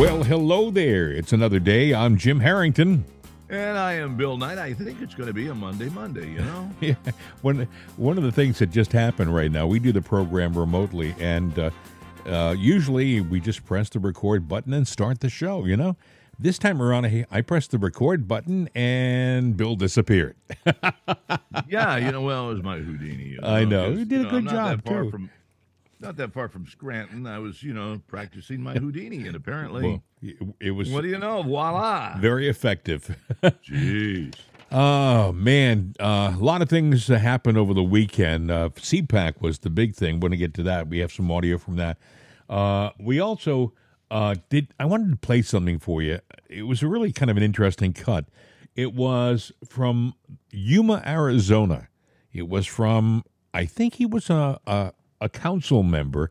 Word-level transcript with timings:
Well, 0.00 0.22
hello 0.22 0.70
there. 0.70 1.10
It's 1.10 1.34
another 1.34 1.58
day. 1.58 1.92
I'm 1.92 2.16
Jim 2.16 2.40
Harrington. 2.40 3.04
And 3.50 3.76
I 3.76 3.92
am 3.92 4.16
Bill 4.16 4.38
Knight. 4.38 4.56
I 4.56 4.72
think 4.72 5.02
it's 5.02 5.14
going 5.14 5.26
to 5.26 5.34
be 5.34 5.48
a 5.48 5.54
Monday, 5.54 5.90
Monday. 5.90 6.26
You 6.26 6.38
know. 6.38 6.70
yeah. 6.80 6.94
One 7.42 7.68
one 7.98 8.16
of 8.16 8.24
the 8.24 8.32
things 8.32 8.60
that 8.60 8.70
just 8.70 8.92
happened 8.92 9.34
right 9.34 9.52
now. 9.52 9.66
We 9.66 9.78
do 9.78 9.92
the 9.92 10.00
program 10.00 10.54
remotely, 10.54 11.14
and 11.20 11.58
uh, 11.58 11.70
uh, 12.24 12.54
usually 12.58 13.20
we 13.20 13.40
just 13.40 13.66
press 13.66 13.90
the 13.90 13.98
record 13.98 14.48
button 14.48 14.72
and 14.72 14.88
start 14.88 15.20
the 15.20 15.28
show. 15.28 15.66
You 15.66 15.76
know. 15.76 15.96
This 16.38 16.58
time 16.58 16.80
around, 16.80 17.04
I, 17.04 17.26
I 17.30 17.42
pressed 17.42 17.70
the 17.70 17.76
record 17.76 18.26
button 18.26 18.70
and 18.74 19.54
Bill 19.58 19.76
disappeared. 19.76 20.36
yeah, 21.68 21.98
you 21.98 22.10
know, 22.10 22.22
well, 22.22 22.48
it 22.48 22.54
was 22.54 22.62
my 22.62 22.78
Houdini. 22.78 23.24
You 23.24 23.40
know, 23.42 23.46
I 23.46 23.66
know. 23.66 23.90
You 23.90 24.06
did 24.06 24.22
you 24.22 24.26
a 24.26 24.30
good 24.30 24.44
know, 24.44 24.50
job, 24.50 24.82
too. 24.86 25.10
From, 25.10 25.30
not 26.00 26.16
that 26.16 26.32
far 26.32 26.48
from 26.48 26.66
Scranton. 26.66 27.26
I 27.26 27.38
was, 27.38 27.62
you 27.62 27.72
know, 27.72 28.00
practicing 28.06 28.62
my 28.62 28.74
Houdini, 28.74 29.26
and 29.26 29.36
apparently, 29.36 30.02
well, 30.22 30.54
it, 30.60 30.70
was. 30.70 30.90
What 30.90 31.02
do 31.02 31.08
you 31.08 31.18
know? 31.18 31.42
Voila! 31.42 32.16
Very 32.18 32.48
effective. 32.48 33.16
Jeez. 33.42 34.34
Oh 34.72 35.32
man, 35.32 35.94
uh, 35.98 36.32
a 36.36 36.42
lot 36.42 36.62
of 36.62 36.68
things 36.68 37.08
happened 37.08 37.58
over 37.58 37.74
the 37.74 37.82
weekend. 37.82 38.50
Uh, 38.52 38.68
CPAC 38.70 39.40
was 39.40 39.58
the 39.60 39.70
big 39.70 39.96
thing. 39.96 40.16
We're 40.16 40.28
going 40.28 40.32
to 40.32 40.36
get 40.36 40.54
to 40.54 40.62
that. 40.64 40.88
We 40.88 40.98
have 40.98 41.12
some 41.12 41.30
audio 41.30 41.58
from 41.58 41.76
that. 41.76 41.98
Uh, 42.48 42.90
we 42.98 43.18
also 43.18 43.72
uh, 44.12 44.36
did. 44.48 44.72
I 44.78 44.84
wanted 44.84 45.10
to 45.10 45.16
play 45.16 45.42
something 45.42 45.80
for 45.80 46.02
you. 46.02 46.20
It 46.48 46.62
was 46.62 46.82
a 46.82 46.86
really 46.86 47.12
kind 47.12 47.30
of 47.30 47.36
an 47.36 47.42
interesting 47.42 47.92
cut. 47.92 48.26
It 48.76 48.94
was 48.94 49.50
from 49.68 50.14
Yuma, 50.50 51.02
Arizona. 51.04 51.88
It 52.32 52.48
was 52.48 52.66
from. 52.66 53.24
I 53.52 53.64
think 53.64 53.94
he 53.94 54.06
was 54.06 54.30
a, 54.30 54.60
a 54.68 54.92
a 55.20 55.28
council 55.28 55.82
member, 55.82 56.30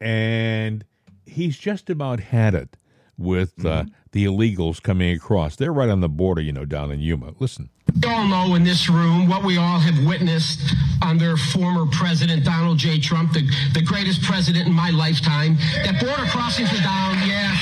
and 0.00 0.84
he's 1.24 1.58
just 1.58 1.90
about 1.90 2.20
had 2.20 2.54
it 2.54 2.76
with 3.18 3.64
uh, 3.64 3.82
mm-hmm. 3.82 3.88
the 4.12 4.24
illegals 4.26 4.82
coming 4.82 5.14
across. 5.14 5.56
They're 5.56 5.72
right 5.72 5.88
on 5.88 6.00
the 6.00 6.08
border, 6.08 6.42
you 6.42 6.52
know, 6.52 6.64
down 6.64 6.90
in 6.90 7.00
Yuma. 7.00 7.34
Listen. 7.38 7.70
We 8.02 8.10
all 8.10 8.26
know 8.26 8.54
in 8.54 8.64
this 8.64 8.90
room 8.90 9.28
what 9.28 9.42
we 9.44 9.56
all 9.56 9.78
have 9.78 10.06
witnessed 10.06 10.74
under 11.02 11.36
former 11.36 11.86
President 11.92 12.44
Donald 12.44 12.78
J. 12.78 12.98
Trump, 13.00 13.32
the, 13.32 13.48
the 13.72 13.82
greatest 13.82 14.22
president 14.22 14.66
in 14.66 14.72
my 14.74 14.90
lifetime, 14.90 15.56
that 15.84 15.98
border 16.00 16.28
crossings 16.30 16.70
are 16.72 16.82
down. 16.82 17.16
Yes, 17.26 17.56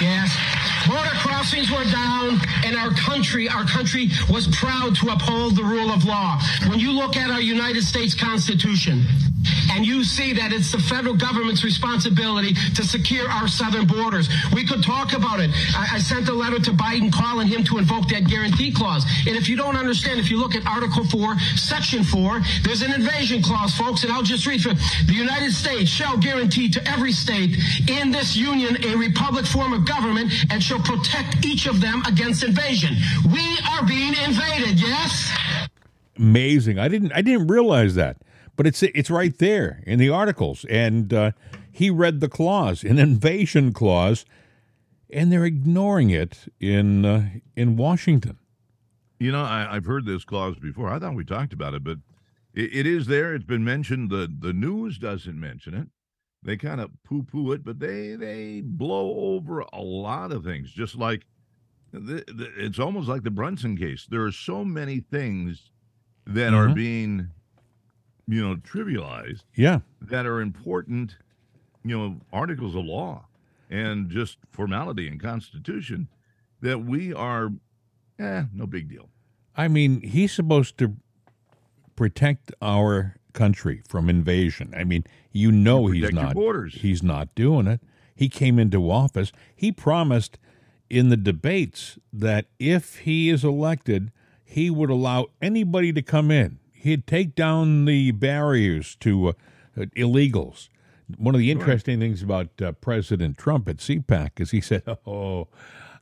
yes. 0.00 0.59
Border 0.88 1.10
crossings 1.20 1.70
were 1.70 1.84
down, 1.84 2.40
and 2.64 2.76
our 2.76 2.90
country, 2.90 3.48
our 3.48 3.64
country 3.64 4.10
was 4.30 4.46
proud 4.48 4.96
to 4.96 5.10
uphold 5.10 5.56
the 5.56 5.64
rule 5.64 5.90
of 5.90 6.04
law. 6.04 6.40
When 6.68 6.78
you 6.78 6.92
look 6.92 7.16
at 7.16 7.30
our 7.30 7.40
United 7.40 7.82
States 7.82 8.14
Constitution, 8.14 9.04
and 9.72 9.86
you 9.86 10.04
see 10.04 10.32
that 10.34 10.52
it's 10.52 10.72
the 10.72 10.78
federal 10.78 11.14
government's 11.14 11.64
responsibility 11.64 12.54
to 12.74 12.84
secure 12.84 13.28
our 13.30 13.48
southern 13.48 13.86
borders. 13.86 14.28
We 14.52 14.66
could 14.66 14.82
talk 14.82 15.12
about 15.12 15.40
it. 15.40 15.50
I, 15.74 15.96
I, 15.96 15.98
sent 15.98 16.28
a 16.28 16.32
letter 16.32 16.58
to 16.58 16.72
Biden 16.72 17.12
calling 17.12 17.46
him 17.46 17.64
to 17.64 17.78
invoke 17.78 18.08
that 18.08 18.26
guarantee 18.28 18.72
clause. 18.72 19.04
And 19.26 19.36
if 19.36 19.48
you 19.48 19.56
don't 19.56 19.76
understand, 19.76 20.20
if 20.20 20.30
you 20.30 20.38
look 20.38 20.54
at 20.54 20.66
Article 20.66 21.04
4, 21.04 21.38
Section 21.56 22.04
4, 22.04 22.40
there's 22.62 22.82
an 22.82 22.92
invasion 22.92 23.42
clause, 23.42 23.74
folks, 23.74 24.04
and 24.04 24.12
I'll 24.12 24.22
just 24.22 24.46
read 24.46 24.60
for 24.60 24.74
the 24.74 25.14
United 25.14 25.52
States 25.52 25.90
shall 25.90 26.16
guarantee 26.16 26.68
to 26.70 26.88
every 26.88 27.12
state 27.12 27.56
in 27.88 28.10
this 28.10 28.36
union 28.36 28.76
a 28.84 28.96
republic 28.96 29.46
form 29.46 29.72
of 29.72 29.86
government 29.86 30.32
and 30.50 30.62
shall 30.70 30.96
protect 30.96 31.44
each 31.44 31.66
of 31.66 31.80
them 31.80 32.02
against 32.06 32.44
invasion. 32.44 32.94
We 33.32 33.58
are 33.72 33.84
being 33.86 34.14
invaded, 34.24 34.80
yes? 34.80 35.36
Amazing. 36.16 36.78
I 36.78 36.88
didn't 36.88 37.12
I 37.12 37.22
didn't 37.22 37.48
realize 37.48 37.94
that 37.96 38.18
but 38.60 38.66
it's 38.66 38.82
it's 38.82 39.08
right 39.08 39.38
there 39.38 39.82
in 39.86 39.98
the 39.98 40.10
articles. 40.10 40.66
And 40.66 41.14
uh, 41.14 41.30
he 41.72 41.88
read 41.88 42.20
the 42.20 42.28
clause, 42.28 42.84
an 42.84 42.98
invasion 42.98 43.72
clause, 43.72 44.26
and 45.08 45.32
they're 45.32 45.46
ignoring 45.46 46.10
it 46.10 46.52
in 46.60 47.06
uh, 47.06 47.30
in 47.56 47.76
Washington. 47.76 48.38
You 49.18 49.32
know, 49.32 49.42
I, 49.42 49.72
have 49.72 49.86
heard 49.86 50.04
this 50.04 50.24
clause 50.24 50.56
before. 50.56 50.90
I 50.90 50.98
thought 50.98 51.14
we 51.14 51.24
talked 51.24 51.54
about 51.54 51.72
it, 51.72 51.82
but 51.82 52.00
it, 52.52 52.74
it 52.74 52.86
is 52.86 53.06
there. 53.06 53.34
It's 53.34 53.46
been 53.46 53.64
mentioned. 53.64 54.10
the 54.10 54.30
The 54.30 54.52
news 54.52 54.98
doesn't 54.98 55.40
mention 55.40 55.72
it. 55.72 55.88
They 56.42 56.56
kind 56.56 56.80
of 56.80 56.90
poo 57.04 57.22
poo 57.22 57.52
it, 57.52 57.64
but 57.64 57.78
they 57.78 58.14
they 58.14 58.62
blow 58.62 59.14
over 59.16 59.60
a 59.60 59.80
lot 59.80 60.32
of 60.32 60.44
things. 60.44 60.72
Just 60.72 60.96
like 60.96 61.26
the, 61.92 62.24
the, 62.26 62.50
it's 62.56 62.78
almost 62.78 63.08
like 63.08 63.24
the 63.24 63.30
Brunson 63.30 63.76
case. 63.76 64.06
There 64.08 64.24
are 64.24 64.32
so 64.32 64.64
many 64.64 65.00
things 65.00 65.70
that 66.26 66.52
mm-hmm. 66.52 66.70
are 66.70 66.74
being 66.74 67.30
you 68.30 68.46
know, 68.46 68.56
trivialized. 68.56 69.42
Yeah. 69.54 69.80
That 70.00 70.24
are 70.24 70.40
important, 70.40 71.16
you 71.84 71.98
know, 71.98 72.20
articles 72.32 72.74
of 72.74 72.84
law 72.84 73.26
and 73.68 74.08
just 74.08 74.38
formality 74.50 75.08
and 75.08 75.20
constitution 75.20 76.08
that 76.60 76.84
we 76.84 77.12
are, 77.12 77.50
eh, 78.18 78.44
no 78.54 78.66
big 78.66 78.88
deal. 78.88 79.08
I 79.56 79.68
mean, 79.68 80.00
he's 80.02 80.32
supposed 80.32 80.78
to 80.78 80.96
protect 81.96 82.52
our 82.62 83.16
country 83.32 83.82
from 83.88 84.08
invasion. 84.08 84.72
I 84.76 84.84
mean, 84.84 85.04
you 85.32 85.50
know 85.52 85.86
he's 85.86 86.12
not 86.12 86.34
borders. 86.34 86.74
He's 86.74 87.02
not 87.02 87.34
doing 87.34 87.66
it. 87.66 87.80
He 88.14 88.28
came 88.28 88.58
into 88.58 88.90
office. 88.90 89.32
He 89.54 89.72
promised 89.72 90.38
in 90.88 91.08
the 91.08 91.16
debates 91.16 91.98
that 92.12 92.46
if 92.58 92.98
he 93.00 93.30
is 93.30 93.44
elected, 93.44 94.12
he 94.44 94.68
would 94.68 94.90
allow 94.90 95.28
anybody 95.40 95.92
to 95.92 96.02
come 96.02 96.30
in 96.30 96.60
he'd 96.80 97.06
take 97.06 97.34
down 97.34 97.84
the 97.84 98.10
barriers 98.10 98.96
to 98.96 99.28
uh, 99.28 99.32
illegals. 99.96 100.68
One 101.16 101.34
of 101.34 101.38
the 101.40 101.50
interesting 101.50 102.00
right. 102.00 102.06
things 102.06 102.22
about 102.22 102.62
uh, 102.62 102.72
President 102.72 103.36
Trump 103.36 103.68
at 103.68 103.78
CPAC 103.78 104.40
is 104.40 104.50
he 104.50 104.60
said, 104.60 104.82
"Oh, 105.06 105.48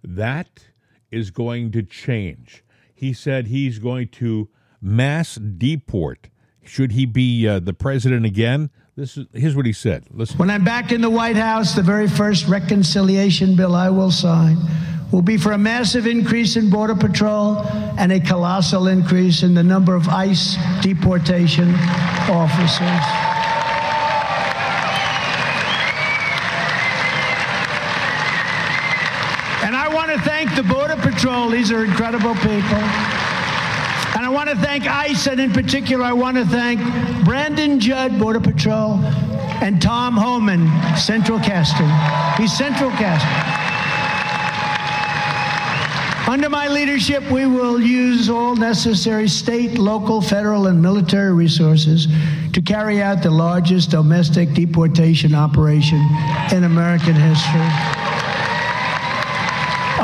that 0.02 0.66
is 1.10 1.30
going 1.30 1.72
to 1.72 1.82
change." 1.82 2.64
He 2.94 3.12
said 3.12 3.46
he's 3.46 3.78
going 3.78 4.08
to 4.08 4.48
mass 4.80 5.36
deport. 5.36 6.28
Should 6.68 6.92
he 6.92 7.06
be 7.06 7.48
uh, 7.48 7.60
the 7.60 7.72
president 7.72 8.26
again? 8.26 8.70
This 8.94 9.16
is 9.16 9.26
here's 9.32 9.56
what 9.56 9.64
he 9.64 9.72
said. 9.72 10.04
Listen. 10.10 10.36
When 10.38 10.50
I'm 10.50 10.64
back 10.64 10.92
in 10.92 11.00
the 11.00 11.08
White 11.08 11.36
House, 11.36 11.74
the 11.74 11.82
very 11.82 12.08
first 12.08 12.46
reconciliation 12.46 13.56
bill 13.56 13.74
I 13.74 13.88
will 13.88 14.10
sign 14.10 14.58
will 15.10 15.22
be 15.22 15.38
for 15.38 15.52
a 15.52 15.58
massive 15.58 16.06
increase 16.06 16.56
in 16.56 16.68
Border 16.68 16.94
Patrol 16.94 17.60
and 17.96 18.12
a 18.12 18.20
colossal 18.20 18.88
increase 18.88 19.42
in 19.42 19.54
the 19.54 19.62
number 19.62 19.94
of 19.94 20.08
ICE 20.08 20.56
deportation 20.82 21.74
officers. 22.28 23.04
And 29.64 29.74
I 29.74 29.88
want 29.90 30.10
to 30.10 30.20
thank 30.20 30.54
the 30.54 30.62
Border 30.62 30.96
Patrol. 30.96 31.48
These 31.48 31.72
are 31.72 31.84
incredible 31.84 32.34
people. 32.34 33.37
I 34.28 34.30
want 34.30 34.50
to 34.50 34.56
thank 34.56 34.86
ICE, 34.86 35.26
and 35.28 35.40
in 35.40 35.52
particular, 35.54 36.04
I 36.04 36.12
want 36.12 36.36
to 36.36 36.44
thank 36.44 36.82
Brandon 37.24 37.80
Judd, 37.80 38.18
Border 38.18 38.40
Patrol, 38.40 38.96
and 39.62 39.80
Tom 39.80 40.18
Homan, 40.18 40.68
Central 40.98 41.38
Casting. 41.38 41.88
He's 42.36 42.52
Central 42.54 42.90
Casting. 42.90 43.26
Under 46.30 46.50
my 46.50 46.68
leadership, 46.68 47.22
we 47.30 47.46
will 47.46 47.80
use 47.80 48.28
all 48.28 48.54
necessary 48.54 49.28
state, 49.28 49.78
local, 49.78 50.20
federal, 50.20 50.66
and 50.66 50.82
military 50.82 51.32
resources 51.32 52.06
to 52.52 52.60
carry 52.60 53.00
out 53.00 53.22
the 53.22 53.30
largest 53.30 53.92
domestic 53.92 54.52
deportation 54.52 55.34
operation 55.34 56.06
in 56.52 56.64
American 56.64 57.14
history. 57.14 58.17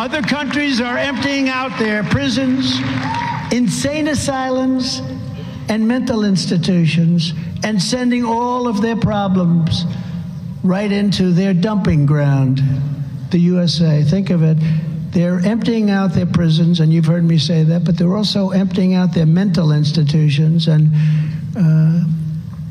Other 0.04 0.20
countries 0.20 0.82
are 0.82 0.98
emptying 0.98 1.48
out 1.48 1.78
their 1.78 2.04
prisons, 2.04 2.78
insane 3.50 4.08
asylums, 4.08 5.00
and 5.70 5.88
mental 5.88 6.26
institutions 6.26 7.32
and 7.64 7.82
sending 7.82 8.22
all 8.22 8.68
of 8.68 8.82
their 8.82 8.96
problems 8.96 9.86
right 10.62 10.92
into 10.92 11.32
their 11.32 11.54
dumping 11.54 12.04
ground, 12.04 12.60
the 13.30 13.38
USA. 13.38 14.02
Think 14.02 14.28
of 14.28 14.42
it. 14.42 14.58
They're 15.12 15.40
emptying 15.40 15.88
out 15.88 16.12
their 16.12 16.26
prisons, 16.26 16.80
and 16.80 16.92
you've 16.92 17.06
heard 17.06 17.24
me 17.24 17.38
say 17.38 17.62
that, 17.62 17.84
but 17.84 17.96
they're 17.96 18.14
also 18.14 18.50
emptying 18.50 18.92
out 18.92 19.14
their 19.14 19.24
mental 19.24 19.72
institutions. 19.72 20.68
And 20.68 20.90
uh, 21.56 22.04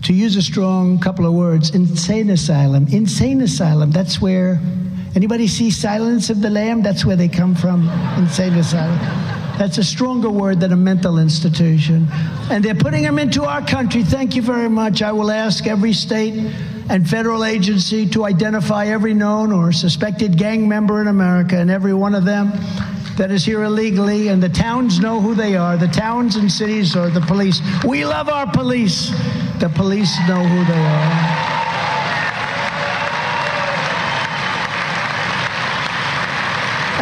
to 0.04 0.14
use 0.14 0.36
a 0.36 0.42
strong 0.44 1.00
couple 1.00 1.26
of 1.26 1.34
words, 1.34 1.74
insane 1.74 2.30
asylum. 2.30 2.86
Insane 2.92 3.42
asylum, 3.42 3.90
that's 3.90 4.22
where 4.22 4.62
anybody 5.16 5.48
see 5.48 5.72
Silence 5.72 6.30
of 6.30 6.42
the 6.42 6.50
Lamb? 6.50 6.82
That's 6.82 7.06
where 7.06 7.16
they 7.16 7.28
come 7.28 7.56
from, 7.56 7.90
in 8.18 8.24
insane 8.24 8.54
asylum. 8.54 9.00
That's 9.58 9.78
a 9.78 9.84
stronger 9.84 10.32
word 10.32 10.60
than 10.60 10.72
a 10.72 10.78
mental 10.78 11.20
institution. 11.20 12.08
And 12.50 12.64
they're 12.66 12.74
putting 12.74 13.04
them 13.04 13.20
into 13.20 13.44
our 13.44 13.62
country. 13.66 14.04
Thank 14.04 14.36
you 14.36 14.42
very 14.42 14.70
much. 14.70 15.04
I 15.04 15.12
will 15.12 15.30
ask 15.30 15.68
every 15.68 15.94
state 15.94 16.34
and 16.90 17.08
federal 17.08 17.46
agency 17.46 18.10
to 18.10 18.26
identify 18.26 18.88
every 18.88 19.14
known 19.14 19.52
or 19.52 19.72
suspected 19.72 20.38
gang 20.38 20.68
member 20.68 21.02
in 21.02 21.08
America, 21.08 21.56
and 21.58 21.70
every 21.70 21.94
one 21.94 22.16
of 22.16 22.26
them 22.26 22.52
that 23.18 23.30
is 23.30 23.46
here 23.46 23.64
illegally, 23.64 24.30
and 24.30 24.42
the 24.42 24.50
towns 24.50 25.00
know 25.00 25.22
who 25.22 25.36
they 25.36 25.56
are. 25.56 25.78
The 25.78 25.88
towns 25.88 26.36
and 26.36 26.52
cities 26.52 26.96
or 26.96 27.10
the 27.10 27.22
police. 27.22 27.62
We 27.86 28.06
love 28.06 28.30
our 28.30 28.52
police. 28.52 29.10
The 29.60 29.72
police 29.76 30.18
know 30.28 30.44
who 30.44 30.66
they 30.66 30.80
are. 30.80 31.53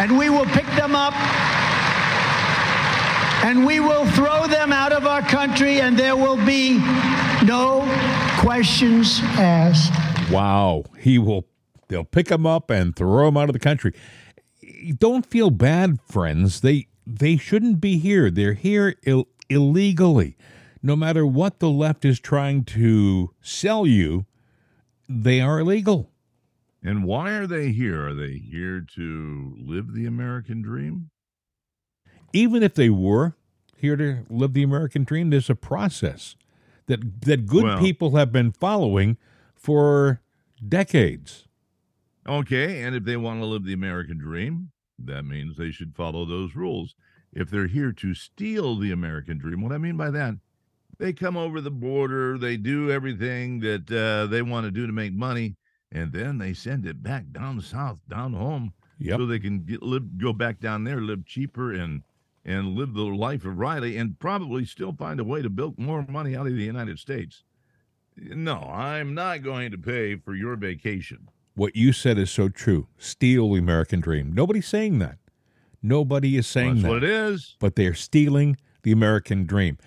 And 0.02 0.18
we 0.18 0.28
will 0.28 0.46
pick 0.46 0.66
them 0.74 0.96
up 0.96 1.14
and 3.44 3.64
we 3.64 3.78
will 3.78 4.04
throw 4.06 4.48
them 4.48 4.72
out 4.72 4.92
of 4.92 5.04
our 5.04 5.22
country, 5.22 5.80
and 5.80 5.96
there 5.98 6.16
will 6.16 6.36
be 6.44 6.78
no 7.44 7.82
questions 8.38 9.20
asked. 9.22 9.92
Wow. 10.30 10.84
He 10.98 11.18
will, 11.18 11.46
they'll 11.88 12.04
pick 12.04 12.28
them 12.28 12.46
up 12.46 12.70
and 12.70 12.94
throw 12.94 13.26
them 13.26 13.36
out 13.36 13.48
of 13.48 13.52
the 13.52 13.58
country. 13.58 13.94
Don't 14.96 15.26
feel 15.26 15.50
bad, 15.50 16.00
friends. 16.02 16.60
They, 16.60 16.86
they 17.04 17.36
shouldn't 17.36 17.80
be 17.80 17.98
here. 17.98 18.30
They're 18.30 18.54
here 18.54 18.94
Ill- 19.04 19.28
illegally. 19.48 20.36
No 20.80 20.94
matter 20.94 21.26
what 21.26 21.58
the 21.58 21.70
left 21.70 22.04
is 22.04 22.20
trying 22.20 22.64
to 22.66 23.34
sell 23.40 23.86
you, 23.86 24.26
they 25.08 25.40
are 25.40 25.58
illegal. 25.58 26.11
And 26.82 27.04
why 27.04 27.30
are 27.32 27.46
they 27.46 27.70
here? 27.70 28.08
Are 28.08 28.14
they 28.14 28.38
here 28.38 28.84
to 28.96 29.54
live 29.58 29.94
the 29.94 30.06
American 30.06 30.62
dream? 30.62 31.10
Even 32.32 32.62
if 32.62 32.74
they 32.74 32.90
were 32.90 33.34
here 33.76 33.96
to 33.96 34.24
live 34.28 34.52
the 34.54 34.62
American 34.62 35.04
dream, 35.04 35.30
there's 35.30 35.50
a 35.50 35.54
process 35.54 36.34
that 36.86 37.22
that 37.22 37.46
good 37.46 37.64
Well- 37.64 37.80
people 37.80 38.16
have 38.16 38.32
been 38.32 38.52
following 38.52 39.16
for 39.54 40.20
decades. 40.66 41.46
Okay, 42.26 42.82
and 42.82 42.94
if 42.94 43.04
they 43.04 43.16
want 43.16 43.40
to 43.40 43.46
live 43.46 43.64
the 43.64 43.72
American 43.72 44.18
dream, 44.18 44.70
that 44.98 45.24
means 45.24 45.56
they 45.56 45.70
should 45.72 45.94
follow 45.94 46.24
those 46.24 46.54
rules. 46.54 46.94
If 47.32 47.50
they're 47.50 47.66
here 47.66 47.92
to 47.92 48.14
steal 48.14 48.76
the 48.76 48.92
American 48.92 49.38
dream, 49.38 49.62
what 49.62 49.72
I 49.72 49.78
mean 49.78 49.96
by 49.96 50.10
that, 50.10 50.36
they 50.98 51.12
come 51.12 51.36
over 51.36 51.60
the 51.60 51.70
border, 51.70 52.38
they 52.38 52.56
do 52.56 52.90
everything 52.90 53.60
that 53.60 53.90
uh, 53.90 54.26
they 54.26 54.42
want 54.42 54.66
to 54.66 54.70
do 54.70 54.86
to 54.86 54.92
make 54.92 55.12
money, 55.12 55.56
and 55.92 56.12
then 56.12 56.38
they 56.38 56.52
send 56.54 56.86
it 56.86 57.02
back 57.02 57.30
down 57.32 57.60
south, 57.60 57.98
down 58.08 58.32
home, 58.32 58.72
Yep. 58.98 59.18
so 59.18 59.26
they 59.26 59.38
can 59.38 59.60
get, 59.64 59.82
live, 59.82 60.16
go 60.18 60.32
back 60.32 60.58
down 60.60 60.84
there, 60.84 61.00
live 61.00 61.24
cheaper, 61.26 61.72
and 61.72 62.02
and 62.44 62.74
live 62.74 62.92
the 62.94 63.02
life 63.02 63.44
of 63.44 63.56
Riley, 63.58 63.96
and 63.96 64.18
probably 64.18 64.64
still 64.64 64.92
find 64.92 65.20
a 65.20 65.24
way 65.24 65.42
to 65.42 65.48
bilk 65.50 65.78
more 65.78 66.04
money 66.08 66.34
out 66.34 66.46
of 66.48 66.54
the 66.56 66.64
United 66.64 66.98
States. 66.98 67.44
No, 68.16 68.54
I'm 68.58 69.14
not 69.14 69.42
going 69.44 69.70
to 69.70 69.78
pay 69.78 70.16
for 70.16 70.34
your 70.34 70.56
vacation. 70.56 71.28
What 71.54 71.76
you 71.76 71.92
said 71.92 72.18
is 72.18 72.30
so 72.32 72.48
true. 72.48 72.88
Steal 72.98 73.52
the 73.52 73.58
American 73.60 74.00
dream. 74.00 74.32
Nobody's 74.32 74.66
saying 74.66 74.98
that. 74.98 75.18
Nobody 75.82 76.36
is 76.36 76.46
saying 76.46 76.74
That's 76.74 76.82
that. 76.82 76.88
what 76.90 77.04
it 77.04 77.10
is. 77.10 77.56
but 77.60 77.76
they're 77.76 77.94
stealing 77.94 78.56
the 78.82 78.92
American 78.92 79.46
dream. 79.46 79.78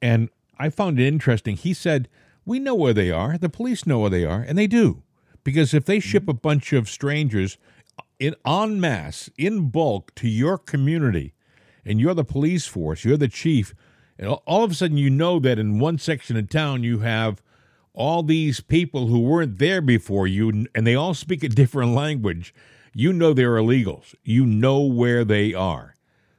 And 0.00 0.28
I 0.58 0.68
found 0.70 0.98
it 1.00 1.06
interesting. 1.06 1.56
He 1.56 1.72
said, 1.74 2.08
We 2.44 2.58
know 2.58 2.74
where 2.74 2.94
they 2.94 3.10
are. 3.10 3.38
The 3.38 3.48
police 3.48 3.86
know 3.86 4.00
where 4.00 4.10
they 4.10 4.24
are, 4.24 4.42
and 4.42 4.56
they 4.58 4.66
do. 4.66 5.02
Because 5.44 5.74
if 5.74 5.84
they 5.84 6.00
ship 6.00 6.28
a 6.28 6.34
bunch 6.34 6.72
of 6.72 6.88
strangers 6.88 7.58
in 8.18 8.34
en 8.46 8.80
masse, 8.80 9.28
in 9.36 9.70
bulk 9.70 10.14
to 10.16 10.28
your 10.28 10.58
community, 10.58 11.34
and 11.84 12.00
you're 12.00 12.14
the 12.14 12.24
police 12.24 12.66
force, 12.66 13.04
you're 13.04 13.16
the 13.16 13.28
chief, 13.28 13.74
and 14.18 14.28
all- 14.28 14.42
all 14.46 14.62
of 14.62 14.70
a 14.70 14.74
sudden 14.74 14.96
you 14.96 15.10
know 15.10 15.40
that 15.40 15.58
in 15.58 15.78
one 15.80 15.98
section 15.98 16.36
of 16.36 16.48
town 16.48 16.84
you 16.84 17.00
have 17.00 17.42
all 17.94 18.22
these 18.22 18.60
people 18.60 19.08
who 19.08 19.20
weren't 19.20 19.58
there 19.58 19.80
before 19.80 20.26
you, 20.26 20.66
and 20.74 20.86
they 20.86 20.94
all 20.94 21.14
speak 21.14 21.42
a 21.42 21.48
different 21.48 21.92
language. 21.92 22.54
You 22.94 23.12
know 23.12 23.32
they're 23.32 23.56
illegals. 23.56 24.14
You 24.22 24.46
know 24.46 24.80
where 24.80 25.24
they 25.24 25.52
are. 25.52 25.94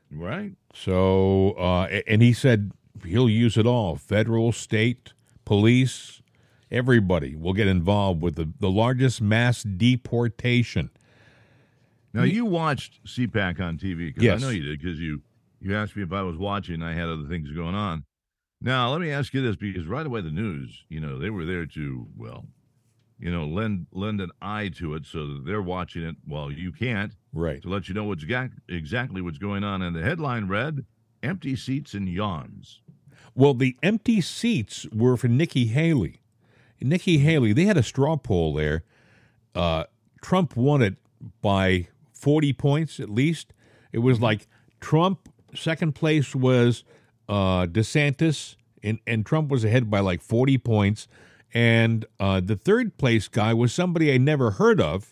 Right. 0.09 0.53
So, 0.73 1.51
uh, 1.51 2.01
and 2.07 2.21
he 2.21 2.33
said 2.33 2.71
he'll 3.05 3.29
use 3.29 3.57
it 3.57 3.67
all 3.67 3.95
federal, 3.95 4.51
state, 4.51 5.13
police, 5.45 6.21
everybody 6.74 7.36
will 7.36 7.54
get 7.54 7.68
involved 7.68 8.22
with 8.22 8.36
the, 8.36 8.52
the 8.60 8.70
largest 8.70 9.22
mass 9.22 9.64
deportation. 9.64 10.90
Now 12.14 12.24
you 12.24 12.46
watched 12.46 13.04
CPAC 13.06 13.60
on 13.62 13.78
TV 13.78 14.08
because 14.08 14.24
Yes. 14.24 14.42
I 14.42 14.46
know 14.46 14.50
you 14.52 14.64
did 14.64 14.81
because 14.81 15.00
you 15.00 15.22
you 15.62 15.75
asked 15.75 15.96
me 15.96 16.04
if 16.04 16.12
I 16.12 16.22
was 16.24 16.38
watching. 16.38 16.84
I 16.84 16.94
had 16.94 17.08
other 17.10 17.28
things 17.28 17.50
going 17.52 17.75
on. 17.75 18.04
Now 18.62 18.92
let 18.92 19.02
me 19.02 19.10
ask 19.12 19.34
you 19.34 19.42
this 19.42 19.56
because 19.56 19.86
right 19.88 20.06
away 20.06 20.22
the 20.22 20.30
news, 20.31 20.84
you 20.90 21.00
know, 21.00 21.18
they 21.18 21.30
were 21.30 21.46
there 21.46 21.66
to 21.68 22.08
well, 22.18 22.46
you 23.20 23.31
know, 23.31 23.46
lend 23.46 23.88
lend 23.92 24.22
an 24.22 24.30
eye 24.42 24.70
to 24.78 24.94
it 24.96 25.06
so 25.06 25.25
that 25.28 25.44
they're 25.46 25.62
watching 25.62 26.04
it 26.04 26.16
while 26.25 26.52
you 26.52 26.72
can't 26.72 27.14
Right. 27.34 27.62
to 27.64 27.70
let 27.70 27.88
you 27.88 27.96
know 27.96 28.04
what's 28.04 28.25
ga- 28.25 28.50
exactly 28.70 29.22
what's 29.22 29.40
going 29.40 29.64
on. 29.64 29.81
And 29.81 29.96
the 29.96 30.04
headline 30.04 30.48
read, 30.48 30.86
"Empty 31.24 31.56
seats 31.56 31.94
and 31.96 32.08
yawns." 32.08 32.81
Well, 33.36 33.56
the 33.56 33.75
empty 33.81 34.22
seats 34.22 34.86
were 34.94 35.18
for 35.18 35.28
Nikki 35.28 35.66
Haley. 35.66 36.20
Nikki 36.83 37.19
Haley, 37.19 37.53
they 37.53 37.65
had 37.65 37.77
a 37.77 37.83
straw 37.83 38.18
poll 38.18 38.53
there. 38.53 38.83
Uh, 39.56 39.85
Trump 40.21 40.56
won 40.56 40.81
it 40.81 40.95
by 41.41 41.88
40 42.13 42.53
points 42.53 43.00
at 43.00 43.09
least. 43.09 43.53
It 43.91 44.00
was 44.00 44.19
like 44.19 44.47
Trump, 44.81 45.30
second 45.56 45.94
place 45.95 46.35
was 46.35 46.83
uh, 47.30 47.65
DeSantis, 47.68 48.56
and, 48.81 49.00
and 49.07 49.25
Trump 49.25 49.50
was 49.50 49.63
ahead 49.63 49.89
by 49.89 50.00
like 50.00 50.21
40 50.21 50.57
points. 50.57 51.07
And 51.53 52.06
uh, 52.19 52.41
the 52.41 52.56
third 52.56 52.97
place 52.97 53.27
guy 53.27 53.53
was 53.53 53.71
somebody 53.74 54.12
I 54.12 54.18
never 54.18 54.51
heard 54.51 54.81
of. 54.81 55.12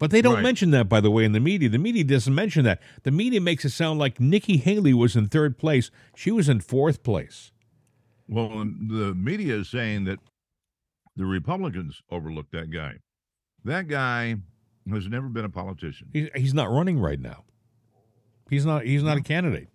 But 0.00 0.10
they 0.10 0.22
don't 0.22 0.34
Right. 0.34 0.42
mention 0.42 0.70
that, 0.72 0.88
by 0.88 1.00
the 1.00 1.10
way, 1.10 1.24
in 1.24 1.32
the 1.32 1.40
media. 1.40 1.68
The 1.68 1.78
media 1.78 2.04
doesn't 2.04 2.34
mention 2.34 2.64
that. 2.64 2.80
The 3.02 3.10
media 3.10 3.40
makes 3.40 3.64
it 3.64 3.70
sound 3.70 3.98
like 3.98 4.20
Nikki 4.20 4.56
Haley 4.56 4.94
was 4.94 5.16
in 5.16 5.26
third 5.28 5.58
place. 5.58 5.90
She 6.14 6.30
was 6.30 6.48
in 6.48 6.60
fourth 6.60 7.02
place. 7.02 7.50
Well, 8.28 8.48
the 8.48 9.14
media 9.16 9.56
is 9.56 9.68
saying 9.68 10.04
that 10.04 10.18
the 11.16 11.24
Republicans 11.24 12.02
overlooked 12.10 12.52
that 12.52 12.70
guy. 12.70 12.98
That 13.64 13.88
guy 13.88 14.36
has 14.90 15.08
never 15.08 15.28
been 15.28 15.44
a 15.44 15.50
politician. 15.50 16.08
He's, 16.12 16.28
he's 16.34 16.54
not 16.54 16.70
running 16.70 16.98
right 16.98 17.20
now. 17.20 17.44
He's 18.50 18.64
not. 18.64 18.84
He's 18.84 19.02
not 19.02 19.18
a 19.18 19.22
candidate. 19.22 19.68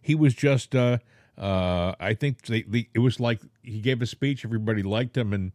He 0.00 0.14
was 0.14 0.34
just. 0.34 0.74
Uh, 0.74 0.98
uh, 1.38 1.94
I 1.98 2.14
think 2.14 2.42
they, 2.42 2.62
they, 2.62 2.88
it 2.94 2.98
was 2.98 3.18
like 3.18 3.40
he 3.62 3.80
gave 3.80 4.02
a 4.02 4.06
speech. 4.06 4.44
Everybody 4.44 4.82
liked 4.82 5.16
him, 5.16 5.32
and 5.32 5.52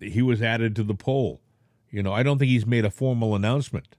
he 0.00 0.22
was 0.22 0.42
added 0.42 0.76
to 0.76 0.82
the 0.82 0.94
poll. 0.94 1.40
You 1.90 2.02
know, 2.02 2.12
I 2.12 2.22
don't 2.22 2.38
think 2.38 2.50
he's 2.50 2.66
made 2.66 2.84
a 2.84 2.90
formal 2.90 3.34
announcement. 3.34 3.96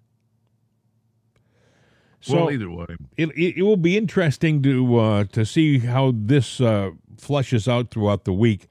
So 2.22 2.36
well, 2.38 2.52
either 2.52 2.70
way, 2.70 2.86
it, 3.18 3.30
it, 3.30 3.58
it 3.58 3.62
will 3.64 3.78
be 3.78 3.98
interesting 3.98 4.62
to 4.64 4.98
uh, 4.98 5.24
to 5.26 5.46
see 5.46 5.80
how 5.80 6.12
this 6.16 6.60
uh, 6.60 6.92
flushes 7.20 7.68
out 7.68 7.92
throughout 7.92 8.26
the 8.26 8.34
week. 8.34 8.68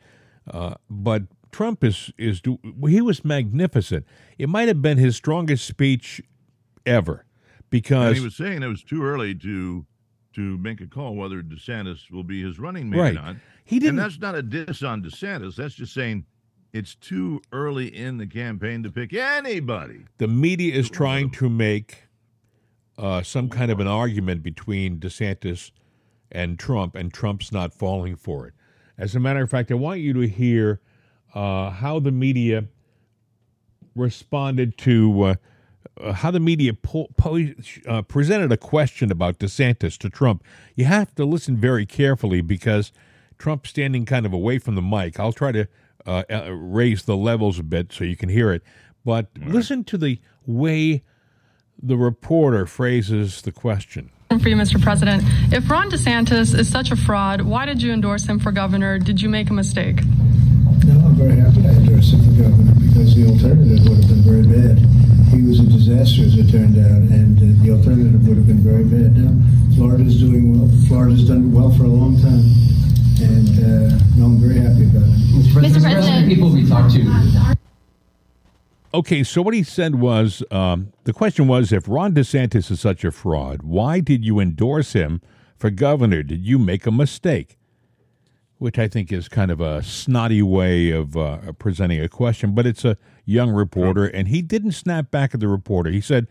Uh, 0.51 0.75
but 0.91 1.23
Trump 1.53 1.83
is 1.85 2.13
is 2.19 2.41
do, 2.41 2.59
he 2.89 3.01
was 3.01 3.25
magnificent. 3.25 4.07
It 4.39 4.49
might 4.49 4.69
have 4.69 4.83
been 4.83 4.99
his 4.99 5.17
strongest 5.17 5.67
speech 5.67 6.21
ever 6.87 7.13
and 7.61 7.71
because 7.71 8.17
he 8.19 8.23
was 8.25 8.37
saying 8.37 8.63
it 8.63 8.67
was 8.69 8.83
too 8.83 9.03
early 9.03 9.35
to 9.37 9.87
to 10.35 10.59
make 10.59 10.81
a 10.81 10.87
call 10.87 11.15
whether 11.15 11.43
DeSantis 11.43 12.11
will 12.11 12.25
be 12.25 12.43
his 12.43 12.59
running 12.59 12.91
mate 12.91 12.99
Right. 12.99 13.11
or 13.13 13.23
not. 13.23 13.37
he 13.65 13.79
didn't. 13.79 13.91
And 13.91 13.99
that's 14.01 14.19
not 14.21 14.35
a 14.35 14.43
diss 14.43 14.83
on 14.83 15.03
DeSantis. 15.03 15.55
That's 15.57 15.75
just 15.77 15.95
saying 15.95 16.25
it's 16.73 16.97
too 16.97 17.41
early 17.53 17.87
in 17.87 18.19
the 18.19 18.27
campaign 18.27 18.83
to 18.83 18.91
pick 18.91 19.15
anybody. 19.15 20.07
the 20.19 20.27
media 20.27 20.75
is 20.75 20.91
trying 20.91 21.31
to 21.31 21.49
make 21.49 22.03
uh, 22.99 23.23
some 23.23 23.49
kind 23.49 23.71
of 23.71 23.79
an 23.81 23.87
argument 23.87 24.43
between 24.43 24.99
DeSantis 24.99 25.71
and 26.31 26.59
Trump, 26.59 26.95
and 26.95 27.13
Trump's 27.13 27.53
not 27.53 27.73
falling 27.73 28.17
for 28.17 28.47
it. 28.47 28.55
As 28.99 29.15
a 29.15 29.21
matter 29.21 29.43
of 29.43 29.51
fact, 29.51 29.71
I 29.71 29.75
want 29.75 30.01
you 30.01 30.13
to 30.15 30.29
hear 30.29 30.81
uh, 31.35 31.71
how 31.71 31.99
the 31.99 32.13
media 32.13 32.65
responded 33.95 34.77
to 34.79 35.23
uh, 35.23 35.35
uh, 36.01 36.13
how 36.13 36.31
the 36.31 36.41
media 36.41 36.75
po- 36.75 37.09
po- 37.17 37.53
uh, 37.87 38.03
presented 38.03 38.51
a 38.51 38.57
question 38.57 39.13
about 39.13 39.39
DeSantis 39.39 39.97
to 39.99 40.11
Trump. 40.11 40.43
You 40.75 40.87
have 40.87 41.15
to 41.15 41.25
listen 41.25 41.57
very 41.57 41.87
carefully 41.87 42.41
because 42.41 42.93
Trump's 43.39 43.71
standing 43.71 44.05
kind 44.05 44.27
of 44.27 44.33
away 44.33 44.59
from 44.59 44.75
the 44.75 44.83
mic. 44.83 45.21
I'll 45.21 45.33
try 45.33 45.53
to 45.53 45.69
uh, 46.07 46.25
uh, 46.31 46.51
raise 46.53 47.05
the 47.05 47.17
levels 47.17 47.59
a 47.59 47.63
bit 47.63 47.93
so 47.93 48.05
you 48.05 48.17
can 48.17 48.29
hear 48.29 48.53
it. 48.53 48.63
But 49.05 49.29
listen 49.39 49.85
to 49.85 49.99
the 49.99 50.19
way 50.47 51.03
the 51.81 51.97
reporter 51.97 52.67
phrases 52.67 53.43
the 53.43 53.53
question. 53.53 54.11
For 54.31 54.49
you, 54.49 54.57
Mr. 54.57 54.83
President, 54.83 55.23
if 55.53 55.71
Ron 55.71 55.91
DeSantis 55.91 56.59
is 56.59 56.69
such 56.69 56.91
a 56.91 56.97
fraud, 56.97 57.43
why 57.43 57.67
did 57.67 57.81
you 57.81 57.93
endorse 57.93 58.27
him 58.27 58.39
for 58.39 58.51
governor? 58.53 58.99
Did 58.99 59.23
you 59.23 59.29
make 59.29 59.49
a 59.49 59.53
mistake? 59.53 60.03
No, 60.85 61.01
I'm 61.07 61.15
very 61.15 61.37
happy 61.37 61.63
to 61.63 61.69
endorse 61.69 62.13
him 62.13 62.21
for 62.21 62.43
governor 62.43 62.75
because 62.75 63.15
the 63.15 63.27
alternative 63.31 63.87
would 63.89 63.99
have 64.03 64.09
been 64.09 64.25
very 64.27 64.43
bad. 64.43 64.77
He 65.31 65.43
was 65.47 65.61
a 65.61 65.65
disaster, 65.65 66.23
as 66.23 66.37
it 66.37 66.51
turned 66.51 66.77
out, 66.77 67.09
and 67.15 67.39
uh, 67.39 67.65
the 67.65 67.71
alternative 67.73 68.27
would 68.27 68.37
have 68.37 68.47
been 68.47 68.65
very 68.65 68.85
bad. 68.85 69.17
Now, 69.17 69.33
Florida's 69.77 70.19
doing 70.19 70.53
well. 70.53 70.69
Florida's 70.89 71.29
done 71.29 71.53
well 71.53 71.71
for 71.71 71.85
a 71.85 71.89
long 71.89 72.21
time, 72.21 72.45
and 73.23 73.49
uh, 73.61 73.97
no, 74.19 74.35
I'm 74.35 74.41
very 74.43 74.59
happy 74.59 74.85
about 74.91 75.09
it. 75.09 75.21
Mr. 75.31 75.53
President, 75.53 75.85
Mr. 75.85 75.93
President. 75.95 76.29
people 76.29 76.51
we 76.51 76.67
talked 76.67 76.93
to 76.95 77.64
Okay, 78.95 79.25
so 79.25 79.43
what 79.43 79.55
he 79.55 79.65
said 79.65 79.97
was 79.97 80.45
um, 80.53 80.93
the 81.03 81.13
question 81.13 81.49
was 81.49 81.73
if 81.73 81.89
Ron 81.89 82.15
DeSantis 82.15 82.71
is 82.71 82.79
such 82.79 83.03
a 83.03 83.11
fraud, 83.11 83.65
why 83.65 83.99
did 83.99 84.25
you 84.25 84.39
endorse 84.39 84.93
him 84.93 85.21
for 85.57 85.69
governor? 85.69 86.23
Did 86.23 86.47
you 86.47 86.61
make 86.61 86.87
a 86.87 86.93
mistake? 86.93 87.59
Which 88.59 88.79
I 88.79 88.87
think 88.87 89.11
is 89.11 89.29
kind 89.29 89.51
of 89.51 89.61
a 89.61 89.83
snotty 89.83 90.43
way 90.43 90.93
of 90.93 91.17
uh, 91.17 91.39
presenting 91.59 92.01
a 92.01 92.09
question, 92.09 92.55
but 92.55 92.67
it's 92.67 92.85
a 92.85 92.97
young 93.25 93.51
reporter, 93.51 94.07
and 94.07 94.29
he 94.29 94.43
didn't 94.43 94.73
snap 94.73 95.11
back 95.11 95.35
at 95.35 95.41
the 95.41 95.49
reporter. 95.49 95.91
He 95.91 96.01
said, 96.01 96.29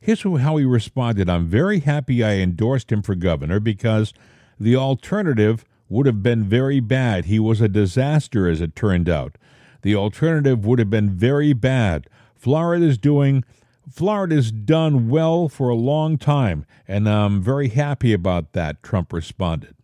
Here's 0.00 0.22
how 0.22 0.56
he 0.56 0.64
responded 0.64 1.28
I'm 1.28 1.48
very 1.48 1.80
happy 1.80 2.22
I 2.22 2.34
endorsed 2.34 2.92
him 2.92 3.02
for 3.02 3.16
governor 3.16 3.58
because 3.58 4.14
the 4.60 4.76
alternative 4.76 5.64
would 5.88 6.06
have 6.06 6.22
been 6.22 6.44
very 6.44 6.78
bad. 6.78 7.24
He 7.24 7.40
was 7.40 7.60
a 7.60 7.68
disaster, 7.68 8.48
as 8.48 8.60
it 8.60 8.76
turned 8.76 9.08
out. 9.08 9.36
The 9.84 9.94
alternative 9.94 10.64
would 10.64 10.78
have 10.78 10.88
been 10.88 11.10
very 11.10 11.52
bad. 11.52 12.08
Florida's 12.34 12.96
doing. 12.96 13.44
Florida's 13.92 14.50
done 14.50 15.10
well 15.10 15.46
for 15.46 15.68
a 15.68 15.74
long 15.74 16.16
time, 16.16 16.64
and 16.88 17.06
I'm 17.06 17.42
very 17.42 17.68
happy 17.68 18.14
about 18.14 18.54
that, 18.54 18.82
Trump 18.82 19.12
responded. 19.12 19.74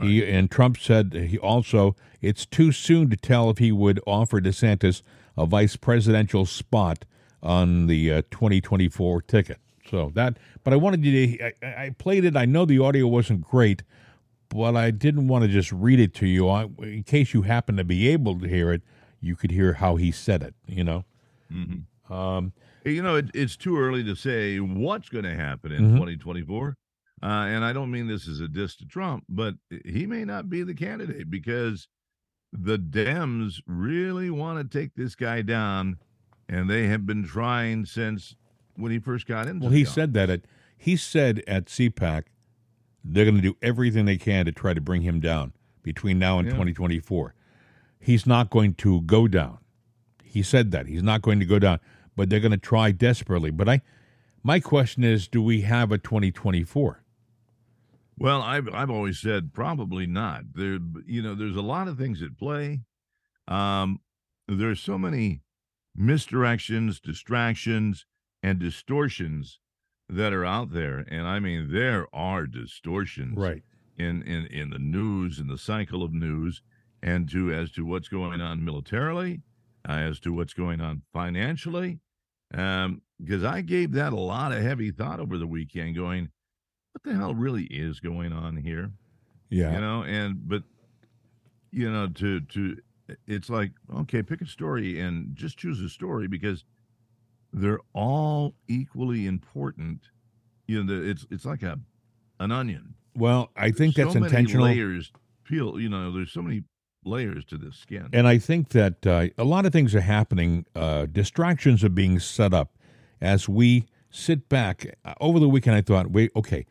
He, 0.00 0.24
and 0.24 0.48
Trump 0.48 0.78
said 0.78 1.12
he 1.12 1.38
also, 1.38 1.96
it's 2.22 2.46
too 2.46 2.70
soon 2.70 3.10
to 3.10 3.16
tell 3.16 3.50
if 3.50 3.58
he 3.58 3.72
would 3.72 4.00
offer 4.06 4.40
DeSantis 4.40 5.02
a 5.36 5.44
vice 5.44 5.74
presidential 5.74 6.46
spot 6.46 7.04
on 7.42 7.88
the 7.88 8.12
uh, 8.12 8.22
2024 8.30 9.22
ticket. 9.22 9.58
So 9.90 10.12
that, 10.14 10.36
but 10.62 10.72
I 10.72 10.76
wanted 10.76 11.04
you 11.04 11.26
to, 11.26 11.44
I, 11.66 11.84
I, 11.86 11.90
played 11.90 12.24
it. 12.24 12.36
I 12.36 12.44
know 12.44 12.64
the 12.64 12.78
audio 12.78 13.08
wasn't 13.08 13.42
great, 13.42 13.82
but 14.50 14.76
I 14.76 14.92
didn't 14.92 15.26
want 15.26 15.42
to 15.42 15.48
just 15.48 15.72
read 15.72 15.98
it 15.98 16.14
to 16.14 16.26
you. 16.26 16.48
I, 16.48 16.68
in 16.78 17.02
case 17.02 17.34
you 17.34 17.42
happen 17.42 17.76
to 17.76 17.84
be 17.84 18.06
able 18.08 18.38
to 18.38 18.48
hear 18.48 18.72
it, 18.72 18.82
you 19.20 19.36
could 19.36 19.50
hear 19.50 19.74
how 19.74 19.96
he 19.96 20.10
said 20.10 20.42
it, 20.42 20.54
you 20.66 20.84
know? 20.84 21.04
Mm-hmm. 21.52 22.12
Um, 22.12 22.52
you 22.84 23.02
know, 23.02 23.16
it, 23.16 23.30
it's 23.34 23.56
too 23.56 23.78
early 23.78 24.04
to 24.04 24.14
say 24.14 24.58
what's 24.58 25.08
going 25.08 25.24
to 25.24 25.34
happen 25.34 25.72
in 25.72 25.82
mm-hmm. 25.82 25.96
2024. 25.96 26.76
Uh, 27.22 27.26
and 27.26 27.64
I 27.64 27.72
don't 27.72 27.90
mean 27.90 28.08
this 28.08 28.28
as 28.28 28.40
a 28.40 28.48
diss 28.48 28.76
to 28.76 28.84
Trump, 28.86 29.24
but 29.28 29.54
he 29.84 30.06
may 30.06 30.24
not 30.24 30.50
be 30.50 30.62
the 30.62 30.74
candidate 30.74 31.30
because 31.30 31.88
the 32.52 32.78
Dems 32.78 33.60
really 33.66 34.30
want 34.30 34.58
to 34.70 34.78
take 34.78 34.94
this 34.94 35.14
guy 35.14 35.42
down, 35.42 35.98
and 36.48 36.68
they 36.68 36.86
have 36.88 37.06
been 37.06 37.24
trying 37.24 37.86
since 37.86 38.36
when 38.76 38.92
he 38.92 38.98
first 38.98 39.26
got 39.26 39.48
in. 39.48 39.60
Well, 39.60 39.70
he 39.70 39.84
said 39.84 40.12
that 40.14 40.28
at 40.28 40.42
he 40.76 40.96
said 40.96 41.42
at 41.46 41.66
CPAC 41.66 42.24
they're 43.02 43.24
going 43.24 43.36
to 43.36 43.42
do 43.42 43.56
everything 43.62 44.04
they 44.04 44.16
can 44.16 44.44
to 44.44 44.52
try 44.52 44.74
to 44.74 44.80
bring 44.80 45.02
him 45.02 45.20
down 45.20 45.52
between 45.82 46.18
now 46.18 46.38
and 46.38 46.46
yeah. 46.48 46.54
2024 46.54 47.34
he's 48.06 48.24
not 48.24 48.50
going 48.50 48.72
to 48.72 49.00
go 49.02 49.26
down. 49.26 49.58
He 50.22 50.40
said 50.40 50.70
that 50.70 50.86
he's 50.86 51.02
not 51.02 51.22
going 51.22 51.40
to 51.40 51.44
go 51.44 51.58
down, 51.58 51.80
but 52.14 52.30
they're 52.30 52.40
going 52.40 52.52
to 52.52 52.56
try 52.56 52.92
desperately. 52.92 53.50
But 53.50 53.68
I, 53.68 53.82
my 54.44 54.60
question 54.60 55.02
is, 55.02 55.26
do 55.26 55.42
we 55.42 55.62
have 55.62 55.90
a 55.90 55.98
2024? 55.98 57.02
Well, 58.18 58.40
I've 58.40 58.72
I've 58.72 58.90
always 58.90 59.18
said 59.18 59.52
probably 59.52 60.06
not. 60.06 60.54
There, 60.54 60.78
you 61.04 61.20
know, 61.20 61.34
there's 61.34 61.56
a 61.56 61.62
lot 61.62 61.88
of 61.88 61.98
things 61.98 62.22
at 62.22 62.38
play. 62.38 62.80
Um, 63.48 64.00
there's 64.48 64.80
so 64.80 64.96
many 64.96 65.42
misdirections, 65.98 67.02
distractions, 67.02 68.06
and 68.42 68.58
distortions 68.58 69.58
that 70.08 70.32
are 70.32 70.46
out 70.46 70.72
there, 70.72 71.04
and 71.10 71.26
I 71.26 71.40
mean 71.40 71.72
there 71.72 72.06
are 72.14 72.46
distortions, 72.46 73.36
right? 73.36 73.62
In 73.98 74.22
in 74.22 74.46
in 74.46 74.70
the 74.70 74.78
news, 74.78 75.38
in 75.38 75.48
the 75.48 75.58
cycle 75.58 76.02
of 76.02 76.14
news, 76.14 76.62
and 77.02 77.28
to 77.30 77.52
as 77.52 77.70
to 77.72 77.84
what's 77.84 78.08
going 78.08 78.40
on 78.40 78.64
militarily, 78.64 79.42
uh, 79.88 79.92
as 79.92 80.20
to 80.20 80.32
what's 80.32 80.54
going 80.54 80.80
on 80.80 81.02
financially. 81.12 82.00
Um, 82.54 83.02
because 83.20 83.44
I 83.44 83.62
gave 83.62 83.92
that 83.92 84.12
a 84.12 84.20
lot 84.20 84.52
of 84.52 84.62
heavy 84.62 84.90
thought 84.90 85.20
over 85.20 85.38
the 85.38 85.46
weekend, 85.46 85.96
going, 85.96 86.30
what 86.92 87.02
the 87.02 87.18
hell 87.18 87.34
really 87.34 87.64
is 87.64 88.00
going 88.00 88.32
on 88.32 88.56
here? 88.56 88.92
Yeah. 89.48 89.74
You 89.74 89.80
know, 89.80 90.02
and 90.02 90.48
but 90.48 90.62
you 91.70 91.90
know, 91.90 92.08
to 92.08 92.40
to 92.40 92.76
it's 93.26 93.48
like, 93.48 93.72
okay, 93.94 94.22
pick 94.22 94.40
a 94.40 94.46
story 94.46 95.00
and 95.00 95.34
just 95.34 95.58
choose 95.58 95.80
a 95.80 95.88
story 95.88 96.26
because 96.26 96.64
they're 97.52 97.80
all 97.92 98.54
equally 98.68 99.26
important. 99.26 100.08
You 100.66 100.82
know, 100.82 101.02
it's 101.02 101.26
it's 101.30 101.44
like 101.44 101.62
a 101.62 101.78
an 102.40 102.52
onion. 102.52 102.94
Well, 103.14 103.50
I 103.56 103.70
think 103.70 103.94
that's 103.94 104.12
so 104.12 104.22
intentional. 104.22 104.66
layers 104.66 105.12
peel. 105.44 105.80
You 105.80 105.88
know, 105.88 106.12
there's 106.12 106.32
so 106.32 106.42
many 106.42 106.64
layers 107.06 107.44
to 107.46 107.56
this 107.56 107.76
skin. 107.76 108.08
And 108.12 108.26
I 108.26 108.38
think 108.38 108.70
that 108.70 109.06
uh, 109.06 109.28
a 109.38 109.44
lot 109.44 109.66
of 109.66 109.72
things 109.72 109.94
are 109.94 110.00
happening. 110.00 110.66
Uh, 110.74 111.06
distractions 111.06 111.84
are 111.84 111.88
being 111.88 112.18
set 112.18 112.52
up 112.52 112.76
as 113.20 113.48
we 113.48 113.86
sit 114.10 114.48
back. 114.48 114.96
Uh, 115.04 115.14
over 115.20 115.38
the 115.38 115.48
weekend, 115.48 115.76
I 115.76 115.82
thought, 115.82 116.10
wait, 116.10 116.30
okay, 116.36 116.66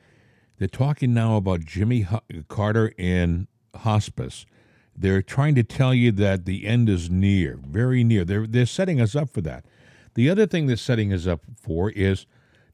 they're 0.58 0.68
talking 0.68 1.14
now 1.14 1.38
about 1.38 1.62
Jimmy 1.62 2.08
H- 2.12 2.44
Carter 2.48 2.94
in 2.98 3.48
hospice. 3.76 4.46
They're 4.96 5.22
trying 5.22 5.56
to 5.56 5.64
tell 5.64 5.94
you 5.94 6.12
that 6.14 6.46
the 6.46 6.66
end 6.66 6.88
is 6.90 7.10
near, 7.10 7.60
very 7.62 8.04
near. 8.04 8.24
They're, 8.24 8.48
they're 8.48 8.66
setting 8.66 9.02
us 9.02 9.16
up 9.16 9.30
for 9.30 9.42
that. 9.42 9.66
The 10.14 10.30
other 10.30 10.48
thing 10.48 10.68
they're 10.68 10.78
setting 10.78 11.12
us 11.12 11.28
up 11.28 11.42
for 11.62 11.92
is 11.92 12.26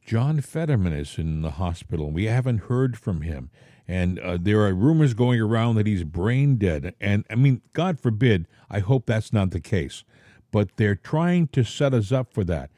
John 0.05 0.41
Fetterman 0.41 0.93
is 0.93 1.17
in 1.17 1.41
the 1.41 1.51
hospital. 1.51 2.11
We 2.11 2.25
haven't 2.25 2.63
heard 2.63 2.97
from 2.97 3.21
him 3.21 3.49
and 3.91 4.19
uh, 4.19 4.37
there 4.39 4.61
are 4.61 4.73
rumors 4.73 5.13
going 5.13 5.41
around 5.41 5.75
that 5.75 5.85
he's 5.85 6.05
brain 6.05 6.55
dead. 6.55 6.95
And 7.01 7.25
I 7.29 7.35
mean, 7.35 7.61
God 7.73 7.99
forbid, 7.99 8.47
I 8.69 8.79
hope 8.79 9.05
that's 9.05 9.33
not 9.33 9.51
the 9.51 9.59
case. 9.59 10.05
But 10.49 10.77
they're 10.77 10.95
trying 10.95 11.47
to 11.47 11.65
set 11.65 11.93
us 11.93 12.09
up 12.09 12.33
for 12.33 12.45
that. 12.45 12.69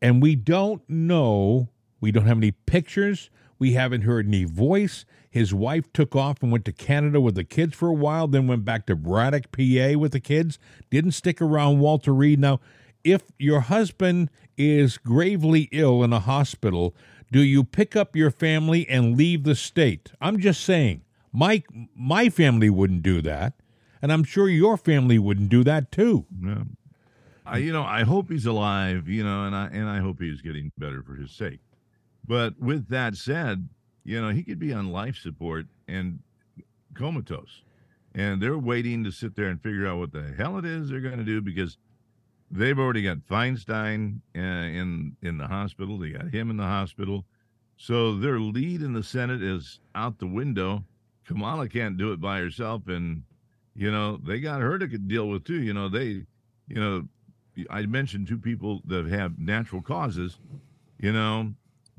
And 0.00 0.22
we 0.22 0.36
don't 0.36 0.88
know, 0.88 1.68
we 2.00 2.12
don't 2.12 2.26
have 2.26 2.36
any 2.36 2.52
pictures, 2.52 3.28
we 3.58 3.72
haven't 3.72 4.02
heard 4.02 4.28
any 4.28 4.44
voice. 4.44 5.04
His 5.28 5.52
wife 5.52 5.92
took 5.92 6.14
off 6.14 6.44
and 6.44 6.52
went 6.52 6.64
to 6.66 6.72
Canada 6.72 7.20
with 7.20 7.34
the 7.34 7.44
kids 7.44 7.74
for 7.74 7.88
a 7.88 7.94
while, 7.94 8.28
then 8.28 8.46
went 8.46 8.64
back 8.64 8.86
to 8.86 8.94
Braddock, 8.94 9.50
PA 9.50 9.98
with 9.98 10.12
the 10.12 10.20
kids, 10.20 10.60
didn't 10.90 11.12
stick 11.12 11.42
around 11.42 11.80
Walter 11.80 12.14
Reed. 12.14 12.38
Now, 12.38 12.60
if 13.02 13.22
your 13.36 13.62
husband 13.62 14.30
is 14.56 14.96
gravely 14.96 15.68
ill 15.72 16.04
in 16.04 16.12
a 16.12 16.20
hospital, 16.20 16.94
do 17.32 17.40
you 17.40 17.64
pick 17.64 17.96
up 17.96 18.14
your 18.14 18.30
family 18.30 18.86
and 18.88 19.16
leave 19.16 19.44
the 19.44 19.54
state? 19.54 20.12
I'm 20.20 20.38
just 20.38 20.62
saying. 20.62 21.02
My 21.32 21.64
my 21.96 22.28
family 22.28 22.68
wouldn't 22.68 23.02
do 23.02 23.22
that, 23.22 23.54
and 24.02 24.12
I'm 24.12 24.22
sure 24.22 24.48
your 24.50 24.76
family 24.76 25.18
wouldn't 25.18 25.48
do 25.48 25.64
that 25.64 25.90
too. 25.90 26.26
Yeah. 26.40 26.64
I, 27.44 27.56
you 27.58 27.72
know, 27.72 27.82
I 27.82 28.04
hope 28.04 28.30
he's 28.30 28.44
alive. 28.44 29.08
You 29.08 29.24
know, 29.24 29.46
and 29.46 29.56
I 29.56 29.68
and 29.72 29.88
I 29.88 30.00
hope 30.00 30.20
he's 30.20 30.42
getting 30.42 30.70
better 30.76 31.02
for 31.02 31.14
his 31.14 31.30
sake. 31.30 31.60
But 32.24 32.60
with 32.60 32.88
that 32.88 33.16
said, 33.16 33.68
you 34.04 34.20
know, 34.20 34.28
he 34.28 34.42
could 34.42 34.58
be 34.58 34.74
on 34.74 34.92
life 34.92 35.16
support 35.16 35.66
and 35.88 36.18
comatose, 36.94 37.62
and 38.14 38.42
they're 38.42 38.58
waiting 38.58 39.04
to 39.04 39.10
sit 39.10 39.36
there 39.36 39.46
and 39.46 39.60
figure 39.60 39.86
out 39.86 39.98
what 39.98 40.12
the 40.12 40.34
hell 40.36 40.58
it 40.58 40.66
is 40.66 40.90
they're 40.90 41.00
going 41.00 41.16
to 41.16 41.24
do 41.24 41.40
because 41.40 41.78
they've 42.52 42.78
already 42.78 43.02
got 43.02 43.18
Feinstein 43.26 44.20
uh, 44.36 44.40
in 44.40 45.16
in 45.22 45.38
the 45.38 45.46
hospital. 45.46 45.98
They 45.98 46.10
got 46.10 46.32
him 46.32 46.50
in 46.50 46.56
the 46.58 46.64
hospital. 46.64 47.24
So 47.76 48.16
their 48.16 48.38
lead 48.38 48.82
in 48.82 48.92
the 48.92 49.02
Senate 49.02 49.42
is 49.42 49.80
out 49.94 50.18
the 50.18 50.26
window. 50.26 50.84
Kamala 51.26 51.68
can't 51.68 51.96
do 51.96 52.12
it 52.12 52.20
by 52.20 52.38
herself, 52.38 52.86
and 52.86 53.24
you 53.74 53.90
know 53.90 54.18
they 54.18 54.38
got 54.38 54.60
her 54.60 54.78
to 54.78 54.86
deal 54.86 55.28
with 55.28 55.44
too. 55.44 55.62
You 55.62 55.72
know 55.72 55.88
they, 55.88 56.24
you 56.68 56.76
know, 56.76 57.08
I 57.70 57.86
mentioned 57.86 58.28
two 58.28 58.38
people 58.38 58.82
that 58.86 59.06
have 59.06 59.38
natural 59.38 59.82
causes. 59.82 60.38
You 61.00 61.12
know, 61.12 61.54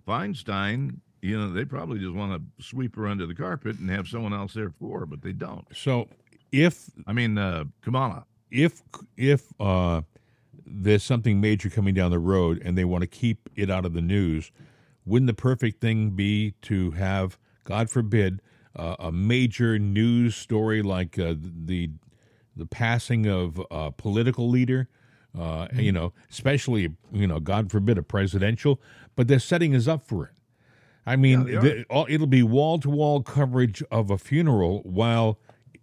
Feinstein. 0.07 0.99
You 1.21 1.39
know 1.39 1.53
they 1.53 1.65
probably 1.65 1.99
just 1.99 2.13
want 2.13 2.33
to 2.33 2.63
sweep 2.63 2.95
her 2.97 3.07
under 3.07 3.25
the 3.25 3.35
carpet 3.35 3.79
and 3.79 3.89
have 3.89 4.07
someone 4.07 4.33
else 4.33 4.53
there 4.53 4.71
for 4.79 4.99
her, 4.99 5.05
but 5.05 5.21
they 5.21 5.31
don't. 5.31 5.65
So 5.73 6.09
if 6.51 6.89
I 7.07 7.13
mean 7.13 7.37
uh, 7.37 7.63
Kamala, 7.81 8.25
if 8.51 8.83
if 9.17 9.47
uh, 9.59 10.01
there's 10.65 11.03
something 11.03 11.41
major 11.41 11.69
coming 11.69 11.93
down 11.93 12.11
the 12.11 12.19
road 12.19 12.61
and 12.63 12.77
they 12.77 12.85
want 12.85 13.01
to 13.01 13.07
keep 13.07 13.49
it 13.55 13.69
out 13.69 13.85
of 13.85 13.93
the 13.93 14.01
news, 14.01 14.51
wouldn't 15.05 15.27
the 15.27 15.33
perfect 15.33 15.81
thing 15.81 16.11
be 16.11 16.53
to 16.63 16.91
have, 16.91 17.37
God 17.63 17.89
forbid, 17.89 18.41
uh, 18.75 18.95
a 18.99 19.11
major 19.11 19.77
news 19.77 20.35
story 20.35 20.81
like 20.81 21.19
uh, 21.19 21.35
the 21.37 21.91
the 22.55 22.65
passing 22.67 23.25
of 23.25 23.59
a 23.71 23.91
political 23.91 24.47
leader, 24.47 24.87
uh, 25.35 25.39
mm-hmm. 25.65 25.79
you 25.79 25.91
know, 25.91 26.13
especially 26.29 26.95
you 27.11 27.27
know, 27.27 27.39
God 27.39 27.71
forbid, 27.71 27.97
a 27.97 28.03
presidential, 28.03 28.79
but 29.15 29.27
they're 29.27 29.39
setting 29.39 29.75
us 29.75 29.87
up 29.87 30.05
for 30.05 30.25
it. 30.25 30.31
I 31.05 31.15
mean, 31.15 31.47
yeah, 31.47 31.59
the, 31.59 32.05
it'll 32.09 32.27
be 32.27 32.43
wall 32.43 32.79
to 32.79 32.89
wall 32.89 33.21
coverage 33.21 33.83
of 33.91 34.09
a 34.09 34.17
funeral 34.17 34.81
while 34.83 35.39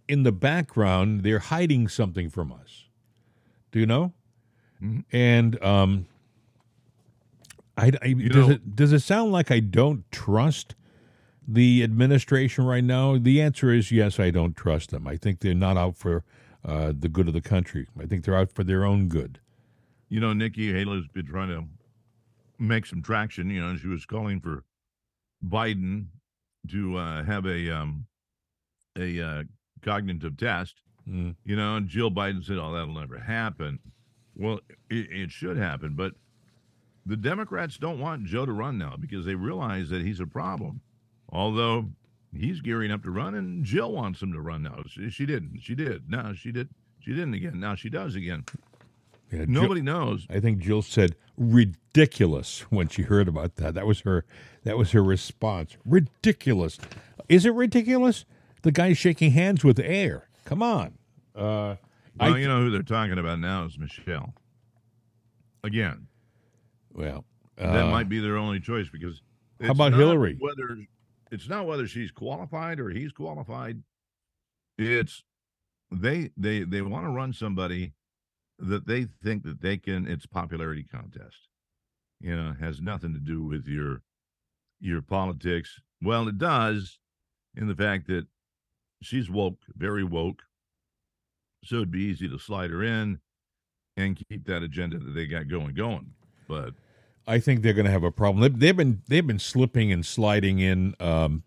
in 0.07 0.23
the 0.23 0.31
background 0.31 1.23
they're 1.23 1.39
hiding 1.39 1.87
something 1.87 2.29
from 2.29 2.51
us. 2.51 2.85
Do 3.71 3.79
you 3.79 3.85
know? 3.85 4.13
Mm-hmm. 4.83 5.15
And 5.15 5.63
um, 5.63 6.07
I, 7.77 7.91
I 8.01 8.13
does 8.13 8.47
know, 8.47 8.53
it 8.53 8.75
does 8.75 8.93
it 8.93 9.01
sound 9.01 9.31
like 9.31 9.51
I 9.51 9.59
don't 9.59 10.09
trust 10.11 10.75
the 11.47 11.83
administration 11.83 12.65
right 12.65 12.83
now? 12.83 13.17
The 13.17 13.41
answer 13.41 13.71
is 13.71 13.91
yes. 13.91 14.19
I 14.19 14.31
don't 14.31 14.55
trust 14.55 14.91
them. 14.91 15.07
I 15.07 15.17
think 15.17 15.39
they're 15.39 15.53
not 15.53 15.77
out 15.77 15.97
for 15.97 16.23
uh, 16.63 16.93
the 16.97 17.09
good 17.09 17.27
of 17.27 17.33
the 17.33 17.41
country. 17.41 17.87
I 17.99 18.05
think 18.05 18.23
they're 18.23 18.37
out 18.37 18.51
for 18.51 18.63
their 18.63 18.85
own 18.85 19.07
good. 19.07 19.39
You 20.09 20.19
know, 20.19 20.33
Nikki 20.33 20.71
Haley's 20.71 21.07
been 21.07 21.25
trying 21.25 21.49
to 21.49 21.65
make 22.59 22.85
some 22.85 23.01
traction. 23.01 23.49
You 23.49 23.61
know, 23.61 23.75
she 23.75 23.87
was 23.87 24.05
calling 24.05 24.39
for 24.39 24.63
Biden 25.45 26.07
to 26.69 26.97
uh, 26.97 27.23
have 27.23 27.45
a 27.45 27.69
um, 27.75 28.05
a 28.97 29.21
uh, 29.21 29.43
cognitive 29.81 30.37
test. 30.37 30.75
Mm. 31.09 31.35
You 31.43 31.55
know, 31.55 31.77
and 31.77 31.87
Jill 31.87 32.11
Biden 32.11 32.43
said, 32.45 32.57
"Oh, 32.57 32.73
that'll 32.73 32.93
never 32.93 33.17
happen." 33.17 33.79
Well, 34.41 34.59
it, 34.89 35.11
it 35.11 35.31
should 35.31 35.57
happen, 35.57 35.93
but 35.93 36.13
the 37.05 37.15
Democrats 37.17 37.77
don't 37.77 37.99
want 37.99 38.25
Joe 38.25 38.45
to 38.45 38.51
run 38.51 38.77
now 38.77 38.95
because 38.99 39.25
they 39.25 39.35
realize 39.35 39.89
that 39.89 40.01
he's 40.01 40.19
a 40.19 40.25
problem. 40.25 40.81
Although 41.29 41.89
he's 42.35 42.61
gearing 42.61 42.91
up 42.91 43.03
to 43.03 43.11
run, 43.11 43.35
and 43.35 43.63
Jill 43.63 43.91
wants 43.91 44.21
him 44.21 44.33
to 44.33 44.41
run 44.41 44.63
now. 44.63 44.83
She, 44.87 45.09
she 45.09 45.25
didn't. 45.25 45.59
She 45.61 45.75
did. 45.75 46.09
Now 46.09 46.33
she 46.33 46.51
did. 46.51 46.69
She 46.99 47.11
didn't 47.11 47.35
again. 47.35 47.59
Now 47.59 47.75
she 47.75 47.89
does 47.89 48.15
again. 48.15 48.45
Yeah, 49.31 49.45
Nobody 49.47 49.81
Jill, 49.81 49.93
knows. 49.93 50.27
I 50.29 50.39
think 50.39 50.59
Jill 50.59 50.81
said 50.81 51.15
ridiculous 51.37 52.61
when 52.69 52.87
she 52.87 53.03
heard 53.03 53.27
about 53.27 53.55
that. 53.57 53.75
That 53.75 53.85
was 53.85 54.01
her. 54.01 54.25
That 54.63 54.77
was 54.77 54.91
her 54.91 55.03
response. 55.03 55.77
Ridiculous. 55.85 56.77
Is 57.29 57.45
it 57.45 57.53
ridiculous? 57.53 58.25
The 58.63 58.71
guy's 58.71 58.97
shaking 58.97 59.31
hands 59.31 59.63
with 59.63 59.79
air. 59.79 60.27
Come 60.45 60.61
on. 60.61 60.97
Uh, 61.35 61.75
Well, 62.19 62.37
you 62.37 62.47
know 62.47 62.61
who 62.61 62.69
they're 62.69 62.83
talking 62.83 63.17
about 63.17 63.39
now 63.39 63.65
is 63.65 63.77
Michelle. 63.79 64.33
Again, 65.63 66.07
well, 66.93 67.25
that 67.57 67.85
uh, 67.85 67.91
might 67.91 68.09
be 68.09 68.19
their 68.19 68.37
only 68.37 68.59
choice 68.59 68.89
because. 68.89 69.21
How 69.61 69.71
about 69.71 69.93
Hillary? 69.93 70.37
Whether 70.39 70.77
it's 71.31 71.47
not 71.47 71.65
whether 71.65 71.87
she's 71.87 72.11
qualified 72.11 72.79
or 72.79 72.89
he's 72.89 73.11
qualified. 73.11 73.81
It's 74.77 75.23
they 75.91 76.31
they 76.35 76.63
they 76.63 76.81
want 76.81 77.05
to 77.05 77.11
run 77.11 77.33
somebody 77.33 77.93
that 78.59 78.87
they 78.87 79.05
think 79.23 79.43
that 79.43 79.61
they 79.61 79.77
can. 79.77 80.07
It's 80.07 80.25
popularity 80.25 80.83
contest. 80.83 81.47
You 82.19 82.35
know, 82.35 82.53
has 82.59 82.81
nothing 82.81 83.13
to 83.13 83.19
do 83.19 83.43
with 83.43 83.67
your 83.67 84.01
your 84.79 85.01
politics. 85.01 85.79
Well, 86.01 86.27
it 86.27 86.37
does, 86.37 86.99
in 87.55 87.67
the 87.67 87.75
fact 87.75 88.07
that 88.07 88.25
she's 89.01 89.29
woke, 89.29 89.59
very 89.75 90.03
woke. 90.03 90.41
So 91.63 91.77
it'd 91.77 91.91
be 91.91 92.03
easy 92.03 92.27
to 92.27 92.39
slide 92.39 92.71
her 92.71 92.83
in 92.83 93.19
and 93.97 94.19
keep 94.29 94.45
that 94.45 94.63
agenda 94.63 94.97
that 94.97 95.11
they 95.11 95.27
got 95.27 95.47
going 95.47 95.73
going. 95.73 96.13
But 96.47 96.73
I 97.27 97.39
think 97.39 97.61
they're 97.61 97.73
going 97.73 97.85
to 97.85 97.91
have 97.91 98.03
a 98.03 98.11
problem. 98.11 98.57
They've, 98.57 98.75
been 98.75 99.01
they've 99.07 99.25
been 99.25 99.39
slipping 99.39 99.91
and 99.91 100.05
sliding 100.05 100.59
in 100.59 100.95
um, 100.99 101.43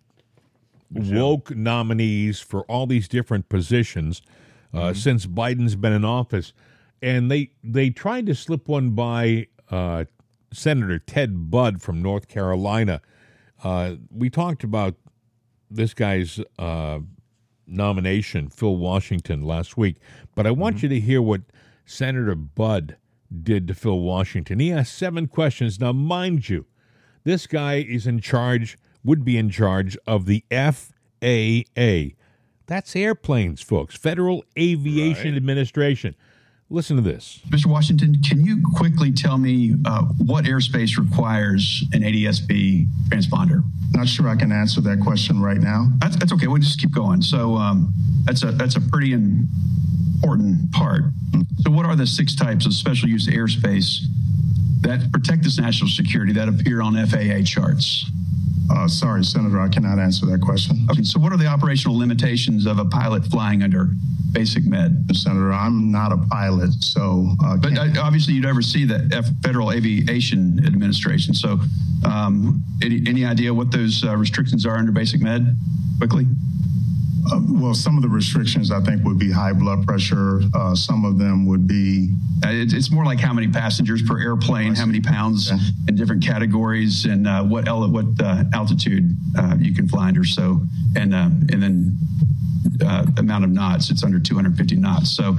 woke 0.91 1.55
nominees 1.55 2.41
for 2.41 2.63
all 2.63 2.87
these 2.87 3.09
different 3.09 3.49
positions 3.49 4.23
uh, 4.73 4.93
since 4.93 5.27
Biden's 5.27 5.77
been 5.77 5.93
in 5.93 6.05
office, 6.05 6.53
and 7.01 7.31
they 7.31 7.51
they 7.63 7.91
tried 7.91 8.27
to 8.27 8.35
slip 8.35 8.69
one 8.69 8.91
by 8.91 9.47
uh, 9.71 10.05
Senator 10.53 10.99
Ted 10.99 11.51
Budd 11.51 11.83
from 11.83 12.03
North 12.03 12.29
Carolina. 12.29 13.01
Uh, 13.63 13.95
we 14.11 14.31
talked 14.31 14.65
about 14.65 14.95
this 15.71 15.95
guy's 15.95 16.41
uh, 16.59 16.99
nomination, 17.67 18.49
Phil 18.49 18.77
Washington, 18.77 19.43
last 19.43 19.77
week, 19.77 19.97
but 20.35 20.47
I 20.47 20.51
want 20.51 20.77
mm-hmm. 20.77 20.87
you 20.87 20.89
to 20.91 21.01
hear 21.01 21.23
what 21.23 21.43
Senator 21.87 22.35
Budd 22.35 22.97
did 23.43 23.69
to 23.69 23.75
Phil 23.75 24.01
Washington. 24.01 24.59
He 24.59 24.73
asked 24.73 24.97
seven 24.97 25.27
questions. 25.27 25.81
Now, 25.81 25.93
mind 25.93 26.49
you, 26.49 26.67
this 27.25 27.47
guy 27.47 27.77
is 27.77 28.07
in 28.07 28.21
charge, 28.21 28.79
would 29.03 29.25
be 29.25 29.37
in 29.37 29.51
charge 29.51 29.97
of 30.07 30.27
the 30.27 30.45
FAA. 30.51 32.17
That's 32.67 32.97
airplanes, 32.97 33.61
folks, 33.61 33.97
Federal 33.97 34.45
Aviation 34.59 35.37
Administration. 35.37 36.15
Listen 36.71 36.97
to 36.97 37.03
this. 37.03 37.41
Mr. 37.51 37.67
Washington, 37.67 38.21
can 38.23 38.45
you 38.45 38.63
quickly 38.75 39.13
tell 39.13 39.37
me 39.37 39.75
uh, 39.85 40.03
what 40.19 40.45
airspace 40.45 40.97
requires 40.99 41.85
an 41.93 42.03
ADSB 42.03 42.87
transponder? 43.09 43.63
Not 43.93 44.09
sure 44.09 44.29
I 44.29 44.35
can 44.35 44.51
answer 44.51 44.81
that 44.81 45.01
question 45.01 45.41
right 45.41 45.59
now. 45.59 45.89
That's, 45.99 46.17
that's 46.17 46.33
okay. 46.33 46.47
We'll 46.47 46.63
just 46.63 46.81
keep 46.81 46.93
going. 46.93 47.23
So 47.23 47.55
um, 47.57 47.93
that's 48.25 48.43
a 48.43 48.53
that's 48.53 48.77
a 48.77 48.81
pretty 48.81 49.13
important 49.13 50.73
part. 50.73 51.03
So 51.61 51.71
what 51.71 51.87
are 51.87 51.95
the 51.95 52.07
six 52.07 52.35
types 52.35 52.67
of 52.67 52.73
special 52.73 53.09
use 53.09 53.29
airspace 53.29 54.01
that 54.81 55.13
protect 55.13 55.45
this 55.45 55.59
national 55.59 55.91
security 55.91 56.33
that 56.33 56.49
appear 56.49 56.81
on 56.81 56.95
FAA 57.07 57.43
charts? 57.45 58.11
Uh, 58.71 58.89
sorry, 58.89 59.23
Senator, 59.25 59.61
I 59.61 59.69
cannot 59.69 59.99
answer 59.99 60.27
that 60.27 60.41
question. 60.41 60.87
Okay. 60.91 61.03
So 61.03 61.21
what 61.21 61.33
are 61.33 61.37
the 61.37 61.47
operational 61.47 61.97
limitations 61.99 62.67
of 62.67 62.79
a 62.79 62.85
pilot 62.85 63.25
flying 63.27 63.63
under 63.63 63.91
basic 64.33 64.65
med? 64.65 65.07
Senator, 65.15 65.53
I'm 65.53 65.91
not 65.93 66.13
a 66.13 66.17
pilot, 66.17 66.73
so. 66.81 67.29
Uh, 67.45 67.57
But 67.57 67.77
uh, 67.77 67.89
obviously, 68.01 68.35
you'd 68.35 68.47
oversee 68.47 68.85
the 68.85 69.09
F- 69.13 69.27
Federal 69.43 69.71
Aviation 69.73 70.65
Administration. 70.67 71.35
So, 71.35 71.61
um, 72.05 72.63
any, 72.83 73.03
any 73.07 73.25
idea 73.25 73.53
what 73.53 73.71
those 73.71 74.03
uh, 74.05 74.17
restrictions 74.17 74.65
are 74.67 74.77
under 74.77 74.93
basic 74.93 75.21
med? 75.21 75.57
Quickly. 75.99 76.27
Uh, 77.33 77.41
well, 77.49 77.75
some 77.75 77.97
of 77.97 78.03
the 78.03 78.09
restrictions 78.09 78.71
I 78.71 78.81
think 78.81 79.05
would 79.05 79.19
be 79.19 79.31
high 79.31 79.53
blood 79.53 79.87
pressure. 79.87 80.41
Uh, 80.55 80.75
some 80.75 81.05
of 81.05 81.19
them 81.19 81.47
would 81.47 81.67
be 81.67 82.15
Uh, 82.45 82.49
it's, 82.51 82.91
more 82.91 83.05
like 83.05 83.21
how 83.21 83.33
many 83.33 83.49
passengers 83.49 84.03
per 84.03 84.21
airplane, 84.21 84.75
how 84.75 84.87
many 84.87 85.01
pounds 85.01 85.51
Okay. 85.51 85.61
in 85.89 85.97
different 85.97 86.23
categories, 86.25 87.05
and 87.07 87.27
uh, 87.27 87.43
what 87.43 87.67
ele- 87.69 87.91
what 87.91 88.07
uh, 88.21 88.45
altitude 88.53 89.17
uh, 89.39 89.57
you 89.59 89.75
can 89.75 89.89
fly 89.89 90.09
under. 90.09 90.25
So, 90.25 90.61
and 90.97 91.15
uh, 91.15 91.31
and 91.51 91.63
then 91.63 91.97
uh, 92.85 93.07
amount 93.19 93.45
of 93.45 93.51
knots. 93.51 93.91
It's 93.91 94.03
under 94.05 94.19
250 94.19 94.77
knots. 94.77 95.11
So, 95.17 95.37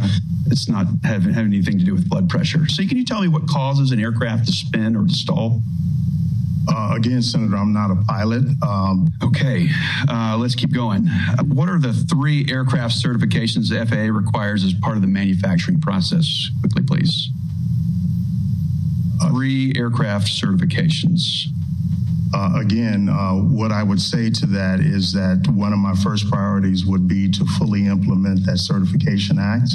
it's 0.48 0.67
not 0.69 0.88
having 1.04 1.34
have 1.34 1.45
anything 1.45 1.78
to 1.80 1.86
do 1.86 1.93
with 1.93 2.08
blood 2.10 2.30
pressure. 2.30 2.67
So, 2.67 2.84
can 2.88 2.98
you 2.98 3.06
tell 3.06 3.21
me 3.21 3.28
what 3.28 3.48
causes 3.48 3.91
an 3.91 4.00
aircraft 4.00 4.45
to 4.48 4.52
spin 4.54 4.95
or 4.95 5.06
to 5.06 5.13
stall? 5.13 5.62
Uh, 6.67 6.93
again, 6.95 7.21
Senator, 7.21 7.56
I'm 7.58 7.73
not 7.73 7.91
a 7.91 7.95
pilot. 8.08 8.43
Um, 8.63 9.08
Okay, 9.23 9.67
uh, 10.10 10.38
let's 10.38 10.56
keep 10.56 10.71
going. 10.73 11.08
Uh, 11.08 11.43
What 11.43 11.69
are 11.69 11.80
the 11.80 11.93
three 11.93 12.45
aircraft 12.49 12.95
certifications 12.95 13.69
the 13.69 13.86
FAA 13.86 14.12
requires 14.15 14.63
as 14.63 14.73
part 14.73 14.95
of 14.95 15.01
the 15.01 15.08
manufacturing 15.08 15.80
process? 15.82 16.49
Quickly, 16.62 16.84
please. 16.84 17.30
Three 19.30 19.73
aircraft 19.75 20.28
certifications. 20.28 21.47
uh, 22.34 22.51
again, 22.60 23.08
uh, 23.08 23.34
what 23.34 23.71
I 23.71 23.82
would 23.82 24.01
say 24.01 24.30
to 24.30 24.45
that 24.47 24.80
is 24.82 25.13
that 25.13 25.47
one 25.49 25.71
of 25.71 25.80
my 25.80 25.93
first 25.95 26.30
priorities 26.30 26.86
would 26.86 27.08
be 27.08 27.30
to 27.32 27.45
fully 27.58 27.86
implement 27.88 28.45
that 28.45 28.58
Certification 28.58 29.39
Act 29.39 29.71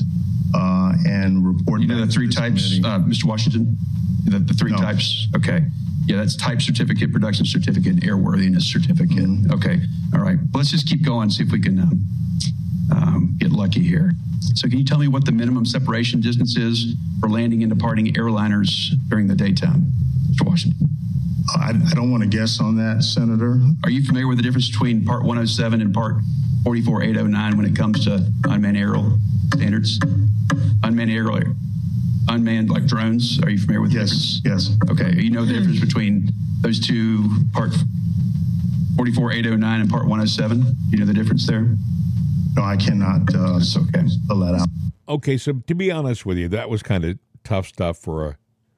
uh, 0.55 0.93
and 1.07 1.47
report. 1.47 1.81
You 1.81 1.87
know 1.89 2.05
the 2.05 2.13
three 2.13 2.29
types, 2.29 2.79
uh, 2.85 2.99
Mr. 3.01 3.25
Washington? 3.25 3.79
The, 4.25 4.41
the 4.41 4.53
three 4.55 4.73
No. 4.73 4.77
types? 4.79 5.29
Okay. 5.37 5.65
Yeah, 6.11 6.17
that's 6.17 6.35
type 6.35 6.61
certificate, 6.61 7.13
production 7.13 7.47
certificate, 7.47 7.99
airworthiness 7.99 8.63
certificate. 8.63 9.29
Okay. 9.53 9.79
All 10.13 10.21
right. 10.21 10.39
Let's 10.53 10.73
just 10.73 10.89
keep 10.89 11.05
going, 11.05 11.31
see 11.31 11.45
if 11.45 11.53
we 11.53 11.61
can 11.61 11.79
um, 11.79 12.05
um, 12.91 13.37
get 13.39 13.53
lucky 13.53 13.79
here. 13.79 14.11
So, 14.57 14.69
can 14.69 14.79
you 14.79 14.85
tell 14.85 14.99
me 14.99 15.07
what 15.07 15.25
the 15.25 15.31
minimum 15.31 15.65
separation 15.65 16.21
distance 16.21 16.57
is 16.57 16.97
for 17.21 17.29
landing 17.29 17.63
and 17.63 17.73
departing 17.73 18.07
airliners 18.15 18.91
during 19.09 19.29
the 19.29 19.37
daytime, 19.37 19.93
Mr. 20.33 20.49
Washington? 20.49 20.89
I, 21.55 21.75
I 21.89 21.95
don't 21.95 22.11
want 22.11 22.25
to 22.25 22.29
guess 22.29 22.61
on 22.61 22.77
that, 22.79 23.05
Senator. 23.05 23.61
Are 23.85 23.91
you 23.91 24.03
familiar 24.05 24.27
with 24.27 24.39
the 24.39 24.43
difference 24.43 24.69
between 24.69 25.05
Part 25.05 25.21
107 25.21 25.81
and 25.81 25.95
Part 25.95 26.17
44809 26.65 27.57
when 27.57 27.67
it 27.67 27.77
comes 27.77 28.05
to 28.07 28.27
unmanned 28.49 28.77
aerial 28.77 29.17
standards? 29.55 30.01
Unmanned 30.83 31.13
aerial, 31.13 31.55
unmanned 32.29 32.71
like 32.71 32.87
drones. 32.87 33.41
Are 33.43 33.51
you 33.51 33.59
familiar 33.59 33.81
with 33.83 33.93
the 33.93 33.99
Yes, 34.01 34.41
difference? 34.43 34.71
yes. 34.81 34.91
Okay. 34.91 35.21
You 35.21 35.31
know 35.31 35.45
the 35.45 35.55
difference 35.55 35.81
between 35.81 36.29
those 36.63 36.79
two, 36.81 37.29
Part 37.53 37.73
44809 38.97 39.81
and 39.81 39.91
Part 39.91 40.03
107? 40.07 40.65
You 40.91 40.99
know 40.99 41.07
the 41.07 41.15
difference 41.15 41.47
there? 41.47 41.77
No, 42.57 42.63
I 42.63 42.77
cannot 42.77 43.35
uh, 43.35 43.55
That's 43.59 43.77
okay. 43.77 44.07
spell 44.09 44.39
that 44.41 44.55
out. 44.55 44.69
Okay, 45.09 45.37
so 45.37 45.55
to 45.67 45.75
be 45.75 45.91
honest 45.91 46.25
with 46.27 46.37
you, 46.39 46.49
that 46.49 46.69
was 46.71 46.83
kind 46.83 47.05
of 47.05 47.19
tough 47.43 47.67
stuff 47.69 47.99
for 47.99 48.29
uh, 48.29 48.33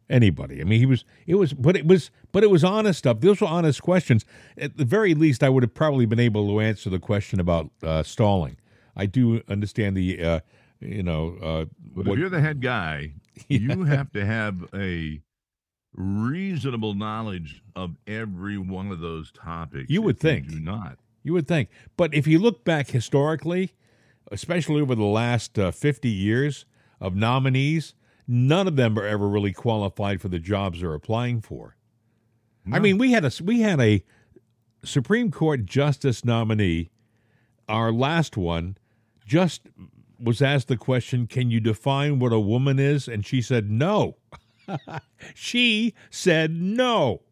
anybody. 0.09 0.61
I 0.61 0.64
mean, 0.64 0.78
he 0.78 0.87
was, 0.87 1.05
it 1.26 1.35
was, 1.35 1.52
but 1.52 1.76
it 1.76 1.87
was, 1.87 2.11
but 2.33 2.42
it 2.42 2.50
was 2.50 2.64
honest 2.64 2.98
stuff. 3.00 3.20
Those 3.20 3.40
were 3.40 3.46
honest 3.48 3.83
questions. 3.83 4.24
At 4.57 4.76
the 4.76 4.85
very 4.85 5.14
least, 5.14 5.42
I 5.42 5.48
would 5.48 5.62
have 5.62 5.74
probably 5.74 6.07
been 6.07 6.20
able 6.20 6.46
to 6.48 6.61
answer 6.61 6.88
the 6.90 6.98
question 6.98 7.40
about 7.40 7.70
uh, 7.83 8.02
stalling. 8.02 8.57
I 8.96 9.07
do 9.07 9.42
understand 9.48 9.96
the, 9.96 10.22
uh, 10.22 10.40
you 10.81 11.02
know, 11.02 11.37
uh, 11.42 11.64
But 11.94 12.07
what- 12.07 12.12
if 12.14 12.18
you're 12.20 12.31
the 12.31 12.40
head 12.40 12.61
guy, 12.61 13.12
you 13.49 13.85
have 13.85 14.12
to 14.12 14.25
have 14.25 14.64
a 14.75 15.21
reasonable 15.95 16.95
knowledge 16.95 17.62
of 17.77 17.97
every 18.07 18.59
one 18.59 18.90
of 18.90 19.01
those 19.01 19.31
topics. 19.33 19.90
You 19.90 20.03
would 20.03 20.18
think. 20.18 20.49
do 20.49 20.61
not. 20.61 20.99
You 21.23 21.33
would 21.35 21.47
think. 21.47 21.68
But 21.97 22.14
if 22.14 22.27
you 22.27 22.38
look 22.38 22.64
back 22.64 22.88
historically, 22.88 23.73
especially 24.31 24.81
over 24.81 24.95
the 24.95 25.05
last 25.05 25.59
uh, 25.59 25.71
50 25.71 26.09
years 26.09 26.64
of 27.01 27.14
nominees, 27.14 27.95
none 28.27 28.66
of 28.66 28.77
them 28.77 28.99
are 28.99 29.07
ever 29.07 29.29
really 29.29 29.53
qualified 29.53 30.21
for 30.21 30.29
the 30.29 30.38
jobs 30.38 30.81
they're 30.81 30.95
applying 30.95 31.40
for. 31.40 31.77
I 32.73 32.79
mean, 32.79 32.97
we 32.97 33.11
had 33.11 33.25
a 33.25 33.33
we 33.42 33.62
had 33.62 33.81
a 33.81 34.05
Supreme 34.85 35.33
Court 35.33 35.66
justice 35.66 36.25
nominee, 36.25 36.90
our 37.68 37.92
last 37.92 38.37
one, 38.37 38.77
just 39.27 39.62
was 40.22 40.40
asked 40.42 40.68
the 40.68 40.76
question, 40.76 41.26
"Can 41.26 41.50
you 41.50 41.61
define 41.61 42.18
what 42.18 42.32
a 42.32 42.40
woman 42.40 42.78
is?" 42.78 43.08
and 43.08 43.24
she 43.26 43.42
said 43.42 43.70
no. 43.70 44.16
she 45.35 45.94
said 46.11 46.52
no. 46.52 47.22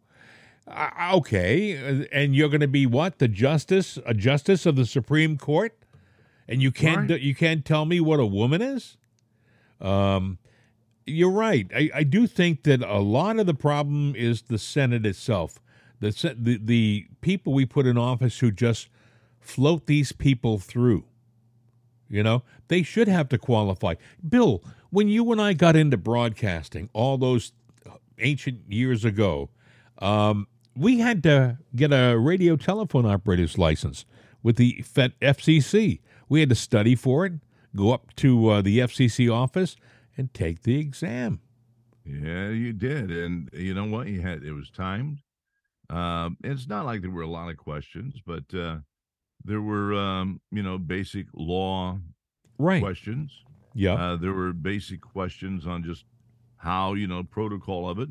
Uh, 0.66 1.12
okay, 1.14 2.06
and 2.12 2.34
you're 2.36 2.48
going 2.48 2.60
to 2.60 2.68
be 2.68 2.86
what? 2.86 3.18
The 3.18 3.28
justice, 3.28 3.98
a 4.06 4.14
justice 4.14 4.66
of 4.66 4.76
the 4.76 4.86
Supreme 4.86 5.36
Court, 5.36 5.76
and 6.48 6.62
you 6.62 6.70
can't 6.70 7.10
Right. 7.10 7.20
you 7.20 7.34
can't 7.34 7.64
tell 7.64 7.84
me 7.86 8.00
what 8.00 8.20
a 8.20 8.26
woman 8.26 8.62
is. 8.62 8.96
Um, 9.80 10.38
you're 11.06 11.30
right. 11.30 11.66
I, 11.74 11.90
I 11.94 12.02
do 12.04 12.26
think 12.26 12.62
that 12.64 12.82
a 12.82 12.98
lot 13.00 13.38
of 13.38 13.46
the 13.46 13.54
problem 13.54 14.14
is 14.14 14.42
the 14.42 14.58
Senate 14.58 15.04
itself. 15.06 15.60
The, 16.00 16.34
the 16.38 16.58
the 16.62 17.06
people 17.20 17.52
we 17.52 17.66
put 17.66 17.86
in 17.86 17.98
office 17.98 18.38
who 18.38 18.50
just 18.52 18.88
float 19.40 19.86
these 19.86 20.12
people 20.12 20.58
through. 20.58 21.04
You 22.10 22.24
know, 22.24 22.42
they 22.68 22.82
should 22.82 23.08
have 23.08 23.28
to 23.28 23.38
qualify. 23.38 23.94
Bill, 24.28 24.62
when 24.90 25.08
you 25.08 25.30
and 25.30 25.40
I 25.40 25.52
got 25.52 25.76
into 25.76 25.96
broadcasting 25.96 26.90
all 26.92 27.16
those 27.16 27.52
ancient 28.18 28.62
years 28.68 29.04
ago, 29.04 29.48
um, 29.98 30.48
we 30.76 30.98
had 30.98 31.22
to 31.22 31.58
get 31.74 31.92
a 31.92 32.18
radio 32.18 32.56
telephone 32.56 33.06
operator's 33.06 33.56
license 33.56 34.04
with 34.42 34.56
the 34.56 34.82
FCC. 34.82 36.00
We 36.28 36.40
had 36.40 36.48
to 36.48 36.54
study 36.54 36.96
for 36.96 37.26
it, 37.26 37.34
go 37.76 37.92
up 37.92 38.14
to 38.16 38.48
uh, 38.48 38.62
the 38.62 38.80
FCC 38.80 39.32
office, 39.32 39.76
and 40.16 40.34
take 40.34 40.62
the 40.62 40.78
exam. 40.78 41.40
Yeah, 42.04 42.48
you 42.48 42.72
did, 42.72 43.10
and 43.10 43.50
you 43.52 43.74
know 43.74 43.84
what? 43.84 44.08
You 44.08 44.20
had 44.22 44.42
it 44.42 44.52
was 44.52 44.70
timed. 44.70 45.18
Um, 45.88 46.36
it's 46.42 46.66
not 46.68 46.86
like 46.86 47.02
there 47.02 47.10
were 47.10 47.22
a 47.22 47.28
lot 47.28 47.50
of 47.50 47.56
questions, 47.56 48.16
but 48.24 48.44
uh, 48.54 48.78
there 49.44 49.60
were 49.62 49.94
um, 49.94 50.40
you 50.50 50.62
know 50.62 50.78
basic 50.78 51.26
law 51.34 51.98
Right. 52.58 52.82
questions. 52.82 53.32
Yeah. 53.74 53.94
Uh, 53.94 54.16
there 54.16 54.34
were 54.34 54.52
basic 54.52 55.00
questions 55.00 55.66
on 55.66 55.82
just 55.82 56.04
how 56.56 56.92
you 56.94 57.06
know 57.06 57.22
protocol 57.22 57.88
of 57.88 57.98
it, 57.98 58.10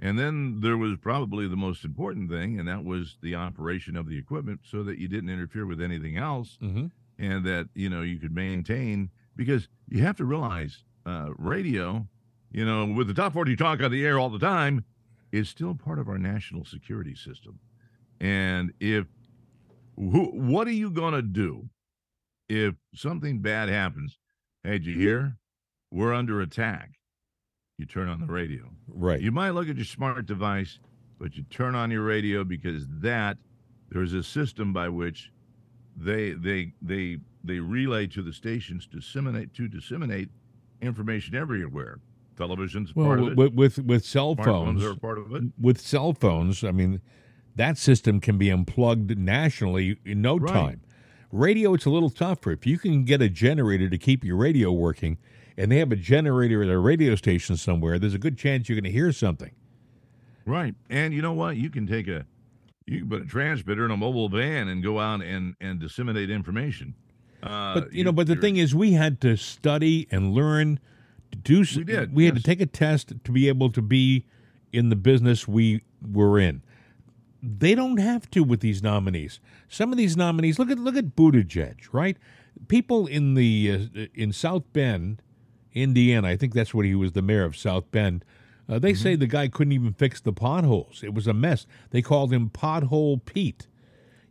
and 0.00 0.18
then 0.18 0.60
there 0.60 0.76
was 0.76 0.96
probably 0.98 1.46
the 1.46 1.56
most 1.56 1.84
important 1.84 2.28
thing, 2.30 2.58
and 2.58 2.66
that 2.68 2.84
was 2.84 3.16
the 3.22 3.34
operation 3.36 3.96
of 3.96 4.08
the 4.08 4.18
equipment, 4.18 4.60
so 4.64 4.82
that 4.82 4.98
you 4.98 5.06
didn't 5.06 5.30
interfere 5.30 5.66
with 5.66 5.80
anything 5.80 6.16
else, 6.16 6.58
mm-hmm. 6.60 6.86
and 7.18 7.44
that 7.44 7.68
you 7.74 7.88
know 7.88 8.02
you 8.02 8.18
could 8.18 8.34
maintain 8.34 9.10
because 9.36 9.68
you 9.88 10.02
have 10.02 10.16
to 10.16 10.24
realize 10.24 10.82
uh, 11.06 11.28
radio, 11.38 12.06
you 12.50 12.64
know, 12.64 12.86
with 12.86 13.06
the 13.06 13.14
top 13.14 13.32
forty 13.32 13.54
talk 13.54 13.80
on 13.80 13.92
the 13.92 14.04
air 14.04 14.18
all 14.18 14.30
the 14.30 14.38
time, 14.40 14.84
is 15.30 15.48
still 15.48 15.74
part 15.74 15.98
of 16.00 16.08
our 16.08 16.18
national 16.18 16.64
security 16.64 17.14
system, 17.14 17.60
and 18.20 18.72
if 18.80 19.06
who, 19.96 20.30
what 20.32 20.66
are 20.66 20.72
you 20.72 20.90
gonna 20.90 21.22
do 21.22 21.68
if 22.48 22.74
something 22.94 23.40
bad 23.40 23.68
happens? 23.68 24.18
Hey, 24.62 24.72
did 24.72 24.86
you 24.86 24.92
mm-hmm. 24.92 25.02
hear? 25.02 25.36
We're 25.90 26.14
under 26.14 26.40
attack. 26.40 26.90
You 27.78 27.86
turn 27.86 28.08
on 28.08 28.20
the 28.20 28.26
radio. 28.26 28.70
Right. 28.88 29.20
You 29.20 29.32
might 29.32 29.50
look 29.50 29.68
at 29.68 29.76
your 29.76 29.84
smart 29.84 30.26
device, 30.26 30.78
but 31.18 31.36
you 31.36 31.44
turn 31.44 31.74
on 31.74 31.90
your 31.90 32.04
radio 32.04 32.44
because 32.44 32.86
that 33.00 33.36
there's 33.90 34.12
a 34.12 34.22
system 34.22 34.72
by 34.72 34.88
which 34.88 35.30
they 35.96 36.32
they 36.32 36.72
they 36.82 37.18
they 37.42 37.58
relay 37.58 38.06
to 38.08 38.22
the 38.22 38.32
stations 38.32 38.86
to 38.88 38.98
disseminate 38.98 39.54
to 39.54 39.68
disseminate 39.68 40.28
information 40.80 41.34
everywhere. 41.34 42.00
Television's 42.36 42.92
part 42.92 43.20
well, 43.20 43.26
of 43.26 43.32
it. 43.32 43.36
with, 43.36 43.54
with 43.54 43.78
with 43.84 44.04
cell 44.04 44.34
Smartphones 44.34 44.44
phones, 44.44 44.84
are 44.84 44.96
part 44.96 45.18
of 45.18 45.34
it. 45.34 45.44
with 45.60 45.80
cell 45.80 46.12
phones, 46.12 46.64
I 46.64 46.72
mean, 46.72 47.00
that 47.56 47.78
system 47.78 48.20
can 48.20 48.38
be 48.38 48.50
unplugged 48.50 49.16
nationally 49.18 49.98
in 50.04 50.20
no 50.22 50.36
Right. 50.38 50.52
time. 50.52 50.80
Radio, 51.30 51.74
it's 51.74 51.84
a 51.84 51.90
little 51.90 52.10
tougher. 52.10 52.52
If 52.52 52.66
you 52.66 52.78
can 52.78 53.04
get 53.04 53.20
a 53.20 53.28
generator 53.28 53.88
to 53.88 53.98
keep 53.98 54.24
your 54.24 54.36
radio 54.36 54.70
working, 54.72 55.18
and 55.56 55.70
they 55.70 55.78
have 55.78 55.90
a 55.92 55.96
generator 55.96 56.62
at 56.62 56.68
a 56.68 56.78
radio 56.78 57.14
station 57.16 57.56
somewhere, 57.56 57.98
there's 57.98 58.14
a 58.14 58.18
good 58.18 58.36
chance 58.38 58.68
you're 58.68 58.76
going 58.76 58.84
to 58.84 58.90
hear 58.90 59.10
something. 59.12 59.50
Right. 60.46 60.74
And 60.90 61.14
you 61.14 61.22
know 61.22 61.32
what? 61.32 61.56
You 61.56 61.70
can 61.70 61.86
take 61.86 62.06
a 62.08 62.26
you 62.86 63.00
can 63.00 63.08
put 63.08 63.22
a 63.22 63.24
transmitter 63.24 63.84
in 63.86 63.90
a 63.90 63.96
mobile 63.96 64.28
van 64.28 64.68
and 64.68 64.82
go 64.82 65.00
out 65.00 65.22
and 65.22 65.54
and 65.60 65.80
disseminate 65.80 66.28
information. 66.30 66.94
Uh, 67.42 67.80
But 67.80 67.92
you 67.92 68.04
know, 68.04 68.12
but 68.12 68.26
the 68.26 68.36
thing 68.36 68.56
is, 68.56 68.74
we 68.74 68.92
had 68.92 69.20
to 69.22 69.36
study 69.36 70.06
and 70.10 70.32
learn 70.34 70.78
to 71.32 71.38
do. 71.38 71.64
We 71.76 71.84
did, 71.84 72.14
We 72.14 72.26
had 72.26 72.36
to 72.36 72.42
take 72.42 72.60
a 72.60 72.66
test 72.66 73.12
to 73.24 73.32
be 73.32 73.48
able 73.48 73.70
to 73.70 73.82
be 73.82 74.26
in 74.72 74.88
the 74.90 74.96
business 74.96 75.48
we 75.48 75.80
were 76.12 76.38
in. 76.38 76.62
They 77.44 77.74
don't 77.74 77.98
have 77.98 78.30
to 78.30 78.42
with 78.42 78.60
these 78.60 78.82
nominees. 78.82 79.38
Some 79.68 79.92
of 79.92 79.98
these 79.98 80.16
nominees, 80.16 80.58
look 80.58 80.70
at 80.70 80.78
look 80.78 80.96
at 80.96 81.14
Buttigieg, 81.14 81.86
right? 81.92 82.16
People 82.68 83.06
in 83.06 83.34
the 83.34 83.90
uh, 83.96 84.06
in 84.14 84.32
South 84.32 84.62
Bend, 84.72 85.20
Indiana, 85.72 86.28
I 86.28 86.36
think 86.36 86.54
that's 86.54 86.72
what 86.72 86.86
he 86.86 86.94
was 86.94 87.12
the 87.12 87.22
mayor 87.22 87.44
of 87.44 87.56
South 87.56 87.90
Bend. 87.90 88.24
Uh, 88.66 88.78
they 88.78 88.94
say 88.94 89.14
the 89.14 89.26
guy 89.26 89.46
couldn't 89.48 89.72
even 89.72 89.92
fix 89.92 90.20
the 90.22 90.32
potholes. 90.32 91.02
It 91.04 91.12
was 91.12 91.26
a 91.26 91.34
mess. 91.34 91.66
They 91.90 92.00
called 92.00 92.32
him 92.32 92.48
Pothole 92.48 93.22
Pete. 93.24 93.66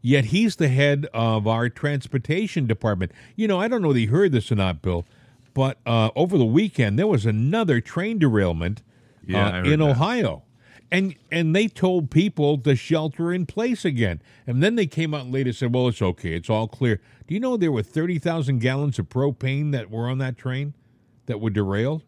Yet 0.02 0.26
he's 0.26 0.56
the 0.56 0.70
head 0.70 1.08
of 1.14 1.46
our 1.48 1.70
transportation 1.70 2.66
department. 2.66 3.12
You 3.36 3.48
know, 3.48 3.60
I 3.62 3.68
don't 3.68 3.82
know 3.82 3.90
whether 3.90 4.00
you 4.00 4.10
heard 4.10 4.32
this 4.32 4.52
or 4.52 4.56
not, 4.56 4.82
Bill, 4.82 5.06
but 5.54 5.78
uh, 5.86 6.10
over 6.16 6.38
the 6.38 6.46
weekend 6.46 6.98
there 6.98 7.08
was 7.08 7.26
another 7.28 7.80
train 7.80 8.18
derailment 8.18 8.82
Yeah, 9.26 9.60
uh, 9.60 9.64
in 9.64 9.80
that. 9.80 9.92
Ohio, 9.92 10.44
and 10.94 11.16
and 11.32 11.56
they 11.56 11.68
told 11.68 12.12
people 12.12 12.58
to 12.60 12.76
shelter 12.76 13.34
in 13.34 13.48
place 13.48 13.84
again. 13.84 14.22
And 14.46 14.62
then 14.62 14.76
they 14.76 14.86
came 14.86 15.14
out 15.14 15.28
later 15.28 15.50
and 15.50 15.56
said, 15.56 15.74
"Well, 15.74 15.88
it's 15.88 16.02
okay, 16.02 16.36
it's 16.36 16.50
all 16.50 16.68
clear." 16.68 17.02
Do 17.28 17.34
you 17.34 17.40
know 17.40 17.58
there 17.58 17.72
were 17.72 17.82
thirty 17.82 18.20
thousand 18.20 18.60
gallons 18.60 19.00
of 19.00 19.10
propane 19.10 19.72
that 19.72 19.90
were 19.90 20.08
on 20.08 20.20
that 20.20 20.38
train 20.38 20.76
that 21.26 21.42
were 21.42 21.50
derailed? 21.50 22.04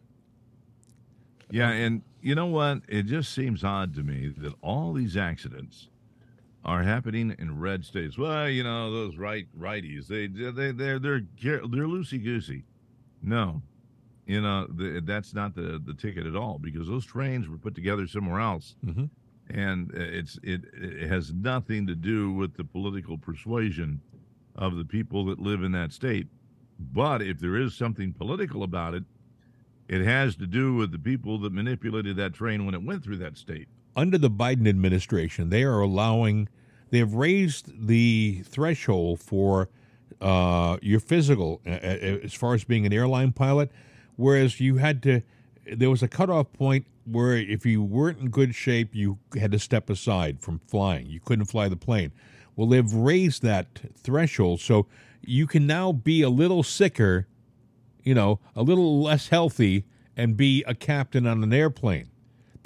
Yeah, 1.50 1.70
and 1.70 2.02
you 2.22 2.36
know 2.36 2.46
what? 2.46 2.82
It 2.88 3.06
just 3.06 3.32
seems 3.32 3.64
odd 3.64 3.94
to 3.96 4.04
me 4.04 4.32
that 4.38 4.54
all 4.62 4.92
these 4.92 5.16
accidents 5.16 5.88
are 6.64 6.84
happening 6.84 7.34
in 7.38 7.58
red 7.58 7.84
states. 7.84 8.16
Well, 8.16 8.48
you 8.48 8.62
know, 8.62 8.92
those 8.92 9.16
right 9.16 9.48
righties, 9.58 10.06
they 10.06 10.28
they 10.28 10.70
they're 10.70 11.00
they're 11.00 11.26
they're 11.40 11.60
loosey 11.60 12.22
goosey. 12.22 12.64
No, 13.20 13.62
you 14.26 14.40
know 14.40 14.66
the, 14.66 15.00
that's 15.04 15.34
not 15.34 15.54
the 15.54 15.80
the 15.84 15.94
ticket 15.94 16.26
at 16.26 16.36
all 16.36 16.58
because 16.58 16.86
those 16.88 17.04
trains 17.06 17.48
were 17.48 17.58
put 17.58 17.74
together 17.74 18.06
somewhere 18.06 18.40
else, 18.40 18.74
Mhm. 18.84 19.08
and 19.50 19.90
it's 19.94 20.38
it 20.42 20.62
it 20.74 21.08
has 21.08 21.32
nothing 21.32 21.86
to 21.86 21.94
do 21.94 22.32
with 22.32 22.54
the 22.56 22.64
political 22.64 23.16
persuasion 23.18 24.00
of 24.56 24.76
the 24.76 24.84
people 24.84 25.24
that 25.26 25.38
live 25.38 25.62
in 25.62 25.72
that 25.72 25.92
state. 25.92 26.26
But 26.78 27.22
if 27.22 27.38
there 27.38 27.56
is 27.56 27.74
something 27.74 28.12
political 28.12 28.62
about 28.62 28.94
it, 28.94 29.04
it 29.88 30.02
has 30.04 30.34
to 30.36 30.46
do 30.46 30.74
with 30.74 30.90
the 30.92 30.98
people 30.98 31.38
that 31.40 31.52
manipulated 31.52 32.16
that 32.16 32.32
train 32.34 32.66
when 32.66 32.74
it 32.74 32.82
went 32.82 33.02
through 33.04 33.18
that 33.18 33.36
state. 33.38 33.68
under 33.94 34.18
the 34.18 34.28
Biden 34.30 34.68
administration, 34.68 35.48
they 35.48 35.62
are 35.64 35.80
allowing, 35.80 36.48
they 36.90 36.98
have 36.98 37.14
raised 37.14 37.86
the 37.86 38.42
threshold 38.44 39.18
for 39.20 39.70
uh, 40.20 40.76
your 40.82 41.00
physical 41.00 41.62
uh, 41.66 41.70
as 41.70 42.34
far 42.34 42.52
as 42.52 42.62
being 42.64 42.84
an 42.84 42.92
airline 42.92 43.32
pilot, 43.32 43.70
whereas 44.16 44.60
you 44.60 44.76
had 44.76 45.02
to, 45.04 45.22
there 45.72 45.90
was 45.90 46.02
a 46.02 46.08
cutoff 46.08 46.52
point 46.52 46.86
where 47.04 47.36
if 47.36 47.64
you 47.64 47.82
weren't 47.82 48.18
in 48.18 48.30
good 48.30 48.54
shape, 48.54 48.94
you 48.94 49.18
had 49.38 49.52
to 49.52 49.58
step 49.58 49.88
aside 49.88 50.40
from 50.40 50.60
flying. 50.66 51.06
You 51.06 51.20
couldn't 51.20 51.46
fly 51.46 51.68
the 51.68 51.76
plane. 51.76 52.12
Well, 52.56 52.66
they've 52.66 52.92
raised 52.92 53.42
that 53.42 53.66
threshold, 53.94 54.60
so 54.60 54.86
you 55.22 55.46
can 55.46 55.66
now 55.66 55.92
be 55.92 56.22
a 56.22 56.30
little 56.30 56.62
sicker, 56.62 57.26
you 58.02 58.14
know, 58.14 58.40
a 58.54 58.62
little 58.62 59.02
less 59.02 59.28
healthy, 59.28 59.84
and 60.16 60.36
be 60.36 60.64
a 60.66 60.74
captain 60.74 61.26
on 61.26 61.42
an 61.42 61.52
airplane 61.52 62.08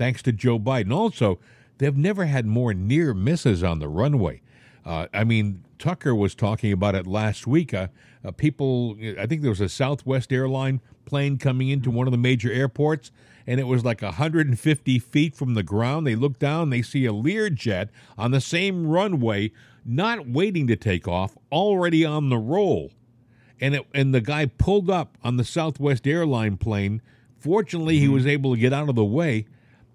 thanks 0.00 0.22
to 0.22 0.32
Joe 0.32 0.58
Biden. 0.58 0.94
Also, 0.94 1.38
they've 1.76 1.96
never 1.96 2.24
had 2.24 2.46
more 2.46 2.72
near 2.72 3.12
misses 3.12 3.62
on 3.62 3.80
the 3.80 3.88
runway. 3.88 4.40
Uh, 4.82 5.08
I 5.12 5.24
mean, 5.24 5.62
Tucker 5.78 6.14
was 6.14 6.34
talking 6.34 6.72
about 6.72 6.94
it 6.94 7.06
last 7.06 7.46
week. 7.46 7.74
Uh, 7.74 7.88
uh, 8.24 8.30
people, 8.30 8.96
I 9.18 9.26
think 9.26 9.42
there 9.42 9.50
was 9.50 9.60
a 9.60 9.68
Southwest 9.68 10.32
airline 10.32 10.80
plane 11.10 11.36
coming 11.38 11.68
into 11.68 11.90
one 11.90 12.06
of 12.06 12.12
the 12.12 12.18
major 12.18 12.50
airports, 12.52 13.10
and 13.46 13.60
it 13.60 13.66
was 13.66 13.84
like 13.84 14.00
150 14.00 14.98
feet 14.98 15.34
from 15.34 15.54
the 15.54 15.62
ground. 15.62 16.06
They 16.06 16.14
look 16.14 16.38
down, 16.38 16.70
they 16.70 16.82
see 16.82 17.04
a 17.04 17.12
Learjet 17.12 17.88
on 18.16 18.30
the 18.30 18.40
same 18.40 18.86
runway, 18.86 19.52
not 19.84 20.28
waiting 20.28 20.66
to 20.68 20.76
take 20.76 21.08
off, 21.08 21.36
already 21.50 22.04
on 22.04 22.30
the 22.30 22.38
roll 22.38 22.92
and 23.60 23.74
it, 23.74 23.86
and 23.92 24.14
the 24.14 24.20
guy 24.20 24.46
pulled 24.46 24.90
up 24.90 25.18
on 25.22 25.36
the 25.36 25.44
Southwest 25.44 26.06
airline 26.06 26.56
plane. 26.56 27.02
Fortunately, 27.38 27.98
he 27.98 28.06
mm-hmm. 28.06 28.14
was 28.14 28.26
able 28.26 28.54
to 28.54 28.60
get 28.60 28.72
out 28.72 28.88
of 28.88 28.94
the 28.94 29.04
way. 29.04 29.46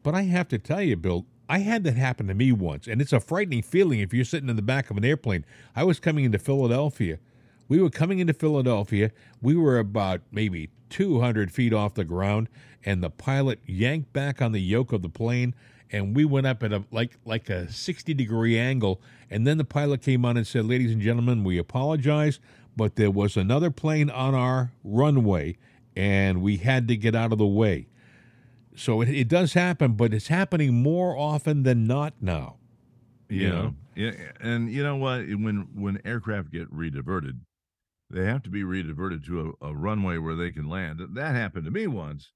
But 0.04 0.14
I 0.14 0.24
have 0.24 0.48
to 0.50 0.60
tell 0.60 0.82
you, 0.82 0.96
Bill, 0.96 1.26
I 1.50 1.60
had 1.60 1.84
that 1.84 1.96
happen 1.96 2.28
to 2.28 2.34
me 2.34 2.52
once, 2.52 2.88
and 2.88 3.02
it's 3.02 3.14
a 3.14 3.20
frightening 3.20 3.64
feeling 3.64 4.00
if 4.00 4.14
you're 4.14 4.26
sitting 4.26 4.50
in 4.50 4.56
the 4.56 4.62
back 4.62 4.90
of 4.90 4.98
an 4.98 5.06
airplane. 5.06 5.46
I 5.76 5.84
was 5.84 6.00
coming 6.00 6.26
into 6.26 6.40
Philadelphia. 6.40 7.20
We 7.68 7.82
were 7.82 7.90
coming 7.90 8.20
into 8.20 8.34
Philadelphia. 8.34 9.12
We 9.42 9.56
were 9.56 9.80
about 9.80 10.22
maybe 10.32 10.70
200 10.90 11.52
feet 11.52 11.74
off 11.74 11.96
the 11.96 12.04
ground, 12.04 12.48
and 12.86 13.04
the 13.04 13.10
pilot 13.10 13.60
yanked 13.66 14.14
back 14.14 14.42
on 14.42 14.52
the 14.52 14.62
yoke 14.62 14.92
of 14.92 15.02
the 15.02 15.10
plane, 15.10 15.56
and 15.92 16.16
we 16.16 16.26
went 16.26 16.48
up 16.48 16.64
at 16.64 16.72
a 16.72 16.84
like 16.92 17.18
like 17.26 17.50
a 17.50 17.72
60 17.72 18.14
degree 18.14 18.58
angle. 18.58 19.02
And 19.30 19.46
then 19.48 19.58
the 19.58 19.66
pilot 19.66 20.02
came 20.02 20.26
on 20.26 20.38
and 20.38 20.46
said, 20.46 20.66
"Ladies 20.66 20.92
and 20.92 21.02
gentlemen, 21.02 21.44
we 21.44 21.58
apologize, 21.58 22.40
but 22.78 22.96
there 22.96 23.12
was 23.12 23.36
another 23.36 23.72
plane 23.72 24.10
on 24.10 24.36
our 24.36 24.72
runway, 24.84 25.58
and 25.96 26.42
we 26.42 26.58
had 26.58 26.88
to 26.90 26.96
get 26.96 27.16
out 27.16 27.32
of 27.32 27.38
the 27.40 27.48
way." 27.48 27.88
So 28.76 29.02
it, 29.02 29.10
it 29.10 29.28
does 29.28 29.54
happen, 29.54 29.94
but 29.94 30.14
it's 30.14 30.28
happening 30.28 30.84
more 30.84 31.18
often 31.18 31.64
than 31.64 31.88
not 31.88 32.14
now. 32.22 32.58
You 33.30 33.42
You 33.42 33.50
know? 33.50 33.76
yeah, 33.96 34.12
and 34.40 34.72
you 34.72 34.84
know 34.84 34.98
what? 34.98 35.22
When 35.22 35.68
when 35.74 36.00
aircraft 36.06 36.52
get 36.52 36.72
rediverted, 36.74 37.40
they 38.10 38.26
have 38.26 38.44
to 38.44 38.50
be 38.50 38.64
rediverted 38.64 39.26
to 39.26 39.56
a, 39.62 39.68
a 39.70 39.76
runway 39.76 40.18
where 40.18 40.36
they 40.36 40.52
can 40.52 40.70
land. 40.70 41.02
That 41.14 41.36
happened 41.36 41.66
to 41.66 41.72
me 41.72 41.88
once, 41.88 42.32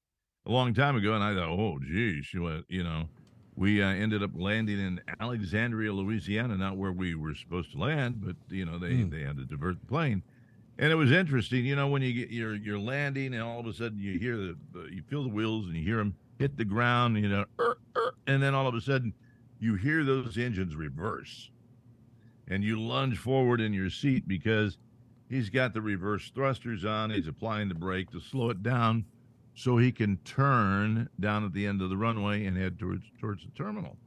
a 0.45 0.51
long 0.51 0.73
time 0.73 0.95
ago, 0.95 1.13
and 1.13 1.23
I 1.23 1.35
thought, 1.35 1.49
oh, 1.49 1.79
geez, 1.79 2.33
you 2.33 2.83
know, 2.83 3.07
we 3.55 3.83
uh, 3.83 3.89
ended 3.89 4.23
up 4.23 4.31
landing 4.33 4.79
in 4.79 5.01
Alexandria, 5.19 5.91
Louisiana, 5.91 6.55
not 6.55 6.77
where 6.77 6.93
we 6.93 7.13
were 7.13 7.35
supposed 7.35 7.73
to 7.73 7.77
land, 7.77 8.21
but 8.23 8.35
you 8.49 8.65
know, 8.65 8.79
they 8.79 8.91
mm. 8.91 9.11
they 9.11 9.21
had 9.21 9.35
to 9.35 9.43
divert 9.43 9.79
the 9.81 9.85
plane. 9.85 10.23
And 10.77 10.93
it 10.93 10.95
was 10.95 11.11
interesting, 11.11 11.65
you 11.65 11.75
know, 11.75 11.89
when 11.89 12.01
you 12.01 12.13
get 12.13 12.29
you're 12.29 12.55
you're 12.55 12.79
landing, 12.79 13.33
and 13.33 13.43
all 13.43 13.59
of 13.59 13.67
a 13.67 13.73
sudden 13.73 13.99
you 13.99 14.17
hear 14.17 14.37
the, 14.37 14.55
you 14.89 15.03
feel 15.09 15.23
the 15.23 15.29
wheels, 15.29 15.65
and 15.67 15.75
you 15.75 15.83
hear 15.83 15.97
them 15.97 16.15
hit 16.39 16.55
the 16.55 16.63
ground, 16.63 17.17
you 17.17 17.27
know, 17.27 17.43
er, 17.59 17.77
er, 17.97 18.15
and 18.27 18.41
then 18.41 18.55
all 18.55 18.65
of 18.65 18.75
a 18.75 18.81
sudden 18.81 19.13
you 19.59 19.75
hear 19.75 20.05
those 20.05 20.37
engines 20.37 20.77
reverse, 20.77 21.51
and 22.47 22.63
you 22.63 22.81
lunge 22.81 23.17
forward 23.17 23.59
in 23.59 23.73
your 23.73 23.89
seat 23.89 24.25
because 24.25 24.77
he's 25.29 25.49
got 25.49 25.73
the 25.73 25.81
reverse 25.81 26.31
thrusters 26.33 26.83
on. 26.83 27.11
He's 27.11 27.27
applying 27.27 27.69
the 27.69 27.75
brake 27.75 28.11
to 28.11 28.19
slow 28.19 28.49
it 28.49 28.63
down 28.63 29.05
so 29.55 29.77
he 29.77 29.91
can 29.91 30.17
turn 30.17 31.09
down 31.19 31.45
at 31.45 31.53
the 31.53 31.65
end 31.65 31.81
of 31.81 31.89
the 31.89 31.97
runway 31.97 32.45
and 32.45 32.57
head 32.57 32.79
towards 32.79 33.03
towards 33.19 33.45
the 33.45 33.51
terminal. 33.51 33.97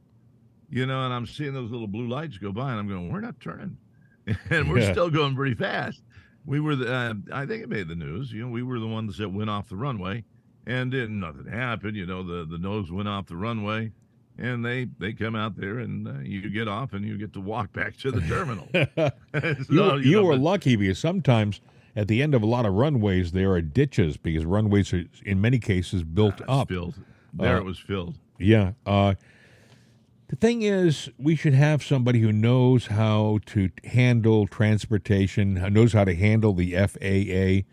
You 0.69 0.85
know, 0.85 1.05
and 1.05 1.13
I'm 1.13 1.27
seeing 1.27 1.53
those 1.53 1.71
little 1.71 1.87
blue 1.87 2.07
lights 2.07 2.37
go 2.37 2.51
by, 2.51 2.71
and 2.71 2.79
I'm 2.79 2.87
going, 2.87 3.11
"We're 3.11 3.21
not 3.21 3.39
turning," 3.39 3.77
and 4.49 4.69
we're 4.69 4.79
yeah. 4.79 4.91
still 4.91 5.09
going 5.09 5.35
pretty 5.35 5.55
fast. 5.55 6.01
We 6.45 6.59
were 6.59 6.75
the, 6.75 6.93
uh, 6.93 7.13
I 7.31 7.45
think 7.45 7.63
it 7.63 7.69
made 7.69 7.87
the 7.87 7.95
news. 7.95 8.31
You 8.31 8.45
know, 8.45 8.51
we 8.51 8.63
were 8.63 8.79
the 8.79 8.87
ones 8.87 9.17
that 9.17 9.29
went 9.29 9.49
off 9.49 9.69
the 9.69 9.77
runway, 9.77 10.25
and 10.65 10.91
then 10.91 11.19
nothing 11.19 11.45
happened. 11.45 11.95
You 11.95 12.05
know, 12.05 12.23
the 12.23 12.45
the 12.45 12.57
nose 12.57 12.91
went 12.91 13.07
off 13.07 13.27
the 13.27 13.37
runway, 13.37 13.91
and 14.37 14.65
they 14.65 14.87
they 14.99 15.13
come 15.13 15.35
out 15.35 15.55
there, 15.55 15.79
and 15.79 16.07
uh, 16.07 16.13
you 16.23 16.49
get 16.49 16.67
off, 16.67 16.93
and 16.93 17.05
you 17.05 17.17
get 17.17 17.33
to 17.33 17.41
walk 17.41 17.73
back 17.73 17.97
to 17.97 18.11
the 18.11 18.21
terminal. 18.21 18.67
so, 18.73 19.65
you, 19.69 19.95
you, 19.95 19.97
you 19.97 20.11
know, 20.17 20.23
were 20.23 20.33
but, 20.33 20.41
lucky 20.41 20.75
because 20.75 20.99
sometimes 20.99 21.61
at 21.95 22.07
the 22.07 22.21
end 22.21 22.33
of 22.33 22.41
a 22.41 22.45
lot 22.45 22.65
of 22.65 22.73
runways 22.73 23.31
there 23.31 23.51
are 23.51 23.61
ditches 23.61 24.17
because 24.17 24.45
runways 24.45 24.93
are 24.93 25.05
in 25.25 25.39
many 25.39 25.59
cases 25.59 26.03
built 26.03 26.41
ah, 26.47 26.61
up. 26.61 26.69
Filled. 26.69 26.95
There 27.33 27.57
uh, 27.57 27.59
it 27.59 27.65
was 27.65 27.79
filled. 27.79 28.15
Yeah. 28.39 28.73
Uh, 28.85 29.15
the 30.27 30.35
thing 30.35 30.63
is, 30.63 31.11
we 31.19 31.35
should 31.35 31.53
have 31.53 31.83
somebody 31.83 32.19
who 32.19 32.31
knows 32.31 32.87
how 32.87 33.39
to 33.47 33.69
handle 33.83 34.47
transportation, 34.47 35.53
knows 35.71 35.93
how 35.93 36.05
to 36.05 36.15
handle 36.15 36.53
the 36.53 36.73
FAA. 36.73 37.67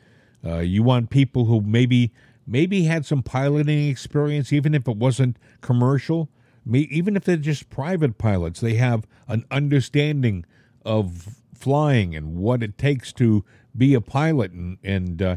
Uh, 0.46 0.58
you 0.58 0.82
want 0.82 1.08
people 1.08 1.46
who 1.46 1.62
maybe 1.62 2.12
maybe 2.46 2.82
had 2.82 3.06
some 3.06 3.22
piloting 3.22 3.88
experience, 3.88 4.52
even 4.52 4.74
if 4.74 4.86
it 4.88 4.96
wasn't 4.96 5.38
commercial. 5.62 6.28
Even 6.72 7.16
if 7.16 7.24
they're 7.24 7.36
just 7.36 7.70
private 7.70 8.18
pilots, 8.18 8.60
they 8.60 8.74
have 8.74 9.06
an 9.28 9.44
understanding 9.50 10.44
of 10.84 11.36
flying 11.54 12.14
and 12.14 12.36
what 12.36 12.62
it 12.62 12.78
takes 12.78 13.12
to 13.14 13.44
be 13.76 13.94
a 13.94 14.00
pilot. 14.00 14.52
And, 14.52 14.78
and 14.82 15.22
uh, 15.22 15.36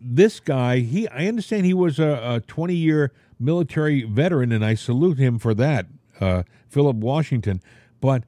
this 0.00 0.40
guy, 0.40 0.78
he 0.80 1.08
I 1.08 1.26
understand 1.26 1.66
he 1.66 1.74
was 1.74 1.98
a 1.98 2.42
20 2.46 2.74
year 2.74 3.12
military 3.38 4.02
veteran, 4.02 4.52
and 4.52 4.64
I 4.64 4.74
salute 4.74 5.18
him 5.18 5.38
for 5.38 5.54
that, 5.54 5.86
uh, 6.20 6.42
Philip 6.68 6.96
Washington. 6.96 7.62
But 8.00 8.24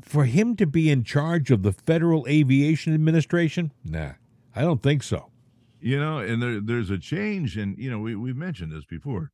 for 0.00 0.24
him 0.24 0.56
to 0.56 0.66
be 0.66 0.90
in 0.90 1.04
charge 1.04 1.50
of 1.50 1.62
the 1.62 1.72
Federal 1.72 2.26
Aviation 2.28 2.94
Administration, 2.94 3.72
nah, 3.84 4.12
I 4.54 4.62
don't 4.62 4.82
think 4.82 5.02
so. 5.02 5.30
You 5.80 5.98
know, 5.98 6.18
and 6.18 6.42
there, 6.42 6.60
there's 6.60 6.90
a 6.90 6.98
change, 6.98 7.56
and 7.56 7.76
you 7.78 7.90
know, 7.90 7.98
we 7.98 8.14
we've 8.14 8.36
mentioned 8.36 8.72
this 8.72 8.84
before. 8.84 9.30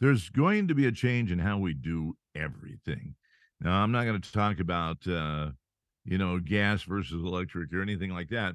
There's 0.00 0.30
going 0.30 0.68
to 0.68 0.74
be 0.74 0.86
a 0.86 0.92
change 0.92 1.30
in 1.30 1.38
how 1.38 1.58
we 1.58 1.74
do 1.74 2.16
everything. 2.34 3.16
Now, 3.60 3.82
I'm 3.82 3.92
not 3.92 4.04
going 4.04 4.20
to 4.20 4.32
talk 4.32 4.58
about 4.58 5.06
uh, 5.06 5.50
you 6.04 6.18
know 6.18 6.40
gas 6.40 6.82
versus 6.82 7.22
electric 7.22 7.72
or 7.72 7.82
anything 7.82 8.10
like 8.10 8.30
that. 8.30 8.54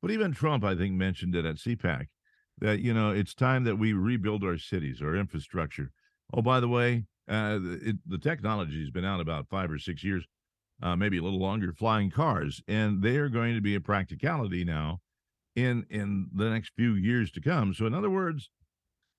But 0.00 0.10
even 0.10 0.32
Trump, 0.32 0.64
I 0.64 0.74
think, 0.74 0.94
mentioned 0.94 1.34
it 1.34 1.44
at 1.44 1.56
CPAC 1.56 2.06
that 2.58 2.80
you 2.80 2.92
know 2.92 3.10
it's 3.10 3.34
time 3.34 3.64
that 3.64 3.76
we 3.76 3.92
rebuild 3.92 4.44
our 4.44 4.58
cities, 4.58 5.00
our 5.00 5.16
infrastructure. 5.16 5.90
Oh, 6.34 6.42
by 6.42 6.60
the 6.60 6.68
way, 6.68 7.04
uh, 7.28 7.58
it, 7.62 7.96
the 8.06 8.18
technology 8.18 8.80
has 8.80 8.90
been 8.90 9.04
out 9.04 9.20
about 9.20 9.48
five 9.48 9.70
or 9.70 9.78
six 9.78 10.04
years, 10.04 10.24
uh, 10.82 10.96
maybe 10.96 11.18
a 11.18 11.22
little 11.22 11.40
longer. 11.40 11.72
Flying 11.72 12.10
cars, 12.10 12.62
and 12.68 13.02
they 13.02 13.16
are 13.16 13.28
going 13.28 13.54
to 13.54 13.60
be 13.60 13.74
a 13.74 13.80
practicality 13.80 14.64
now 14.64 15.00
in 15.56 15.86
in 15.88 16.28
the 16.34 16.50
next 16.50 16.72
few 16.76 16.92
years 16.94 17.30
to 17.32 17.40
come. 17.40 17.72
So, 17.72 17.86
in 17.86 17.94
other 17.94 18.10
words, 18.10 18.50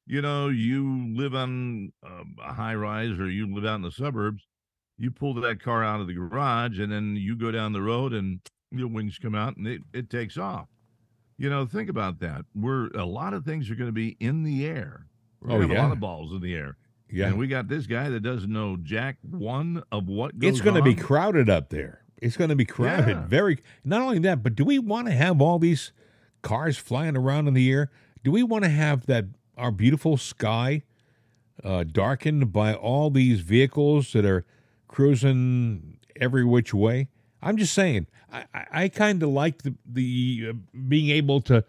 you 0.05 0.21
know, 0.21 0.49
you 0.49 1.13
live 1.15 1.33
on 1.33 1.91
um, 2.05 2.35
a 2.43 2.53
high 2.53 2.75
rise 2.75 3.19
or 3.19 3.29
you 3.29 3.53
live 3.53 3.65
out 3.65 3.75
in 3.75 3.81
the 3.81 3.91
suburbs, 3.91 4.43
you 4.97 5.11
pull 5.11 5.33
that 5.35 5.61
car 5.61 5.83
out 5.83 6.01
of 6.01 6.07
the 6.07 6.13
garage, 6.13 6.79
and 6.79 6.91
then 6.91 7.15
you 7.15 7.35
go 7.35 7.51
down 7.51 7.73
the 7.73 7.81
road, 7.81 8.13
and 8.13 8.39
your 8.71 8.87
wings 8.87 9.17
come 9.17 9.35
out, 9.35 9.57
and 9.57 9.67
it, 9.67 9.81
it 9.93 10.09
takes 10.09 10.37
off. 10.37 10.67
You 11.37 11.49
know, 11.49 11.65
think 11.65 11.89
about 11.89 12.19
that. 12.19 12.45
We're 12.53 12.87
a 12.89 13.05
lot 13.05 13.33
of 13.33 13.43
things 13.43 13.69
are 13.71 13.75
going 13.75 13.89
to 13.89 13.93
be 13.93 14.15
in 14.19 14.43
the 14.43 14.65
air. 14.65 15.07
We're 15.41 15.53
oh, 15.53 15.61
yeah. 15.61 15.79
a 15.79 15.81
lot 15.81 15.91
of 15.91 15.99
balls 15.99 16.31
in 16.31 16.41
the 16.41 16.55
air. 16.55 16.77
Yeah. 17.09 17.27
And 17.27 17.37
we 17.37 17.47
got 17.47 17.67
this 17.67 17.85
guy 17.85 18.09
that 18.09 18.21
doesn't 18.21 18.51
know 18.51 18.77
jack 18.81 19.17
one 19.21 19.83
of 19.91 20.07
what 20.07 20.31
It's 20.41 20.61
going 20.61 20.75
to 20.75 20.81
be 20.81 20.95
crowded 20.95 21.49
up 21.49 21.69
there. 21.69 22.03
It's 22.21 22.37
going 22.37 22.49
to 22.49 22.55
be 22.55 22.65
crowded. 22.65 23.17
Yeah. 23.17 23.25
Very. 23.27 23.59
Not 23.83 24.01
only 24.01 24.19
that, 24.19 24.41
but 24.41 24.55
do 24.55 24.63
we 24.63 24.79
want 24.79 25.07
to 25.07 25.13
have 25.13 25.41
all 25.41 25.59
these 25.59 25.91
cars 26.41 26.77
flying 26.77 27.17
around 27.17 27.47
in 27.47 27.53
the 27.53 27.71
air? 27.71 27.91
Do 28.23 28.31
we 28.31 28.41
want 28.41 28.63
to 28.63 28.69
have 28.69 29.05
that 29.07 29.25
our 29.57 29.71
beautiful 29.71 30.17
sky 30.17 30.83
uh, 31.63 31.83
darkened 31.83 32.51
by 32.51 32.73
all 32.73 33.09
these 33.09 33.41
vehicles 33.41 34.13
that 34.13 34.25
are 34.25 34.45
cruising 34.87 35.97
every 36.15 36.43
which 36.43 36.73
way? 36.73 37.09
I'm 37.41 37.57
just 37.57 37.73
saying. 37.73 38.07
I, 38.31 38.45
I 38.71 38.87
kind 38.89 39.21
of 39.21 39.29
like 39.29 39.61
the 39.61 39.75
the 39.85 40.47
uh, 40.49 40.53
being 40.87 41.09
able 41.09 41.41
to 41.41 41.63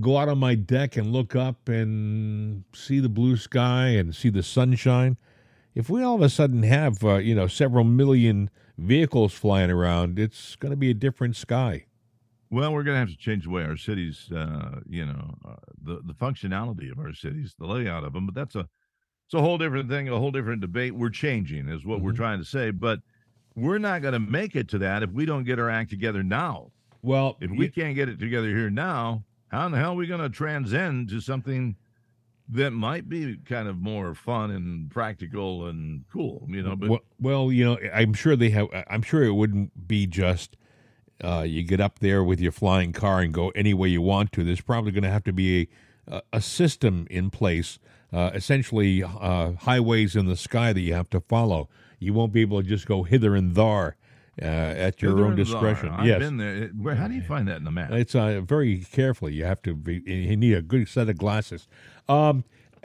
go 0.00 0.18
out 0.18 0.28
on 0.28 0.38
my 0.38 0.54
deck 0.54 0.96
and 0.96 1.12
look 1.12 1.34
up 1.36 1.68
and 1.68 2.64
see 2.74 2.98
the 2.98 3.08
blue 3.08 3.36
sky 3.36 3.88
and 3.88 4.14
see 4.14 4.28
the 4.28 4.42
sunshine. 4.42 5.16
If 5.74 5.88
we 5.88 6.02
all 6.02 6.16
of 6.16 6.22
a 6.22 6.28
sudden 6.28 6.62
have 6.64 7.04
uh, 7.04 7.16
you 7.16 7.34
know 7.34 7.46
several 7.46 7.84
million 7.84 8.50
vehicles 8.78 9.32
flying 9.32 9.70
around, 9.70 10.18
it's 10.18 10.56
going 10.56 10.70
to 10.70 10.76
be 10.76 10.90
a 10.90 10.94
different 10.94 11.36
sky. 11.36 11.85
Well, 12.56 12.72
we're 12.72 12.84
going 12.84 12.94
to 12.94 13.00
have 13.00 13.10
to 13.10 13.18
change 13.18 13.44
the 13.44 13.50
way 13.50 13.64
our 13.64 13.76
cities, 13.76 14.32
uh, 14.34 14.80
you 14.88 15.04
know, 15.04 15.34
uh, 15.46 15.56
the 15.84 16.00
the 16.06 16.14
functionality 16.14 16.90
of 16.90 16.98
our 16.98 17.12
cities, 17.12 17.54
the 17.58 17.66
layout 17.66 18.02
of 18.02 18.14
them. 18.14 18.24
But 18.24 18.34
that's 18.34 18.54
a 18.54 18.60
it's 18.60 19.34
a 19.34 19.42
whole 19.42 19.58
different 19.58 19.90
thing, 19.90 20.08
a 20.08 20.18
whole 20.18 20.30
different 20.30 20.62
debate. 20.62 20.94
We're 20.94 21.10
changing, 21.10 21.68
is 21.68 21.84
what 21.84 21.96
mm-hmm. 21.96 22.06
we're 22.06 22.12
trying 22.12 22.38
to 22.38 22.46
say. 22.46 22.70
But 22.70 23.00
we're 23.54 23.76
not 23.76 24.00
going 24.00 24.14
to 24.14 24.20
make 24.20 24.56
it 24.56 24.70
to 24.70 24.78
that 24.78 25.02
if 25.02 25.10
we 25.10 25.26
don't 25.26 25.44
get 25.44 25.58
our 25.58 25.68
act 25.68 25.90
together 25.90 26.22
now. 26.22 26.70
Well, 27.02 27.36
if 27.42 27.50
we 27.50 27.68
can't 27.68 27.94
get 27.94 28.08
it 28.08 28.18
together 28.18 28.48
here 28.48 28.70
now, 28.70 29.24
how 29.48 29.66
in 29.66 29.72
the 29.72 29.78
hell 29.78 29.92
are 29.92 29.96
we 29.96 30.06
going 30.06 30.22
to 30.22 30.30
transcend 30.30 31.10
to 31.10 31.20
something 31.20 31.76
that 32.48 32.70
might 32.70 33.06
be 33.06 33.36
kind 33.44 33.68
of 33.68 33.76
more 33.76 34.14
fun 34.14 34.50
and 34.50 34.90
practical 34.90 35.66
and 35.66 36.06
cool, 36.10 36.46
you 36.48 36.62
know? 36.62 36.74
But 36.74 36.88
well, 36.88 37.00
well 37.20 37.52
you 37.52 37.66
know, 37.66 37.78
I'm 37.92 38.14
sure 38.14 38.34
they 38.34 38.48
have. 38.48 38.68
I'm 38.88 39.02
sure 39.02 39.24
it 39.24 39.32
wouldn't 39.32 39.86
be 39.86 40.06
just 40.06 40.56
uh, 41.22 41.44
you 41.46 41.62
get 41.62 41.80
up 41.80 41.98
there 42.00 42.22
with 42.22 42.40
your 42.40 42.52
flying 42.52 42.92
car 42.92 43.20
and 43.20 43.32
go 43.32 43.50
any 43.50 43.74
way 43.74 43.88
you 43.88 44.02
want 44.02 44.32
to. 44.32 44.44
There's 44.44 44.60
probably 44.60 44.92
going 44.92 45.04
to 45.04 45.10
have 45.10 45.24
to 45.24 45.32
be 45.32 45.68
a, 46.06 46.22
a 46.32 46.40
system 46.40 47.06
in 47.10 47.30
place, 47.30 47.78
uh, 48.12 48.30
essentially 48.34 49.02
uh, 49.02 49.52
highways 49.52 50.16
in 50.16 50.26
the 50.26 50.36
sky 50.36 50.72
that 50.72 50.80
you 50.80 50.94
have 50.94 51.10
to 51.10 51.20
follow 51.20 51.68
you 51.98 52.12
won't 52.12 52.32
be 52.32 52.40
able 52.40 52.62
to 52.62 52.68
just 52.68 52.86
go 52.86 53.02
hither 53.02 53.34
and 53.34 53.54
thar 53.54 53.96
uh, 54.40 54.44
at 54.44 55.00
your 55.00 55.12
hither 55.12 55.24
own 55.24 55.36
discretion. 55.36 55.88
I've 55.90 56.06
yes. 56.06 56.18
been 56.18 56.36
there. 56.36 56.68
Where, 56.68 56.94
how 56.94 57.08
do 57.08 57.14
you 57.14 57.22
find 57.22 57.48
that 57.48 57.56
in 57.56 57.64
the 57.64 57.70
map? 57.70 57.90
It's 57.92 58.14
uh, 58.14 58.42
very 58.44 58.78
carefully. 58.78 59.34
You 59.34 59.44
have 59.44 59.62
to 59.62 59.74
be. 59.74 60.02
You 60.04 60.36
need 60.36 60.54
a 60.54 60.62
good 60.62 60.88
set 60.88 61.08
of 61.08 61.18
glasses. 61.18 61.68
Um, 62.08 62.44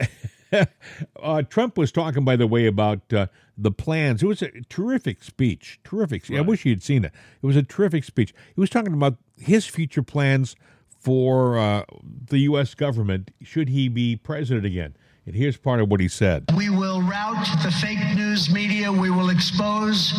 uh, 1.22 1.42
Trump 1.42 1.78
was 1.78 1.92
talking, 1.92 2.24
by 2.24 2.36
the 2.36 2.46
way, 2.46 2.66
about 2.66 3.12
uh, 3.12 3.26
the 3.56 3.70
plans. 3.70 4.22
It 4.22 4.26
was 4.26 4.42
a 4.42 4.50
terrific 4.68 5.22
speech. 5.22 5.80
Terrific. 5.84 6.28
Right. 6.28 6.38
I 6.38 6.42
wish 6.42 6.64
you'd 6.64 6.82
seen 6.82 7.04
it. 7.04 7.12
It 7.42 7.46
was 7.46 7.56
a 7.56 7.62
terrific 7.62 8.04
speech. 8.04 8.34
He 8.54 8.60
was 8.60 8.70
talking 8.70 8.92
about 8.92 9.16
his 9.36 9.66
future 9.66 10.02
plans 10.02 10.56
for 11.00 11.58
uh, 11.58 11.84
the 12.02 12.38
U.S. 12.40 12.74
government 12.74 13.32
should 13.42 13.68
he 13.68 13.88
be 13.88 14.16
president 14.16 14.64
again. 14.64 14.94
And 15.24 15.36
here's 15.36 15.56
part 15.56 15.80
of 15.80 15.88
what 15.88 16.00
he 16.00 16.08
said 16.08 16.50
We 16.56 16.68
will 16.68 17.00
rout 17.00 17.46
the 17.62 17.70
fake 17.70 18.02
news 18.16 18.50
media. 18.50 18.90
We 18.90 19.10
will 19.10 19.30
expose 19.30 20.12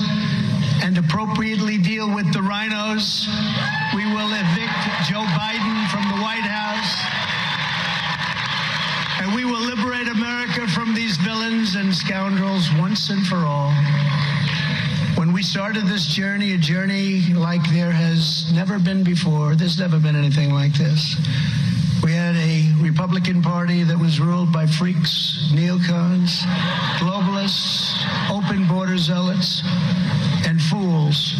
and 0.81 0.97
appropriately 0.97 1.77
deal 1.77 2.13
with 2.13 2.31
the 2.31 2.41
rhinos. 2.41 3.27
We 3.95 4.05
will 4.05 4.31
evict 4.31 4.79
Joe 5.07 5.23
Biden 5.35 5.89
from 5.91 6.07
the 6.07 6.23
White 6.23 6.47
House. 6.47 6.92
And 9.23 9.33
we 9.33 9.45
will 9.45 9.61
liberate 9.61 10.09
America 10.09 10.67
from 10.67 10.93
these 10.93 11.15
villains 11.15 11.75
and 11.75 11.95
scoundrels 11.95 12.67
once 12.77 13.09
and 13.09 13.25
for 13.25 13.37
all. 13.37 13.71
When 15.15 15.31
we 15.31 15.41
started 15.41 15.85
this 15.85 16.07
journey, 16.07 16.55
a 16.55 16.57
journey 16.57 17.21
like 17.33 17.63
there 17.71 17.93
has 17.93 18.51
never 18.51 18.79
been 18.79 19.01
before, 19.01 19.55
there's 19.55 19.79
never 19.79 19.97
been 19.97 20.17
anything 20.17 20.53
like 20.53 20.73
this. 20.73 21.15
We 22.03 22.11
had 22.11 22.35
a 22.35 22.73
Republican 22.83 23.41
Party 23.41 23.83
that 23.83 23.97
was 23.97 24.19
ruled 24.19 24.51
by 24.51 24.67
freaks, 24.67 25.53
neocons, 25.53 26.41
globalists, 26.99 27.95
open 28.29 28.67
border 28.67 28.97
zealots, 28.97 29.61
and 30.45 30.61
fools. 30.61 31.33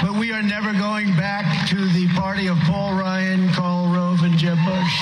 But 0.00 0.14
we 0.14 0.32
are 0.32 0.42
never 0.42 0.72
going 0.72 1.14
back 1.14 1.68
to 1.68 1.76
the 1.90 2.08
party 2.14 2.46
of 2.46 2.56
Paul 2.60 2.94
Ryan, 2.94 3.50
Karl 3.50 3.92
Rove, 3.94 4.09
Bush. 4.42 5.00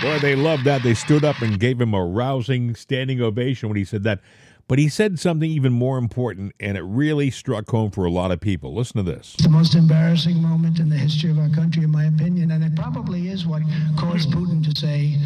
Boy, 0.00 0.18
they 0.18 0.34
loved 0.34 0.64
that. 0.64 0.82
They 0.82 0.94
stood 0.94 1.24
up 1.24 1.42
and 1.42 1.58
gave 1.58 1.80
him 1.80 1.92
a 1.94 2.04
rousing 2.04 2.74
standing 2.74 3.20
ovation 3.20 3.68
when 3.68 3.76
he 3.76 3.84
said 3.84 4.04
that. 4.04 4.20
But 4.68 4.78
he 4.78 4.88
said 4.88 5.18
something 5.18 5.50
even 5.50 5.72
more 5.72 5.98
important, 5.98 6.52
and 6.58 6.76
it 6.78 6.82
really 6.82 7.30
struck 7.30 7.68
home 7.68 7.90
for 7.90 8.04
a 8.04 8.10
lot 8.10 8.30
of 8.30 8.40
people. 8.40 8.74
Listen 8.74 9.04
to 9.04 9.10
this. 9.10 9.34
It's 9.34 9.44
The 9.44 9.50
most 9.50 9.74
embarrassing 9.74 10.40
moment 10.40 10.78
in 10.78 10.88
the 10.88 10.96
history 10.96 11.30
of 11.30 11.38
our 11.38 11.50
country, 11.50 11.84
in 11.84 11.90
my 11.90 12.06
opinion, 12.06 12.50
and 12.52 12.64
it 12.64 12.74
probably 12.74 13.28
is 13.28 13.46
what 13.46 13.62
caused 13.98 14.30
Putin 14.30 14.64
to 14.64 14.80
say, 14.80 15.18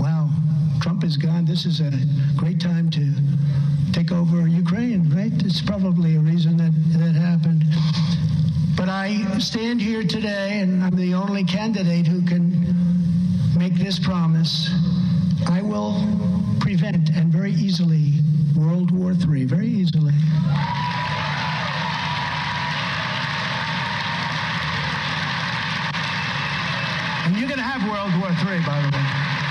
wow, 0.00 0.28
Trump 0.80 1.04
is 1.04 1.16
gone. 1.16 1.44
This 1.44 1.66
is 1.66 1.80
a 1.80 1.92
great 2.36 2.60
time 2.60 2.90
to 2.90 3.14
take 3.92 4.12
over 4.12 4.46
Ukraine, 4.48 5.08
right? 5.14 5.32
It's 5.44 5.60
probably 5.62 6.16
a 6.16 6.20
reason 6.20 6.56
that 6.56 6.72
that 6.98 7.14
happened. 7.14 7.64
But 8.76 8.88
I 8.88 9.38
stand 9.38 9.80
here 9.82 10.02
today, 10.04 10.60
and 10.60 10.82
I'm 10.82 10.96
the 10.96 11.14
only 11.14 11.44
candidate 11.44 12.06
who 12.06 12.22
can 12.22 12.66
make 13.58 13.74
this 13.74 13.98
promise. 13.98 14.70
I 15.46 15.62
will 15.62 16.04
prevent, 16.60 17.10
and 17.10 17.32
very 17.32 17.52
easily, 17.52 18.14
World 18.56 18.90
War 18.90 19.12
III, 19.12 19.44
very 19.44 19.68
easily. 19.68 20.12
And 27.24 27.36
you're 27.36 27.48
going 27.48 27.58
to 27.58 27.62
have 27.62 27.82
World 27.88 28.12
War 28.20 28.30
III, 28.30 28.60
by 28.66 28.80
the 28.82 28.90
way. 28.90 29.04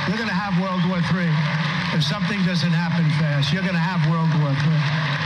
You're 0.08 0.18
going 0.18 0.30
to 0.30 0.34
have 0.34 0.58
World 0.62 0.84
War 0.90 1.00
III. 1.00 1.30
If 1.98 2.04
something 2.04 2.44
doesn't 2.46 2.72
happen 2.72 3.06
fast, 3.20 3.54
you're 3.54 3.64
going 3.64 3.74
to 3.74 3.80
have 3.80 4.10
World 4.10 4.30
War 4.42 4.52
III. 4.52 5.20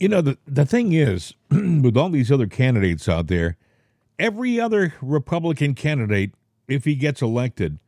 You 0.00 0.08
know, 0.08 0.20
the, 0.20 0.38
the 0.46 0.64
thing 0.64 0.92
is, 0.92 1.34
with 1.50 1.96
all 1.96 2.10
these 2.10 2.30
other 2.30 2.46
candidates 2.46 3.08
out 3.08 3.26
there, 3.26 3.56
every 4.18 4.60
other 4.60 4.94
Republican 5.02 5.74
candidate, 5.74 6.32
if 6.68 6.84
he 6.84 6.94
gets 6.94 7.22
elected, 7.22 7.78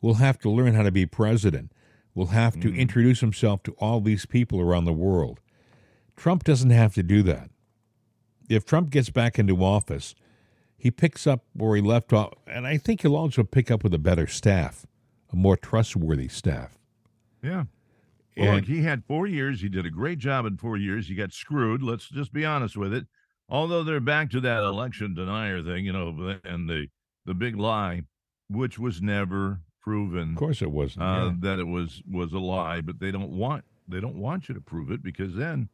will 0.00 0.14
have 0.14 0.38
to 0.38 0.50
learn 0.50 0.74
how 0.74 0.82
to 0.82 0.92
be 0.92 1.04
president, 1.04 1.72
will 2.14 2.28
have 2.28 2.58
to 2.60 2.68
mm. 2.68 2.76
introduce 2.76 3.20
himself 3.20 3.62
to 3.64 3.72
all 3.72 4.00
these 4.00 4.24
people 4.24 4.60
around 4.60 4.84
the 4.84 4.92
world. 4.92 5.40
Trump 6.16 6.44
doesn't 6.44 6.70
have 6.70 6.94
to 6.94 7.02
do 7.02 7.22
that. 7.24 7.50
If 8.48 8.64
Trump 8.64 8.90
gets 8.90 9.10
back 9.10 9.38
into 9.38 9.62
office, 9.62 10.14
he 10.76 10.90
picks 10.90 11.26
up 11.26 11.44
where 11.52 11.76
he 11.76 11.82
left 11.82 12.12
off, 12.12 12.32
and 12.46 12.66
I 12.66 12.78
think 12.78 13.02
he'll 13.02 13.16
also 13.16 13.44
pick 13.44 13.70
up 13.70 13.84
with 13.84 13.92
a 13.94 13.98
better 13.98 14.26
staff, 14.26 14.86
a 15.32 15.36
more 15.36 15.56
trustworthy 15.56 16.28
staff. 16.28 16.78
Yeah. 17.42 17.64
Well, 18.36 18.56
And- 18.56 18.66
he 18.66 18.82
had 18.82 19.04
four 19.04 19.26
years. 19.26 19.60
He 19.60 19.68
did 19.68 19.84
a 19.84 19.90
great 19.90 20.18
job 20.18 20.46
in 20.46 20.56
four 20.56 20.76
years. 20.76 21.08
He 21.08 21.14
got 21.14 21.32
screwed. 21.32 21.82
Let's 21.82 22.08
just 22.08 22.32
be 22.32 22.44
honest 22.44 22.76
with 22.76 22.94
it. 22.94 23.06
Although 23.48 23.82
they're 23.82 24.00
back 24.00 24.30
to 24.30 24.40
that 24.40 24.62
election 24.62 25.14
denier 25.14 25.62
thing, 25.62 25.84
you 25.84 25.92
know, 25.92 26.38
and 26.44 26.68
the 26.68 26.86
the 27.26 27.34
big 27.34 27.56
lie, 27.56 28.02
which 28.50 28.78
was 28.78 29.00
never 29.00 29.60
proven 29.80 30.30
Of 30.30 30.36
course, 30.36 30.60
it 30.60 30.70
wasn't. 30.70 31.04
uh, 31.04 31.06
yeah. 31.06 31.32
that 31.40 31.58
it 31.58 31.66
was 31.66 32.02
was 32.10 32.32
a 32.32 32.38
lie. 32.38 32.80
But 32.80 32.98
they 33.00 33.10
don't 33.10 33.30
want 33.30 33.64
they 33.88 34.00
don't 34.00 34.16
want 34.16 34.48
you 34.48 34.54
to 34.54 34.60
prove 34.60 34.90
it 34.90 35.02
because 35.02 35.34
then, 35.34 35.68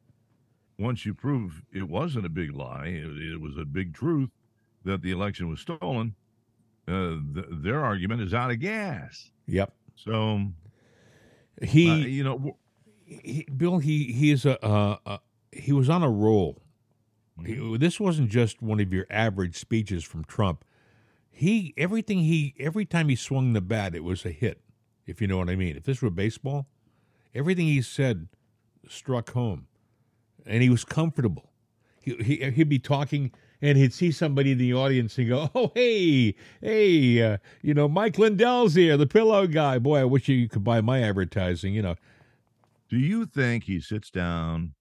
once 0.78 1.04
you 1.06 1.14
prove 1.14 1.62
it 1.72 1.88
wasn't 1.88 2.26
a 2.26 2.28
big 2.30 2.54
lie, 2.54 2.86
it, 2.86 3.32
it 3.32 3.40
was 3.40 3.56
a 3.58 3.64
big 3.64 3.94
truth 3.94 4.30
that 4.84 5.02
the 5.02 5.10
election 5.10 5.48
was 5.48 5.60
stolen. 5.60 6.14
Uh, 6.88 7.16
th- 7.34 7.46
their 7.50 7.82
argument 7.84 8.20
is 8.20 8.32
out 8.32 8.50
of 8.52 8.60
gas. 8.60 9.32
Yep. 9.48 9.72
So 9.96 10.40
He, 11.62 11.90
uh, 11.90 11.96
you 11.96 12.22
know, 12.22 12.56
he 13.06 13.44
Bill, 13.56 13.78
he 13.78 14.12
he 14.12 14.30
is 14.30 14.44
a 14.46 14.64
uh, 14.64 14.98
uh, 15.06 15.18
he 15.50 15.72
was 15.72 15.88
on 15.88 16.02
a 16.02 16.10
roll. 16.10 16.62
He- 17.44 17.76
this 17.78 17.98
wasn't 17.98 18.30
just 18.30 18.62
one 18.62 18.78
of 18.80 18.92
your 18.92 19.06
average 19.10 19.56
speeches 19.58 20.04
from 20.04 20.24
Trump. 20.24 20.64
He 21.37 21.75
everything 21.77 22.20
he 22.20 22.55
every 22.59 22.87
time 22.87 23.09
he 23.11 23.16
swung 23.16 23.53
the 23.53 23.61
bat, 23.61 23.94
it 23.94 24.05
was 24.05 24.25
a 24.27 24.31
hit. 24.31 24.62
If 25.07 25.20
you 25.20 25.29
know 25.29 25.38
what 25.38 25.51
I 25.51 25.57
mean. 25.57 25.77
If 25.77 25.85
this 25.85 26.03
were 26.03 26.11
baseball, 26.11 26.68
everything 27.35 27.66
he 27.66 27.83
said 27.83 28.29
struck 28.88 29.31
home, 29.33 29.68
and 30.46 30.62
he 30.62 30.70
was 30.70 30.85
comfortable. 30.85 31.51
He, 32.01 32.16
he 32.16 32.51
he'd 32.51 32.68
be 32.68 32.79
talking. 32.79 33.33
And 33.62 33.79
he'd 33.79 33.94
see 33.94 34.12
somebody 34.12 34.53
in 34.53 34.59
the 34.59 34.75
audience 34.75 35.18
and 35.18 35.29
go, 35.29 35.51
"Oh, 35.55 35.72
hey, 35.75 36.35
hey, 36.61 37.22
uh, 37.22 37.38
you 37.62 37.75
know, 37.75 37.88
Mike 37.88 38.18
Lindell's 38.18 38.75
here, 38.75 38.99
the 38.99 39.07
pillow 39.07 39.46
guy. 39.46 39.79
Boy, 39.79 40.01
I 40.01 40.05
wish 40.05 40.29
you 40.29 40.49
could 40.49 40.64
buy 40.64 40.83
my 40.83 41.03
advertising. 41.03 41.75
You 41.75 41.83
know, 41.83 41.96
Do 42.88 42.99
you 42.99 43.27
think 43.27 43.64
he 43.64 43.81
sits 43.81 44.11
down 44.11 44.75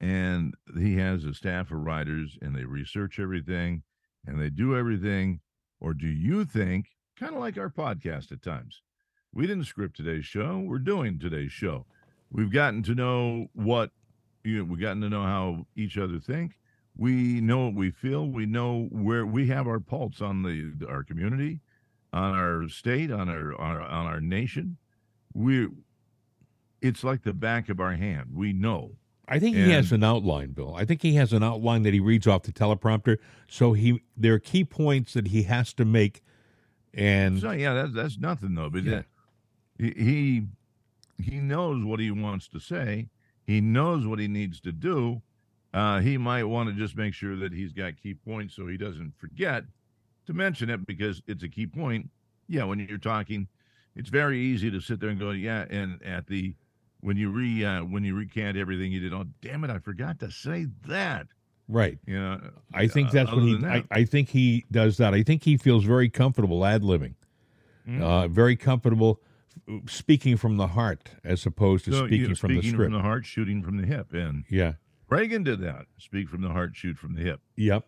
and 0.00 0.54
he 0.78 0.96
has 0.96 1.24
a 1.24 1.34
staff 1.34 1.70
of 1.72 1.78
writers 1.80 2.38
and 2.42 2.56
they 2.56 2.64
research 2.64 3.18
everything 3.20 3.82
and 4.26 4.40
they 4.40 4.50
do 4.50 4.76
everything? 4.76 5.40
Or 5.80 5.94
do 5.94 6.06
you 6.06 6.44
think, 6.44 6.86
kind 7.18 7.34
of 7.34 7.40
like 7.40 7.58
our 7.58 7.70
podcast 7.70 8.32
at 8.32 8.42
times, 8.42 8.82
we 9.32 9.46
didn't 9.46 9.64
script 9.64 9.96
today's 9.96 10.24
show, 10.24 10.58
we're 10.66 10.78
doing 10.78 11.18
today's 11.18 11.52
show. 11.52 11.86
We've 12.30 12.52
gotten 12.52 12.82
to 12.84 12.94
know 12.94 13.48
what 13.52 13.90
you 14.44 14.58
know, 14.58 14.64
we've 14.64 14.80
gotten 14.80 15.02
to 15.02 15.08
know 15.08 15.22
how 15.22 15.66
each 15.74 15.98
other 15.98 16.20
think. 16.20 16.58
We 16.96 17.40
know 17.40 17.66
what 17.66 17.74
we 17.74 17.90
feel. 17.90 18.28
We 18.28 18.46
know 18.46 18.88
where 18.90 19.26
we 19.26 19.48
have 19.48 19.66
our 19.66 19.80
pulse 19.80 20.22
on 20.22 20.42
the 20.42 20.86
our 20.88 21.02
community, 21.02 21.60
on 22.12 22.34
our 22.34 22.68
state, 22.68 23.10
on 23.10 23.28
our 23.28 23.60
on 23.60 23.76
our, 23.76 23.82
on 23.82 24.06
our 24.06 24.20
nation. 24.20 24.78
We 25.34 25.68
it's 26.80 27.04
like 27.04 27.22
the 27.22 27.34
back 27.34 27.68
of 27.68 27.80
our 27.80 27.94
hand. 27.96 28.30
We 28.32 28.52
know. 28.52 28.92
I 29.28 29.38
think 29.40 29.56
he 29.56 29.70
has 29.70 29.90
an 29.90 30.04
outline, 30.04 30.52
Bill. 30.52 30.74
I 30.76 30.84
think 30.84 31.02
he 31.02 31.14
has 31.14 31.32
an 31.32 31.42
outline 31.42 31.82
that 31.82 31.92
he 31.92 32.00
reads 32.00 32.26
off 32.26 32.42
the 32.44 32.52
teleprompter. 32.52 33.18
So 33.48 33.72
he 33.72 34.00
there 34.16 34.34
are 34.34 34.38
key 34.38 34.64
points 34.64 35.14
that 35.14 35.28
he 35.28 35.42
has 35.44 35.72
to 35.74 35.84
make, 35.84 36.22
and 36.94 37.40
So 37.40 37.50
yeah, 37.50 37.74
that's 37.74 37.92
that's 37.92 38.18
nothing 38.18 38.54
though. 38.54 38.70
But 38.70 38.84
Yeah. 38.84 39.02
he 39.78 39.90
he 39.96 40.42
he 41.22 41.36
knows 41.40 41.84
what 41.84 41.98
he 42.00 42.10
wants 42.10 42.46
to 42.48 42.60
say. 42.60 43.08
He 43.44 43.60
knows 43.60 44.06
what 44.06 44.18
he 44.18 44.28
needs 44.28 44.60
to 44.60 44.72
do. 44.72 45.22
Uh, 45.74 46.00
he 46.00 46.16
might 46.16 46.44
want 46.44 46.68
to 46.68 46.74
just 46.74 46.96
make 46.96 47.12
sure 47.12 47.36
that 47.36 47.52
he's 47.52 47.72
got 47.72 47.96
key 47.96 48.14
points 48.14 48.54
so 48.54 48.66
he 48.66 48.76
doesn't 48.76 49.12
forget 49.18 49.64
to 50.26 50.32
mention 50.32 50.70
it 50.70 50.86
because 50.86 51.22
it's 51.26 51.42
a 51.42 51.48
key 51.48 51.66
point. 51.66 52.10
Yeah, 52.48 52.64
when 52.64 52.78
you're 52.78 52.96
talking, 52.98 53.48
it's 53.94 54.08
very 54.08 54.40
easy 54.40 54.70
to 54.70 54.80
sit 54.80 55.00
there 55.00 55.10
and 55.10 55.18
go, 55.18 55.30
yeah, 55.32 55.66
and 55.68 56.02
at 56.02 56.26
the 56.28 56.54
when 57.06 57.16
you 57.16 57.30
re 57.30 57.64
uh, 57.64 57.84
when 57.84 58.02
you 58.04 58.16
recant 58.16 58.56
everything 58.56 58.90
you 58.90 58.98
did, 59.00 59.12
oh 59.14 59.24
damn 59.40 59.62
it, 59.64 59.70
I 59.70 59.78
forgot 59.78 60.18
to 60.20 60.30
say 60.30 60.66
that. 60.88 61.28
right. 61.68 61.98
You 62.06 62.18
know, 62.20 62.40
I 62.74 62.88
think 62.88 63.12
that's 63.12 63.30
when 63.32 63.42
he. 63.46 63.54
than 63.54 63.64
I, 63.70 63.84
I 63.92 64.04
think 64.04 64.28
he 64.30 64.64
does 64.72 64.96
that. 64.96 65.14
I 65.14 65.22
think 65.22 65.44
he 65.44 65.56
feels 65.56 65.84
very 65.84 66.08
comfortable 66.08 66.66
ad 66.66 66.82
libbing, 66.82 67.14
Mm. 67.88 68.02
uh, 68.02 68.26
very 68.26 68.56
comfortable 68.56 69.20
speaking 69.88 70.36
from 70.36 70.56
the 70.56 70.66
heart 70.66 71.10
as 71.24 71.46
opposed 71.46 71.84
to 71.84 71.92
So, 71.92 71.98
you 72.02 72.06
speaking 72.08 72.28
know, 72.30 72.34
from 72.34 72.54
the 72.54 72.60
speaking 72.60 72.70
script. 72.72 72.86
from 72.90 72.92
the 72.94 73.02
heart, 73.02 73.24
shooting 73.24 73.62
from 73.62 73.76
the 73.76 73.86
hip, 73.86 74.12
and 74.12 74.44
yeah. 74.50 74.72
Reagan 75.08 75.44
did 75.44 75.60
that. 75.60 75.86
Speak 75.98 76.28
from 76.28 76.42
the 76.42 76.48
heart, 76.50 76.74
shoot 76.74 76.98
from 76.98 77.14
the 77.14 77.22
hip. 77.22 77.40
Yep. 77.56 77.86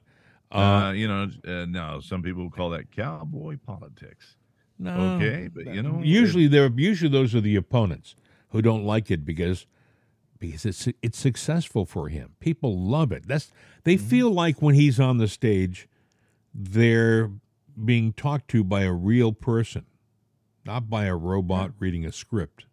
Uh, 0.52 0.54
Uh, 0.57 0.92
you 0.92 1.09
know, 1.09 1.28
uh, 1.46 1.66
now 1.66 1.98
some 2.00 2.22
people 2.22 2.48
call 2.50 2.70
that 2.70 2.90
cowboy 2.92 3.59
politics. 3.66 4.37
no, 4.78 5.16
okay, 5.16 5.48
but, 5.52 5.66
you 5.74 5.83
know, 5.83 6.00
usually 6.04 6.46
they're 6.46 6.70
usually 6.76 7.11
those 7.11 7.35
are 7.35 7.40
the 7.40 7.57
opponents 7.57 8.14
who 8.51 8.63
don't 8.63 8.85
like 8.85 9.11
it 9.11 9.25
because 9.25 9.67
because 10.39 10.65
it's 10.65 10.89
it's 11.03 11.19
successful 11.19 11.85
for 11.85 12.09
him. 12.09 12.35
People 12.41 12.79
love 12.79 13.13
it. 13.13 13.27
That's 13.27 13.51
they 13.85 13.97
Mm-hmm. 13.97 14.09
feel 14.09 14.31
like 14.31 14.63
when 14.63 14.75
he's 14.75 15.01
on 15.01 15.19
the 15.19 15.29
stage, 15.29 15.89
they're 16.55 17.31
being 17.85 18.13
talked 18.13 18.49
to 18.49 18.65
by 18.65 18.83
a 18.83 18.93
real 18.93 19.33
person, 19.33 19.87
not 20.65 20.88
by 20.90 21.05
a 21.07 21.17
robot 21.17 21.73
reading 21.79 22.05
a 22.05 22.13
script. 22.13 22.67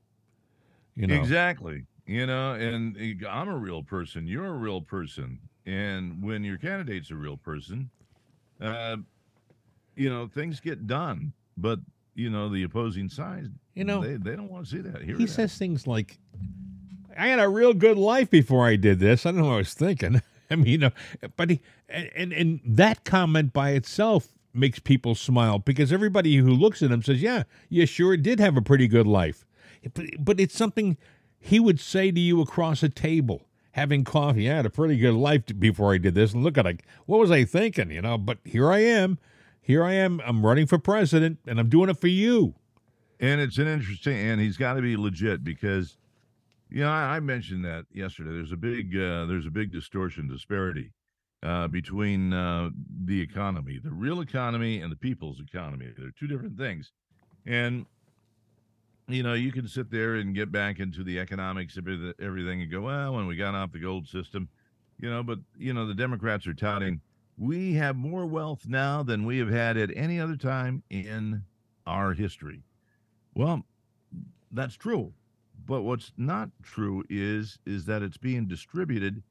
You 0.95 1.07
know, 1.07 1.15
Exactly. 1.15 1.85
You 2.07 2.25
know, 2.27 2.53
and 2.53 2.95
uh, 3.25 3.29
I'm 3.29 3.49
a 3.49 3.57
real 3.57 3.83
person. 3.83 4.27
You're 4.27 4.45
a 4.45 4.51
real 4.57 4.81
person. 4.81 5.39
And 5.65 6.21
when 6.21 6.43
your 6.43 6.57
candidate's 6.57 7.09
a 7.09 7.15
real 7.15 7.37
person, 7.37 7.89
uh, 8.61 8.97
you 9.95 10.09
know, 10.09 10.27
things 10.27 10.59
get 10.59 10.85
done. 10.85 11.33
But, 11.57 11.79
you 12.13 12.29
know, 12.29 12.47
the 12.49 12.63
opposing 12.63 13.09
side, 13.09 13.51
You 13.75 13.83
know, 13.83 14.01
they, 14.01 14.15
they 14.15 14.35
don't 14.35 14.49
want 14.49 14.65
to 14.65 14.71
see 14.71 14.81
that. 14.81 15.01
Hear 15.01 15.17
he 15.17 15.25
that. 15.25 15.31
says 15.31 15.57
things 15.57 15.85
like, 15.85 16.17
"I 17.15 17.27
had 17.27 17.39
a 17.39 17.49
real 17.49 17.73
good 17.73 17.97
life 17.97 18.29
before 18.29 18.65
I 18.65 18.77
did 18.77 18.99
this." 18.99 19.25
I 19.25 19.31
don't 19.31 19.41
know 19.41 19.47
what 19.47 19.53
I 19.53 19.57
was 19.57 19.73
thinking. 19.73 20.21
I 20.49 20.55
mean, 20.55 20.67
you 20.67 20.77
know, 20.77 20.91
but 21.35 21.49
he 21.49 21.61
and 21.89 22.31
and, 22.31 22.61
that 22.65 23.03
comment 23.03 23.51
by 23.51 23.71
itself 23.71 24.29
makes 24.53 24.79
people 24.79 25.13
smile 25.13 25.59
because 25.59 25.91
everybody 25.91 26.37
who 26.37 26.51
looks 26.51 26.81
at 26.81 26.91
him 26.91 27.03
says, 27.03 27.21
"Yeah, 27.21 27.43
you 27.67 27.85
sure 27.85 28.15
did 28.15 28.39
have 28.39 28.55
a 28.55 28.61
pretty 28.61 28.87
good 28.87 29.07
life." 29.07 29.45
But 29.93 30.05
but 30.19 30.39
it's 30.39 30.57
something 30.57 30.97
he 31.37 31.59
would 31.59 31.79
say 31.79 32.11
to 32.11 32.19
you 32.19 32.41
across 32.41 32.81
a 32.81 32.89
table. 32.89 33.45
Having 33.71 34.05
coffee, 34.05 34.49
I 34.49 34.55
had 34.55 34.65
a 34.65 34.69
pretty 34.69 34.95
good 34.95 35.15
life 35.15 35.41
before 35.59 35.93
I 35.93 35.97
did 35.97 36.15
this, 36.15 36.33
and 36.33 36.45
look 36.45 36.57
at 36.57 36.63
like, 36.63 36.85
what 37.07 37.19
was 37.19 37.29
I 37.29 37.43
thinking, 37.43 37.91
you 37.91 38.01
know? 38.01 38.17
But 38.17 38.37
here 38.45 38.71
I 38.71 38.79
am, 38.79 39.19
here 39.61 39.83
I 39.83 39.91
am. 39.95 40.21
I'm 40.25 40.45
running 40.45 40.65
for 40.65 40.77
president, 40.77 41.39
and 41.45 41.59
I'm 41.59 41.67
doing 41.67 41.89
it 41.89 41.99
for 41.99 42.07
you. 42.07 42.55
And 43.19 43.39
it's 43.39 43.57
an 43.57 43.67
interesting, 43.67 44.17
and 44.17 44.41
he's 44.41 44.57
got 44.57 44.73
to 44.73 44.81
be 44.81 44.97
legit 44.97 45.43
because, 45.43 45.97
you 46.69 46.81
know, 46.81 46.89
I, 46.89 47.15
I 47.15 47.19
mentioned 47.19 47.63
that 47.65 47.85
yesterday. 47.91 48.31
There's 48.31 48.51
a 48.51 48.57
big, 48.57 48.95
uh, 48.95 49.25
there's 49.25 49.45
a 49.45 49.51
big 49.51 49.71
distortion 49.71 50.27
disparity 50.27 50.91
uh, 51.43 51.67
between 51.69 52.33
uh, 52.33 52.71
the 53.05 53.21
economy, 53.21 53.79
the 53.81 53.91
real 53.91 54.19
economy, 54.21 54.81
and 54.81 54.91
the 54.91 54.97
people's 54.97 55.39
economy. 55.39 55.87
They're 55.97 56.11
two 56.19 56.27
different 56.27 56.57
things. 56.57 56.91
And 57.45 57.85
you 59.07 59.21
know, 59.21 59.33
you 59.33 59.51
can 59.51 59.67
sit 59.67 59.91
there 59.91 60.15
and 60.15 60.33
get 60.33 60.51
back 60.51 60.79
into 60.79 61.03
the 61.03 61.19
economics 61.19 61.77
of 61.77 61.87
everything 62.19 62.63
and 62.63 62.71
go, 62.71 62.81
well, 62.81 63.13
when 63.13 63.27
we 63.27 63.35
got 63.35 63.53
off 63.53 63.71
the 63.71 63.79
gold 63.79 64.07
system, 64.07 64.49
you 64.99 65.07
know, 65.07 65.21
but 65.21 65.37
you 65.59 65.73
know, 65.73 65.85
the 65.85 65.93
Democrats 65.93 66.47
are 66.47 66.55
touting 66.55 67.01
we 67.37 67.73
have 67.73 67.95
more 67.95 68.25
wealth 68.25 68.67
now 68.67 69.03
than 69.03 69.25
we 69.25 69.37
have 69.39 69.49
had 69.49 69.77
at 69.77 69.95
any 69.95 70.19
other 70.19 70.35
time 70.35 70.83
in 70.89 71.43
our 71.85 72.13
history. 72.13 72.63
Well, 73.35 73.63
that's 74.51 74.75
true. 74.75 75.13
But 75.67 75.81
what's 75.81 76.11
not 76.17 76.49
true 76.63 77.03
is 77.09 77.59
is 77.65 77.85
that 77.85 78.01
it's 78.01 78.17
being 78.17 78.47
distributed 78.47 79.23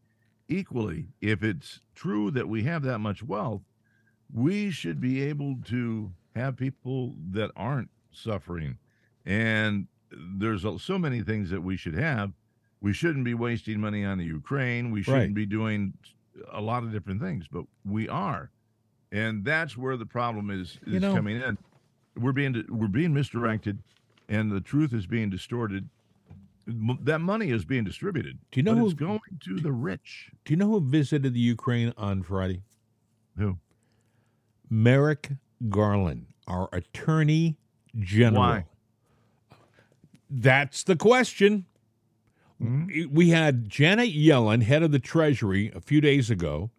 equally. 0.48 1.08
If 1.20 1.42
it's 1.42 1.80
true 1.94 2.30
that 2.32 2.48
we 2.48 2.64
have 2.64 2.82
that 2.82 2.98
much 2.98 3.22
wealth, 3.22 3.62
we 4.32 4.70
should 4.70 5.00
be 5.00 5.22
able 5.22 5.56
to 5.66 6.12
have 6.34 6.56
people 6.56 7.14
that 7.30 7.50
aren't 7.56 7.90
suffering. 8.10 8.78
And 9.24 9.86
there's 10.10 10.64
so 10.82 10.98
many 10.98 11.22
things 11.22 11.50
that 11.50 11.62
we 11.62 11.76
should 11.76 11.94
have. 11.94 12.32
We 12.80 12.92
shouldn't 12.92 13.24
be 13.24 13.34
wasting 13.34 13.80
money 13.80 14.04
on 14.04 14.18
the 14.18 14.24
Ukraine. 14.24 14.90
We 14.90 15.02
shouldn't 15.02 15.22
Right. 15.28 15.34
be 15.34 15.46
doing 15.46 15.94
a 16.52 16.60
lot 16.60 16.82
of 16.82 16.92
different 16.92 17.20
things, 17.20 17.46
but 17.48 17.64
we 17.84 18.08
are. 18.08 18.50
And 19.12 19.44
that's 19.44 19.76
where 19.76 19.96
the 19.96 20.06
problem 20.06 20.50
is, 20.50 20.78
is 20.86 20.94
You 20.94 21.00
know- 21.00 21.14
coming 21.14 21.36
in. 21.40 21.56
We're 22.16 22.32
being 22.32 22.64
we're 22.68 22.88
being 22.88 23.12
misdirected 23.14 23.78
and 24.28 24.50
the 24.52 24.60
truth 24.60 24.92
is 24.92 25.06
being 25.06 25.30
distorted. 25.30 25.88
M- 26.66 26.98
That 27.02 27.20
money 27.20 27.50
is 27.50 27.64
being 27.64 27.84
distributed. 27.84 28.38
Do 28.50 28.60
you 28.60 28.64
know 28.64 28.72
but 28.74 28.78
who- 28.80 28.84
it's 28.86 28.94
going 28.94 29.20
to 29.40 29.56
the 29.56 29.72
rich? 29.72 30.30
Do 30.44 30.52
you 30.52 30.56
know 30.56 30.68
who 30.68 30.80
visited 30.80 31.34
the 31.34 31.40
Ukraine 31.40 31.92
on 31.96 32.22
Friday? 32.22 32.62
Who? 33.36 33.58
Merrick 34.70 35.32
Garland, 35.68 36.26
our 36.46 36.68
Attorney 36.72 37.56
General. 37.98 38.40
Why? 38.42 38.64
That's 40.30 40.82
the 40.82 40.96
question. 40.96 41.66
Hmm? 42.58 42.86
We 43.10 43.30
had 43.30 43.68
Janet 43.68 44.10
Yellen, 44.14 44.62
head 44.62 44.82
of 44.82 44.90
the 44.90 44.98
Treasury, 44.98 45.70
a 45.74 45.80
few 45.80 46.00
days 46.00 46.30
ago. 46.30 46.70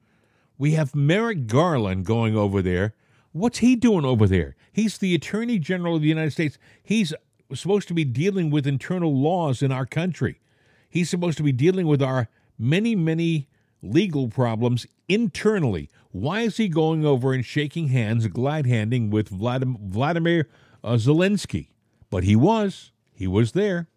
We 0.57 0.71
have 0.71 0.95
Merrick 0.95 1.47
Garland 1.47 2.05
going 2.05 2.36
over 2.36 2.61
there. 2.61 2.95
What's 3.33 3.59
he 3.59 3.75
doing 3.75 4.05
over 4.05 4.27
there? 4.27 4.55
He's 4.76 4.97
the 4.97 5.15
Attorney 5.15 5.57
General 5.57 5.95
of 5.95 6.01
the 6.01 6.09
United 6.09 6.32
States. 6.32 6.57
He's 6.84 7.13
supposed 7.53 7.88
to 7.88 7.93
be 7.93 8.03
dealing 8.03 8.49
with 8.49 8.67
internal 8.67 9.15
laws 9.15 9.61
in 9.61 9.71
our 9.71 9.86
country. 9.86 10.41
He's 10.89 11.09
supposed 11.09 11.38
to 11.38 11.43
be 11.43 11.53
dealing 11.53 11.88
with 11.88 12.01
our 12.01 12.28
many, 12.59 12.93
many 12.93 13.47
legal 13.82 14.28
problems 14.28 14.86
internally. 15.07 15.89
Why 16.11 16.41
is 16.41 16.57
he 16.57 16.67
going 16.67 17.05
over 17.05 17.32
and 17.32 17.45
shaking 17.45 17.88
hands, 17.88 18.28
glad 18.28 18.65
handing 18.65 19.11
with 19.11 19.30
Vladimir, 19.30 19.78
Vladimir 19.82 20.49
uh, 20.84 20.95
Zelensky? 20.95 21.69
But 22.09 22.26
he 22.26 22.36
was. 22.36 22.91
He 23.13 23.28
was 23.28 23.53
there. 23.53 23.88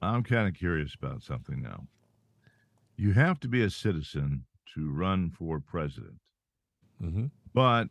I'm 0.00 0.22
kind 0.22 0.46
of 0.46 0.54
curious 0.54 0.94
about 0.94 1.24
something 1.24 1.60
now. 1.60 1.88
You 2.96 3.14
have 3.14 3.40
to 3.40 3.48
be 3.48 3.64
a 3.64 3.70
citizen 3.70 4.44
to 4.76 4.92
run 4.92 5.30
for 5.30 5.58
president. 5.58 6.20
Mm-hmm. 7.02 7.26
But 7.52 7.88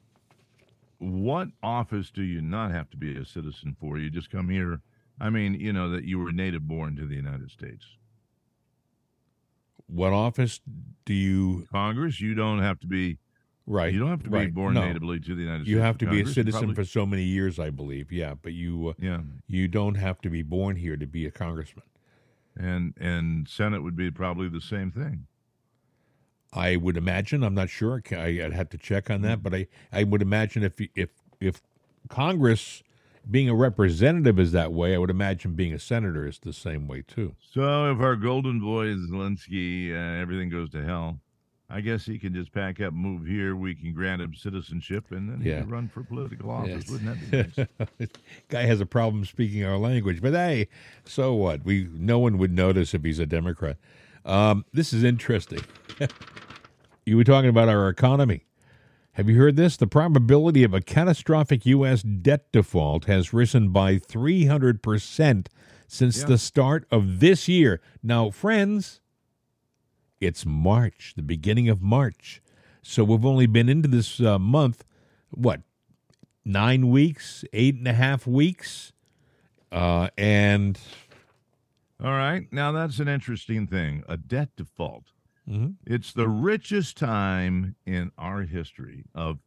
what 0.99 1.47
office 1.63 2.11
do 2.11 2.21
you 2.21 2.41
not 2.41 2.71
have 2.71 2.89
to 2.91 2.97
be 2.97 3.17
a 3.17 3.25
citizen 3.25 3.75
for? 3.79 3.97
You 3.97 4.09
just 4.09 4.29
come 4.29 4.49
here. 4.49 4.81
I 5.19 5.29
mean, 5.29 5.53
you 5.55 5.73
know, 5.73 5.89
that 5.89 6.03
you 6.03 6.19
were 6.19 6.31
native 6.31 6.67
born 6.67 6.95
to 6.97 7.05
the 7.05 7.15
United 7.15 7.51
States. 7.51 7.85
What 9.87 10.13
office 10.13 10.61
do 11.05 11.13
you 11.13 11.67
Congress, 11.71 12.21
you 12.21 12.35
don't 12.35 12.59
have 12.59 12.79
to 12.81 12.87
be 12.87 13.17
right? 13.65 13.91
you 13.91 13.99
don't 13.99 14.09
have 14.09 14.23
to 14.23 14.29
be 14.29 14.47
born 14.47 14.75
no. 14.75 14.85
natively 14.85 15.19
to 15.19 15.35
the 15.35 15.41
United 15.41 15.63
States. 15.63 15.69
You 15.69 15.79
have 15.79 15.97
to 15.99 16.09
be 16.09 16.21
a 16.21 16.27
citizen 16.27 16.59
probably- 16.59 16.75
for 16.75 16.85
so 16.85 17.05
many 17.05 17.23
years, 17.23 17.57
I 17.59 17.71
believe. 17.71 18.11
Yeah, 18.11 18.35
but 18.39 18.53
you 18.53 18.89
uh, 18.89 18.93
yeah. 18.99 19.21
you 19.47 19.67
don't 19.67 19.95
have 19.95 20.21
to 20.21 20.29
be 20.29 20.43
born 20.43 20.75
here 20.75 20.95
to 20.95 21.07
be 21.07 21.25
a 21.25 21.31
congressman. 21.31 21.85
And 22.55 22.93
and 22.99 23.47
Senate 23.47 23.81
would 23.81 23.95
be 23.95 24.11
probably 24.11 24.49
the 24.49 24.61
same 24.61 24.91
thing. 24.91 25.25
I 26.53 26.75
would 26.77 26.97
imagine. 26.97 27.43
I'm 27.43 27.53
not 27.53 27.69
sure. 27.69 28.01
I, 28.11 28.15
I'd 28.43 28.53
have 28.53 28.69
to 28.69 28.77
check 28.77 29.09
on 29.09 29.21
that, 29.21 29.43
but 29.43 29.53
I, 29.53 29.67
I 29.91 30.03
would 30.03 30.21
imagine 30.21 30.63
if 30.63 30.79
if 30.95 31.09
if 31.39 31.61
Congress 32.09 32.81
being 33.29 33.49
a 33.49 33.55
representative 33.55 34.39
is 34.39 34.51
that 34.53 34.71
way, 34.73 34.95
I 34.95 34.97
would 34.97 35.11
imagine 35.11 35.53
being 35.53 35.73
a 35.73 35.79
senator 35.79 36.25
is 36.25 36.39
the 36.39 36.53
same 36.53 36.87
way 36.87 37.03
too. 37.07 37.35
So 37.51 37.91
if 37.91 37.99
our 37.99 38.15
golden 38.15 38.59
boy 38.59 38.87
Zelensky, 38.95 39.91
uh, 39.93 40.19
everything 40.21 40.49
goes 40.49 40.71
to 40.71 40.83
hell, 40.83 41.19
I 41.69 41.81
guess 41.81 42.05
he 42.05 42.17
can 42.17 42.33
just 42.33 42.51
pack 42.51 42.81
up, 42.81 42.93
move 42.93 43.27
here. 43.27 43.55
We 43.55 43.75
can 43.75 43.93
grant 43.93 44.23
him 44.23 44.33
citizenship, 44.33 45.11
and 45.11 45.29
then 45.29 45.41
he 45.41 45.49
Yeah. 45.51 45.59
can 45.61 45.69
run 45.69 45.87
for 45.89 46.01
political 46.03 46.49
office. 46.49 46.85
Yes. 46.87 46.89
Wouldn't 46.89 47.29
that 47.29 47.55
be 47.59 47.67
nice? 47.99 48.09
Guy 48.49 48.63
has 48.63 48.81
a 48.81 48.87
problem 48.87 49.23
speaking 49.25 49.63
our 49.63 49.77
language, 49.77 50.19
but 50.21 50.33
hey, 50.33 50.67
so 51.03 51.33
what? 51.35 51.63
We 51.63 51.87
no 51.93 52.17
one 52.17 52.39
would 52.39 52.51
notice 52.51 52.95
if 52.95 53.03
he's 53.03 53.19
a 53.19 53.27
Democrat. 53.27 53.77
Um, 54.25 54.65
this 54.73 54.93
is 54.93 55.03
interesting. 55.03 55.61
you 57.05 57.17
were 57.17 57.23
talking 57.23 57.49
about 57.49 57.69
our 57.69 57.89
economy. 57.89 58.45
Have 59.13 59.29
you 59.29 59.37
heard 59.37 59.55
this? 59.55 59.75
The 59.75 59.87
probability 59.87 60.63
of 60.63 60.73
a 60.73 60.81
catastrophic 60.81 61.65
U.S. 61.65 62.03
debt 62.03 62.51
default 62.51 63.05
has 63.05 63.33
risen 63.33 63.69
by 63.69 63.95
300% 63.97 65.47
since 65.87 66.19
Yeah. 66.19 66.25
the 66.25 66.37
start 66.37 66.85
of 66.91 67.19
this 67.19 67.47
year. 67.47 67.81
Now, 68.03 68.29
friends, 68.29 69.01
it's 70.21 70.45
March, 70.45 71.13
the 71.15 71.21
beginning 71.23 71.67
of 71.67 71.81
March. 71.81 72.41
So 72.81 73.03
we've 73.03 73.25
only 73.25 73.47
been 73.47 73.67
into 73.67 73.87
this 73.89 74.21
uh, 74.21 74.39
month, 74.39 74.85
what, 75.31 75.61
nine 76.45 76.89
weeks, 76.89 77.43
eight 77.51 77.75
and 77.75 77.87
a 77.87 77.93
half 77.93 78.25
weeks? 78.25 78.93
Uh, 79.71 80.09
and 80.17 80.79
All 82.01 82.11
right. 82.11 82.51
Now 82.51 82.71
that's 82.71 82.99
an 82.99 83.07
interesting 83.07 83.67
thing. 83.67 84.03
A 84.07 84.15
debt 84.17 84.49
default. 84.55 85.05
Mhm. 85.47 85.75
It's 85.85 86.13
the 86.13 86.29
richest 86.29 86.95
time 86.97 87.75
in 87.85 88.11
our 88.17 88.43
history 88.43 89.05
of 89.13 89.39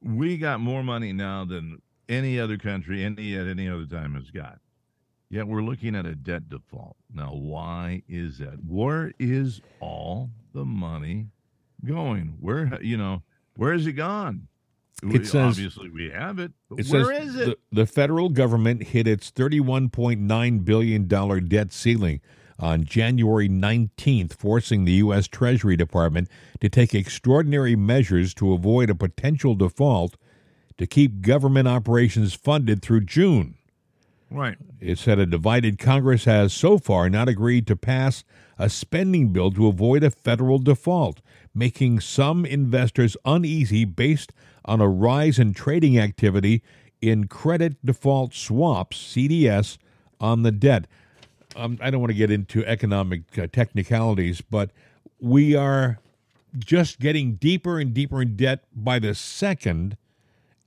we 0.00 0.38
got 0.38 0.60
more 0.60 0.82
money 0.82 1.12
now 1.12 1.44
than 1.44 1.82
any 2.08 2.38
other 2.38 2.56
country 2.58 3.04
any 3.04 3.34
at 3.36 3.46
any 3.46 3.68
other 3.68 3.86
time 3.86 4.14
has 4.14 4.30
got. 4.30 4.60
Yet 5.28 5.48
we're 5.48 5.62
looking 5.62 5.94
at 5.96 6.06
a 6.06 6.14
debt 6.14 6.48
default. 6.48 6.96
Now 7.12 7.32
why 7.34 8.02
is 8.08 8.38
that? 8.38 8.64
Where 8.64 9.12
is 9.18 9.60
all 9.80 10.30
the 10.52 10.64
money 10.64 11.28
going? 11.84 12.36
Where 12.40 12.80
you 12.82 12.96
know, 12.96 13.22
where 13.54 13.72
is 13.72 13.86
it 13.86 13.92
gone? 13.92 14.48
We- 15.02 15.16
It 15.16 15.26
says- 15.26 15.34
obviously 15.58 15.90
we 15.90 16.10
have 16.10 16.38
it, 16.38 16.52
It 16.76 16.86
where 16.88 17.12
is 17.12 17.36
it? 17.36 17.46
The, 17.46 17.58
the 17.82 17.86
federal 17.86 18.28
government 18.30 18.82
hit 18.84 19.06
its 19.06 19.30
$31.9 19.30 20.64
billion 20.64 21.06
debt 21.48 21.72
ceiling 21.72 22.20
on 22.58 22.84
January 22.84 23.48
19th, 23.48 24.32
forcing 24.34 24.84
the 24.84 24.92
U.S. 24.92 25.28
Treasury 25.28 25.76
Department 25.76 26.28
to 26.60 26.70
take 26.70 26.94
extraordinary 26.94 27.76
measures 27.76 28.32
to 28.34 28.52
avoid 28.54 28.88
a 28.88 28.94
potential 28.94 29.54
default 29.54 30.16
to 30.78 30.86
keep 30.86 31.20
government 31.20 31.68
operations 31.68 32.32
funded 32.34 32.80
through 32.80 33.02
June. 33.02 33.56
Right. 34.30 34.56
It 34.80 34.98
said 34.98 35.18
a 35.18 35.26
divided 35.26 35.78
Congress 35.78 36.24
has 36.24 36.52
so 36.52 36.78
far 36.78 37.08
not 37.08 37.28
agreed 37.28 37.66
to 37.68 37.76
pass 37.76 38.24
a 38.58 38.68
spending 38.68 39.32
bill 39.32 39.50
to 39.52 39.66
avoid 39.66 40.02
a 40.02 40.10
federal 40.10 40.58
default, 40.58 41.20
making 41.54 42.00
some 42.00 42.44
investors 42.44 43.16
uneasy 43.24 43.84
based 43.84 44.32
on 44.64 44.80
a 44.80 44.88
rise 44.88 45.38
in 45.38 45.52
trading 45.54 45.98
activity 45.98 46.62
in 47.00 47.28
credit 47.28 47.76
default 47.84 48.34
swaps, 48.34 48.96
CDS, 48.96 49.78
on 50.20 50.42
the 50.42 50.50
debt. 50.50 50.86
Um, 51.54 51.78
I 51.80 51.90
don't 51.90 52.00
want 52.00 52.10
to 52.10 52.16
get 52.16 52.30
into 52.30 52.64
economic 52.66 53.38
uh, 53.38 53.46
technicalities, 53.52 54.40
but 54.40 54.70
we 55.20 55.54
are 55.54 55.98
just 56.58 56.98
getting 57.00 57.34
deeper 57.34 57.78
and 57.78 57.94
deeper 57.94 58.22
in 58.22 58.36
debt 58.36 58.64
by 58.74 58.98
the 58.98 59.14
second, 59.14 59.96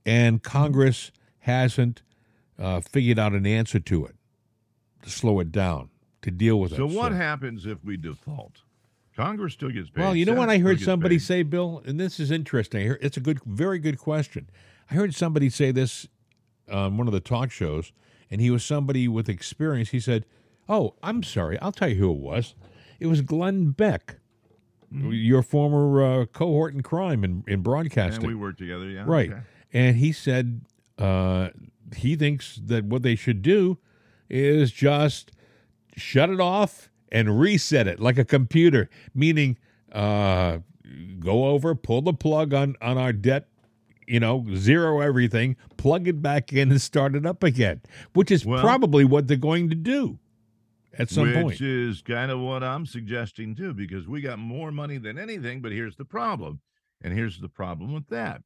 and 0.06 0.42
Congress 0.42 1.12
hasn't 1.40 2.02
uh, 2.60 2.82
figured 2.82 3.18
out 3.20 3.34
an 3.34 3.46
answer 3.46 3.80
to 3.80 4.06
it, 4.06 4.16
to 5.04 5.10
slow 5.10 5.40
it 5.40 5.52
down, 5.52 5.90
to 6.22 6.32
deal 6.32 6.60
with 6.60 6.72
So 6.76 6.86
it. 6.86 6.92
So, 6.92 6.98
what 6.98 7.12
happens 7.14 7.66
if 7.66 7.84
we 7.84 7.98
default? 7.98 8.62
Congress 9.16 9.54
still 9.54 9.70
gets 9.70 9.90
paid. 9.90 10.02
Well, 10.02 10.16
you 10.16 10.26
know 10.26 10.34
what 10.34 10.50
I 10.50 10.60
heard 10.60 10.80
somebody 10.80 11.16
paid. 11.16 11.24
say, 11.24 11.44
Bill, 11.44 11.82
and 11.86 12.00
this 12.00 12.20
is 12.20 12.32
interesting. 12.32 12.88
Heard- 12.88 13.00
It's 13.02 13.18
a 13.18 13.20
good, 13.22 13.42
very 13.46 13.78
good 13.80 13.98
question. 13.98 14.50
I 14.90 14.94
heard 14.96 15.14
somebody 15.14 15.50
say 15.50 15.72
this 15.72 16.08
on 16.72 16.98
one 16.98 17.08
of 17.08 17.14
the 17.14 17.20
talk 17.20 17.52
shows, 17.52 17.92
and 18.32 18.40
he 18.40 18.50
was 18.50 18.64
somebody 18.64 19.08
with 19.08 19.28
experience. 19.28 19.90
He 19.90 20.00
said, 20.00 20.26
"Oh, 20.70 20.96
I'm 21.04 21.22
sorry. 21.24 21.60
I'll 21.60 21.72
tell 21.74 21.90
you 21.90 21.96
who 21.96 22.12
it 22.12 22.20
was. 22.20 22.56
It 23.00 23.08
was 23.08 23.22
Glenn 23.22 23.72
Beck, 23.72 24.18
Mm-hmm. 24.94 25.12
your 25.12 25.44
former 25.44 26.22
uh, 26.22 26.26
cohort 26.26 26.74
in 26.74 26.82
crime 26.82 27.24
in, 27.24 27.44
in 27.48 27.62
broadcasting." 27.62 28.24
And 28.24 28.28
we 28.28 28.36
work 28.36 28.58
together, 28.58 28.88
yeah. 28.90 29.04
Right. 29.06 29.30
okay. 29.32 29.42
And 29.74 29.98
he 29.98 30.12
said 30.14 30.62
uh, 30.98 31.50
he 31.96 32.16
thinks 32.16 32.60
that 32.66 32.86
what 32.86 33.04
they 33.04 33.16
should 33.16 33.42
do 33.42 33.78
is 34.30 34.72
just 34.72 35.32
shut 35.96 36.30
it 36.30 36.40
off 36.40 36.90
and 37.12 37.40
reset 37.40 37.88
it 37.88 38.00
like 38.00 38.18
a 38.18 38.26
computer, 38.26 38.90
meaning 39.14 39.58
uh, 39.92 40.60
go 41.20 41.46
over, 41.46 41.76
pull 41.76 42.02
the 42.02 42.14
plug 42.14 42.54
on 42.54 42.76
on 42.82 42.98
our 42.98 43.14
debt, 43.14 43.48
you 44.08 44.20
know, 44.20 44.46
zero 44.56 45.02
everything, 45.02 45.56
plug 45.78 46.08
it 46.08 46.22
back 46.22 46.54
in, 46.54 46.72
and 46.72 46.82
start 46.82 47.16
it 47.16 47.26
up 47.26 47.44
again, 47.44 47.82
which 48.14 48.32
is 48.32 48.46
Well- 48.46 48.62
probably 48.62 49.04
what 49.06 49.28
they're 49.28 49.38
going 49.38 49.70
to 49.70 49.76
do 49.76 50.20
at 50.98 51.10
some 51.10 51.28
Which 51.28 51.36
point. 51.36 51.46
Which 51.48 51.62
is 51.62 52.02
kind 52.02 52.32
of 52.32 52.40
what 52.40 52.64
I'm 52.64 52.86
suggesting 52.86 53.56
too, 53.56 53.74
because 53.74 54.08
we 54.08 54.22
got 54.22 54.40
more 54.40 54.72
money 54.72 54.98
than 54.98 55.18
anything. 55.18 55.62
But 55.62 55.72
here's 55.72 55.96
the 55.96 56.06
problem. 56.06 56.62
And 57.02 57.14
here's 57.14 57.40
the 57.40 57.50
problem 57.50 57.94
with 57.94 58.08
that. 58.10 58.44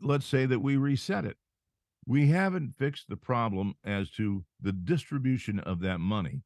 Let's 0.00 0.24
say 0.24 0.46
that 0.46 0.60
we 0.60 0.76
reset 0.76 1.24
it. 1.24 1.36
We 2.06 2.28
haven't 2.28 2.76
fixed 2.78 3.08
the 3.08 3.16
problem 3.16 3.74
as 3.84 4.10
to 4.12 4.44
the 4.60 4.72
distribution 4.72 5.58
of 5.60 5.80
that 5.80 5.98
money. 6.00 6.42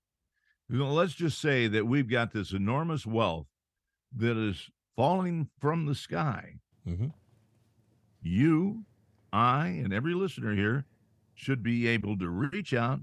You 0.69 0.79
know, 0.79 0.93
Let's 0.93 1.15
just 1.15 1.41
say 1.41 1.67
that 1.69 1.87
we've 1.87 2.09
got 2.09 2.33
this 2.33 2.53
enormous 2.53 3.07
wealth 3.07 3.47
that 4.17 4.37
is 4.37 4.71
falling 4.97 5.49
from 5.61 5.87
the 5.87 5.95
sky. 5.95 6.61
Mhm. 6.87 7.13
You, 8.23 8.85
I, 9.33 9.69
and 9.69 9.93
every 9.93 10.15
listener 10.15 10.55
here 10.55 10.87
should 11.35 11.63
be 11.63 11.87
able 11.87 12.19
to 12.19 12.29
reach 12.29 12.75
out 12.75 13.01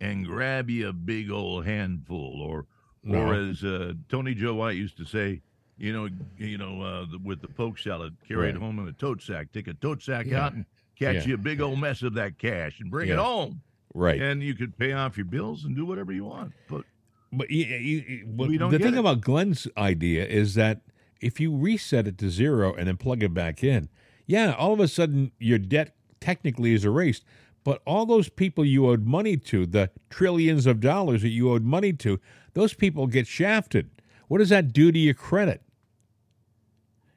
and 0.00 0.26
grab 0.26 0.68
you 0.70 0.88
a 0.88 0.92
big 0.92 1.30
old 1.30 1.64
handful, 1.66 2.40
or 2.42 2.66
or 3.06 3.34
as 3.34 3.62
uh, 3.62 3.92
Tony 4.08 4.34
Joe 4.34 4.54
White 4.54 4.76
used 4.78 4.96
to 4.96 5.04
say, 5.04 5.42
you 5.76 5.92
know, 5.92 6.08
you 6.38 6.56
know, 6.56 6.80
uh, 6.80 7.04
the, 7.10 7.18
with 7.18 7.42
the 7.42 7.48
poke 7.48 7.78
salad, 7.78 8.16
carried 8.26 8.54
Right. 8.54 8.62
home 8.62 8.78
in 8.78 8.88
a 8.88 8.92
tote 8.92 9.20
sack. 9.20 9.52
Take 9.52 9.68
a 9.68 9.74
tote 9.74 10.02
sack 10.02 10.24
Yeah. 10.26 10.46
out 10.46 10.54
and 10.54 10.64
catch 10.98 11.14
Yeah. 11.16 11.26
you 11.26 11.34
a 11.34 11.38
big 11.38 11.60
old 11.60 11.78
mess 11.80 12.02
of 12.02 12.14
that 12.14 12.38
cash 12.38 12.80
and 12.80 12.90
bring 12.90 13.08
it 13.08 13.18
home, 13.18 13.60
Right. 13.94 14.20
and 14.20 14.42
you 14.42 14.54
could 14.54 14.76
pay 14.76 14.92
off 14.92 15.16
your 15.16 15.26
bills 15.26 15.64
and 15.64 15.74
do 15.76 15.84
whatever 15.86 16.12
you 16.12 16.24
want. 16.24 16.52
But 16.68 16.84
But 17.32 17.50
you, 17.50 17.64
you, 17.64 18.26
but 18.26 18.48
We 18.48 18.58
don't 18.58 18.70
the 18.70 18.78
thing 18.78 18.94
it. 18.94 18.98
about 19.00 19.20
Glenn's 19.20 19.66
idea 19.76 20.24
is 20.24 20.54
that 20.54 20.82
if 21.20 21.40
you 21.40 21.54
reset 21.56 22.06
it 22.06 22.16
to 22.18 22.30
zero 22.30 22.72
and 22.74 22.86
then 22.86 22.96
plug 22.96 23.22
it 23.24 23.34
back 23.34 23.64
in, 23.64 23.88
yeah, 24.26 24.52
all 24.52 24.72
of 24.72 24.78
a 24.80 24.86
sudden 24.88 25.32
your 25.40 25.58
debt 25.58 25.96
technically 26.20 26.72
is 26.74 26.84
erased. 26.84 27.24
But 27.64 27.82
all 27.86 28.04
those 28.06 28.28
people 28.28 28.64
you 28.64 28.86
owed 28.88 29.06
money 29.06 29.36
to, 29.38 29.64
the 29.66 29.90
trillions 30.10 30.66
of 30.66 30.80
dollars 30.80 31.22
that 31.22 31.30
you 31.30 31.50
owed 31.50 31.64
money 31.64 31.92
to, 31.94 32.20
those 32.52 32.74
people 32.74 33.06
get 33.06 33.26
shafted. 33.26 33.90
What 34.28 34.38
does 34.38 34.50
that 34.50 34.72
do 34.72 34.92
to 34.92 34.98
your 34.98 35.14
credit? 35.14 35.62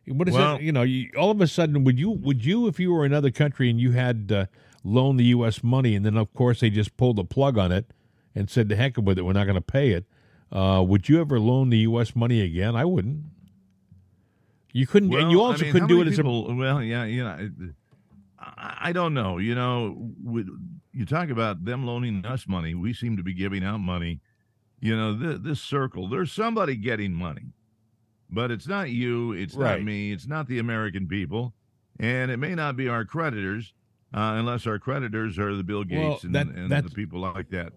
What 0.08 0.28
is 0.28 0.34
Well- 0.34 0.58
that? 0.58 0.64
You 0.64 0.72
know, 0.72 0.84
you, 0.84 1.10
all 1.18 1.32
of 1.32 1.42
a 1.42 1.48
sudden, 1.48 1.84
would 1.84 2.00
you 2.00 2.10
would 2.12 2.46
you 2.46 2.68
if 2.68 2.80
you 2.80 2.94
were 2.94 3.06
another 3.06 3.32
country 3.32 3.70
and 3.70 3.80
you 3.80 3.92
had 3.92 4.32
uh, 4.32 4.46
loaned 4.84 5.20
the 5.20 5.26
U.S. 5.26 5.64
money 5.64 5.96
and 5.96 6.06
then 6.06 6.18
of 6.18 6.34
course 6.34 6.62
they 6.62 6.70
just 6.70 6.96
pulled 6.98 7.18
the 7.18 7.24
plug 7.26 7.58
on 7.58 7.72
it 7.72 7.92
and 8.36 8.50
said 8.50 8.70
to 8.70 8.76
heck 8.76 8.98
with 8.98 9.18
it, 9.18 9.24
we're 9.24 9.34
not 9.34 9.46
going 9.46 9.56
to 9.56 9.62
pay 9.62 9.92
it. 9.92 10.06
Uh, 10.52 10.84
would 10.88 11.10
you 11.10 11.20
ever 11.20 11.40
loan 11.40 11.70
the 11.70 11.80
U.S. 11.80 12.16
money 12.16 12.42
again? 12.42 12.76
I 12.76 12.86
wouldn't. 12.86 13.24
You 14.74 14.86
couldn't, 14.86 15.14
and 15.14 15.32
you 15.32 15.40
Well, 15.40 15.48
I 15.48 15.52
also 15.52 15.64
mean, 15.64 15.72
couldn't 15.74 15.88
do 15.88 16.02
it 16.02 16.06
many 16.06 16.12
as 16.12 16.20
a 16.20 16.24
Well, 16.24 16.84
yeah, 16.84 17.04
you 17.06 17.24
know, 17.24 17.50
I, 18.40 18.78
I 18.90 18.92
don't 18.92 19.14
know. 19.14 19.40
You 19.40 19.56
know, 19.56 20.12
with, 20.24 20.48
you 20.94 21.06
talk 21.06 21.30
about 21.30 21.66
them 21.66 21.86
loaning 21.86 22.26
us 22.26 22.48
money. 22.48 22.76
We 22.76 22.94
seem 22.94 23.18
to 23.18 23.24
be 23.24 23.34
giving 23.34 23.64
out 23.64 23.80
money. 23.80 24.22
You 24.80 24.96
know, 24.96 25.14
this, 25.18 25.40
this 25.42 25.62
circle. 25.62 26.08
There's 26.08 26.32
somebody 26.32 26.76
getting 26.76 27.12
money, 27.14 27.54
but 28.30 28.52
it's 28.52 28.68
not 28.68 28.90
you. 28.90 29.32
It's 29.34 29.56
Right. 29.56 29.78
not 29.80 29.84
me. 29.84 30.12
It's 30.12 30.28
not 30.28 30.48
the 30.48 30.60
American 30.60 31.08
people, 31.08 31.54
and 32.00 32.32
it 32.32 32.38
may 32.38 32.56
not 32.56 32.76
be 32.76 32.88
our 32.88 33.06
creditors, 33.06 33.74
uh, 34.14 34.36
unless 34.38 34.66
our 34.68 34.80
creditors 34.80 35.38
are 35.40 35.56
the 35.56 35.64
Bill 35.64 35.84
Gates 35.84 36.24
and, 36.24 36.34
that- 36.36 36.48
and 36.48 36.70
the 36.72 36.90
people 36.90 37.20
like 37.20 37.50
that. 37.50 37.74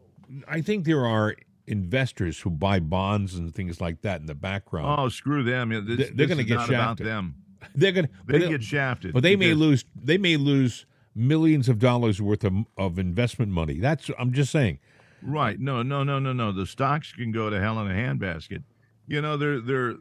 I 0.47 0.61
think 0.61 0.85
there 0.85 1.05
are 1.07 1.35
investors 1.67 2.41
who 2.41 2.51
buy 2.51 2.81
bonds 2.81 3.35
and 3.35 3.55
things 3.55 3.81
like 3.81 4.03
that 4.03 4.21
in 4.21 4.27
the 4.27 4.35
background. 4.35 4.97
Oh, 4.99 5.09
screw 5.09 5.43
them! 5.43 5.69
This, 5.87 6.09
They- 6.09 6.11
they're 6.15 6.27
gonna 6.27 6.45
get 6.45 6.55
not 6.57 6.69
about 6.69 6.81
shafted. 6.99 7.07
them. 7.07 7.35
They're 7.75 7.93
going 7.93 8.09
They 8.27 8.39
to 8.39 8.49
get 8.49 8.63
shafted, 8.63 9.13
but 9.13 9.23
they 9.23 9.37
may 9.37 9.53
lose. 9.53 9.85
They 9.95 10.17
may 10.17 10.37
lose 10.39 10.87
millions 11.15 11.69
of 11.69 11.79
dollars 11.79 12.21
worth 12.21 12.43
of, 12.43 12.55
of 12.79 12.99
investment 12.99 13.53
money. 13.53 13.79
That's 13.79 14.11
I'm 14.19 14.33
just 14.33 14.51
saying. 14.51 14.79
Right. 15.23 15.61
No, 15.61 15.83
no, 15.83 16.03
no, 16.03 16.19
no, 16.19 16.33
no. 16.33 16.53
The 16.53 16.65
stocks 16.65 17.13
can 17.13 17.33
go 17.33 17.51
to 17.51 17.61
hell 17.61 17.79
in 17.85 17.91
a 17.91 17.95
handbasket. 17.95 18.63
You 19.07 19.21
know, 19.21 19.37
they're 19.37 19.61
they're 19.61 19.97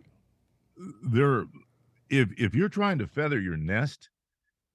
they're 1.03 1.45
if 2.09 2.29
if 2.37 2.55
you're 2.55 2.69
trying 2.69 2.97
to 2.99 3.07
feather 3.07 3.39
your 3.39 3.57
nest 3.57 4.09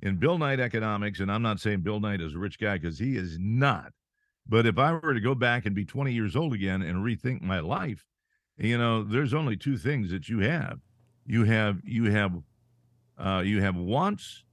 in 0.02 0.16
Bill 0.16 0.38
Knight 0.38 0.61
economics, 0.61 1.20
and 1.20 1.30
I'm 1.30 1.42
not 1.42 1.61
saying 1.61 1.80
Bill 1.80 2.00
Knight 2.00 2.20
is 2.20 2.34
a 2.34 2.38
rich 2.38 2.59
guy 2.59 2.78
because 2.78 2.98
he 2.98 3.16
is 3.16 3.38
not. 3.38 3.92
But 4.46 4.66
if 4.66 4.78
I 4.78 4.92
were 4.92 5.14
to 5.14 5.20
go 5.20 5.34
back 5.34 5.64
and 5.64 5.74
be 5.74 5.84
20 5.86 6.12
years 6.12 6.36
old 6.36 6.52
again 6.52 6.82
and 6.82 6.98
rethink 6.98 7.40
my 7.40 7.61
life, 7.61 8.05
you 8.59 8.76
know, 8.76 9.02
there's 9.02 9.32
only 9.32 9.57
two 9.57 9.78
things 9.78 10.11
that 10.11 10.28
you 10.28 10.40
have. 10.40 10.80
You 11.26 11.44
have 11.44 11.80
you 11.84 12.11
have 12.11 12.32
uh, 13.18 13.42
you 13.44 13.62
have 13.62 13.76
wants 13.76 14.44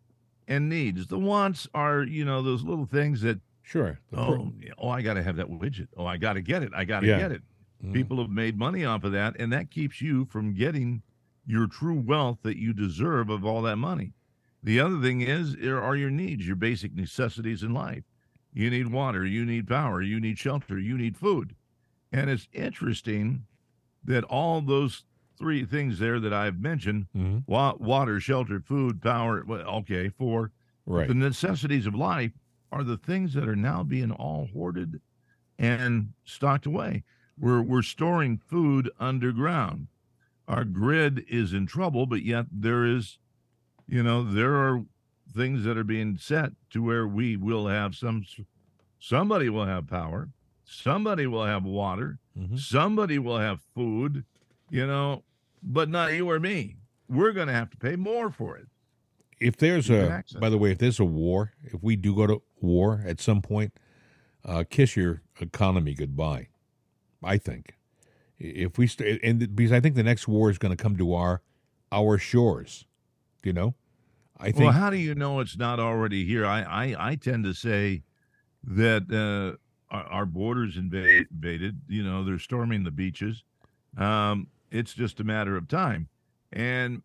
and 0.48 0.70
needs. 0.70 1.08
The 1.08 1.20
wants 1.20 1.68
are, 1.74 2.04
you 2.04 2.24
know, 2.26 2.42
those 2.42 2.64
little 2.64 2.86
things 2.86 3.22
that 3.22 3.40
Sure. 3.64 4.00
Oh, 4.12 4.52
oh, 4.80 4.90
I 4.90 5.02
got 5.02 5.14
to 5.14 5.24
have 5.24 5.38
that 5.38 5.48
widget. 5.50 5.88
Oh, 5.96 6.06
I 6.06 6.18
got 6.18 6.34
to 6.34 6.42
get 6.42 6.62
it. 6.64 6.72
I 6.76 6.84
got 6.84 7.02
to 7.02 7.08
Yeah. 7.08 7.20
get 7.20 7.32
it. 7.32 7.42
Mhm. 7.84 7.94
People 7.94 8.18
have 8.22 8.30
made 8.30 8.58
money 8.58 8.84
off 8.84 9.04
of 9.06 9.12
that, 9.14 9.36
and 9.40 9.54
that 9.54 9.72
keeps 9.72 10.02
you 10.02 10.26
from 10.26 10.54
getting 10.54 11.04
your 11.52 11.68
true 11.68 12.00
wealth 12.00 12.40
that 12.44 12.58
you 12.58 12.72
deserve 12.74 13.30
of 13.30 13.44
all 13.44 13.62
that 13.64 13.76
money. 13.76 14.14
The 14.64 14.80
other 14.80 15.02
thing 15.02 15.20
is, 15.22 15.56
there 15.58 15.82
are 15.82 15.96
your 15.98 16.10
needs, 16.10 16.48
your 16.48 16.56
basic 16.56 16.94
necessities 16.96 17.62
in 17.62 17.74
life. 17.74 18.04
You 18.54 18.70
need 18.70 18.88
water, 18.88 19.26
you 19.26 19.46
need 19.46 19.68
power, 19.68 20.02
you 20.02 20.20
need 20.20 20.38
shelter, 20.38 20.80
you 20.80 20.98
need 20.98 21.18
food. 21.18 21.56
And 22.12 22.30
it's 22.30 22.48
interesting 22.54 23.46
that 24.04 24.24
all 24.26 24.62
those 24.62 25.04
three 25.38 25.66
things 25.66 26.00
there 26.00 26.20
that 26.20 26.34
I've 26.34 26.60
mentioned 26.60 27.08
Mhm. 27.16 27.44
wa- 27.48 27.76
water, 27.80 28.20
shelter, 28.20 28.60
food, 28.62 29.02
power 29.02 29.44
well, 29.46 29.62
okay, 29.80 30.10
four 30.10 30.52
Right. 30.86 31.08
the 31.08 31.14
necessities 31.16 31.86
of 31.86 31.96
life 31.96 32.32
are 32.72 32.84
the 32.84 32.98
things 32.98 33.34
that 33.34 33.48
are 33.50 33.56
now 33.56 33.84
being 33.84 34.12
all 34.12 34.48
hoarded 34.48 35.02
and 35.60 36.14
stocked 36.24 36.66
away. 36.66 37.04
We're 37.38 37.62
we're 37.62 37.82
storing 37.82 38.38
food 38.38 38.90
underground. 39.00 39.88
Our 40.48 40.64
grid 40.66 41.24
is 41.30 41.54
in 41.54 41.66
trouble, 41.68 42.06
but 42.06 42.24
yet 42.24 42.46
there 42.52 42.86
is, 42.86 43.20
you 43.88 44.04
know, 44.04 44.24
there 44.24 44.56
are 44.56 44.84
things 45.34 45.64
that 45.64 45.78
are 45.78 45.84
being 45.84 46.18
set 46.18 46.52
to 46.72 46.84
where 46.84 47.08
we 47.08 47.38
will 47.38 47.68
have 47.68 47.96
some 47.96 48.26
somebody 49.00 49.50
will 49.50 49.66
have 49.66 49.88
power, 49.88 50.30
somebody 50.66 51.26
will 51.28 51.46
have 51.46 51.64
water, 51.64 52.20
Mhm. 52.38 52.58
somebody 52.60 53.18
will 53.18 53.38
have 53.40 53.62
food, 53.74 54.26
you 54.70 54.86
know, 54.86 55.24
but 55.64 55.90
not 55.90 56.14
you 56.14 56.30
or 56.30 56.40
me. 56.40 56.76
We're 57.10 57.32
going 57.34 57.48
to 57.48 57.54
have 57.54 57.70
to 57.72 57.78
pay 57.78 57.96
more 57.96 58.30
for 58.32 58.58
it. 58.58 58.68
if 59.40 59.58
there's 59.58 59.90
You 59.90 59.96
a 59.96 60.24
by 60.40 60.50
the 60.50 60.58
way 60.60 60.72
if 60.72 60.78
there's 60.78 61.00
a 61.00 61.04
war 61.06 61.52
if 61.64 61.82
we 61.82 61.96
do 61.96 62.14
go 62.16 62.28
to 62.28 62.42
war 62.62 63.02
at 63.08 63.20
some 63.20 63.42
point 63.42 63.74
uh, 64.46 64.64
kiss 64.70 64.96
your 64.96 65.24
economy 65.40 65.96
goodbye 65.96 66.50
i 67.24 67.38
think 67.40 67.76
if 68.42 68.78
we 68.78 68.88
st- 68.88 69.20
and 69.24 69.56
because 69.56 69.72
i 69.72 69.80
think 69.80 69.96
the 69.96 70.04
next 70.04 70.28
war 70.28 70.50
is 70.50 70.58
going 70.58 70.76
to 70.76 70.82
come 70.82 70.98
to 70.98 71.14
our 71.14 71.42
our 71.92 72.18
shores 72.18 72.86
you 73.44 73.54
know 73.54 73.76
i 74.40 74.46
think 74.46 74.60
Well, 74.60 74.72
how 74.72 74.90
do 74.90 74.98
you 74.98 75.14
know 75.16 75.40
it's 75.40 75.58
not 75.58 75.80
already 75.80 76.26
here? 76.26 76.46
I 76.46 76.62
I, 76.62 77.12
I 77.12 77.16
tend 77.16 77.44
to 77.46 77.54
say 77.54 78.04
that 78.64 79.04
uh, 79.12 79.58
our, 79.96 80.04
our 80.06 80.26
borders 80.26 80.78
invade, 80.78 81.28
invaded. 81.32 81.82
You 81.88 82.04
know, 82.04 82.24
they're 82.24 82.40
storming 82.40 82.84
the 82.84 82.92
beaches. 82.92 83.44
Um, 83.98 84.48
it's 84.72 84.94
just 84.94 85.20
a 85.20 85.24
matter 85.24 85.58
of 85.58 85.68
time, 85.68 86.08
and 86.52 87.02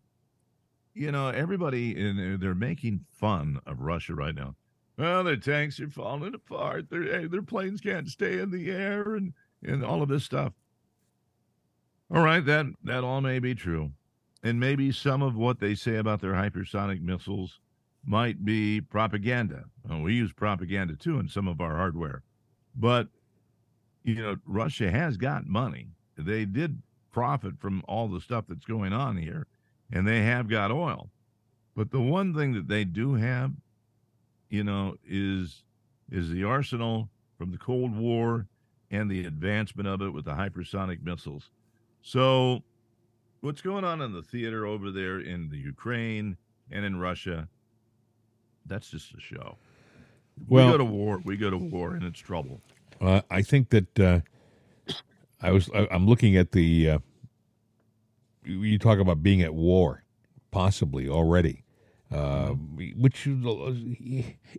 you 0.93 1.11
know, 1.11 1.29
everybody 1.29 1.95
in 1.95 2.17
there, 2.17 2.37
they're 2.37 2.55
making 2.55 3.05
fun 3.11 3.59
of 3.67 3.81
Russia 3.81 4.15
right 4.15 4.33
now. 4.33 4.55
Well, 4.97 5.23
their 5.23 5.35
tanks 5.37 5.79
are 5.79 5.89
falling 5.89 6.33
apart. 6.33 6.89
Their 6.89 7.27
their 7.27 7.41
planes 7.43 7.81
can't 7.81 8.07
stay 8.07 8.39
in 8.39 8.49
the 8.51 8.71
air, 8.71 9.15
and 9.15 9.33
and 9.63 9.83
all 9.83 10.01
of 10.01 10.09
this 10.09 10.23
stuff. 10.23 10.53
All 12.09 12.21
right, 12.21 12.45
that 12.45 12.65
that 12.83 13.03
all 13.03 13.21
may 13.21 13.39
be 13.39 13.53
true 13.53 13.91
and 14.43 14.59
maybe 14.59 14.91
some 14.91 15.21
of 15.21 15.35
what 15.35 15.59
they 15.59 15.75
say 15.75 15.97
about 15.97 16.21
their 16.21 16.33
hypersonic 16.33 17.01
missiles 17.01 17.59
might 18.05 18.45
be 18.45 18.79
propaganda. 18.79 19.65
Well, 19.87 20.01
we 20.01 20.13
use 20.13 20.31
propaganda 20.31 20.95
too 20.95 21.19
in 21.19 21.27
some 21.27 21.47
of 21.47 21.59
our 21.59 21.75
hardware, 21.75 22.23
but 22.75 23.09
you 24.03 24.15
know, 24.15 24.37
Russia 24.45 24.89
has 24.89 25.17
got 25.17 25.45
money. 25.47 25.89
They 26.17 26.45
did 26.45 26.81
profit 27.11 27.59
from 27.59 27.83
all 27.87 28.07
the 28.07 28.21
stuff 28.21 28.45
that's 28.47 28.65
going 28.65 28.93
on 28.93 29.17
here, 29.17 29.47
and 29.91 30.07
they 30.07 30.23
have 30.23 30.47
got 30.47 30.71
oil. 30.71 31.09
But 31.75 31.91
the 31.91 31.99
one 31.99 32.33
thing 32.33 32.53
that 32.53 32.69
they 32.69 32.85
do 32.85 33.15
have, 33.15 33.51
you 34.49 34.63
know, 34.63 34.95
is 35.05 35.63
is 36.09 36.29
the 36.29 36.45
arsenal 36.45 37.09
from 37.37 37.51
the 37.51 37.57
Cold 37.57 37.95
War 37.95 38.47
and 38.89 39.11
the 39.11 39.25
advancement 39.25 39.89
of 39.89 40.01
it 40.01 40.13
with 40.13 40.23
the 40.23 40.31
hypersonic 40.31 41.03
missiles. 41.03 41.49
So 42.07 42.63
what's 43.41 43.59
going 43.59 43.83
on 43.83 44.01
in 44.01 44.13
the 44.13 44.21
theater 44.21 44.65
over 44.65 44.91
there 44.91 45.19
in 45.19 45.49
the 45.49 45.57
Ukraine 45.57 46.37
and 46.71 46.85
in 46.85 47.01
Russia, 47.01 47.49
that's 48.65 48.89
just 48.89 49.13
a 49.13 49.19
show. 49.19 49.57
Well- 50.47 50.67
we 50.67 50.71
go 50.71 50.77
to 50.77 50.85
war, 50.85 51.21
we 51.25 51.35
go 51.35 51.49
to 51.49 51.57
war, 51.57 51.95
and 51.95 52.03
it's 52.05 52.21
trouble. 52.21 52.61
Uh, 53.01 53.23
I 53.29 53.41
think 53.41 53.71
that 53.71 53.99
uh, 53.99 54.21
I 55.41 55.51
was. 55.51 55.69
I, 55.75 55.85
I'm 55.91 56.07
looking 56.07 56.37
at 56.37 56.53
the 56.53 56.91
uh, 56.91 56.99
you 58.45 58.79
talk 58.79 58.99
about 58.99 59.21
being 59.21 59.41
at 59.41 59.53
war, 59.53 60.03
possibly 60.49 61.09
already. 61.09 61.65
Uh, 62.09 62.51
which, 62.95 63.27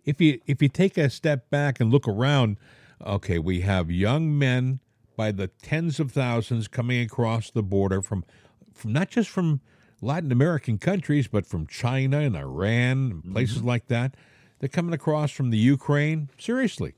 if 0.04 0.20
you 0.20 0.38
if 0.46 0.60
you 0.60 0.68
take 0.68 0.98
a 0.98 1.08
step 1.08 1.48
back 1.48 1.80
and 1.80 1.90
look 1.90 2.06
around, 2.06 2.58
okay, 3.04 3.38
we 3.38 3.62
have 3.62 3.90
young 3.90 4.38
men 4.38 4.80
by 5.18 5.32
the 5.32 5.48
tens 5.48 5.98
of 5.98 6.12
thousands 6.12 6.68
coming 6.68 7.00
across 7.00 7.50
the 7.50 7.62
border 7.62 8.00
from, 8.00 8.24
from 8.72 8.92
not 8.92 9.10
just 9.10 9.28
from 9.28 9.60
Latin 10.00 10.30
American 10.30 10.78
countries, 10.78 11.26
but 11.26 11.44
from 11.44 11.66
China 11.66 12.20
and 12.20 12.36
Iran 12.36 13.10
and 13.24 13.32
places 13.32 13.64
like 13.64 13.88
that. 13.88 14.14
They're 14.60 14.68
coming 14.68 14.94
across 14.94 15.32
from 15.32 15.50
the 15.50 15.58
Ukraine, 15.58 16.30
seriously, 16.38 16.94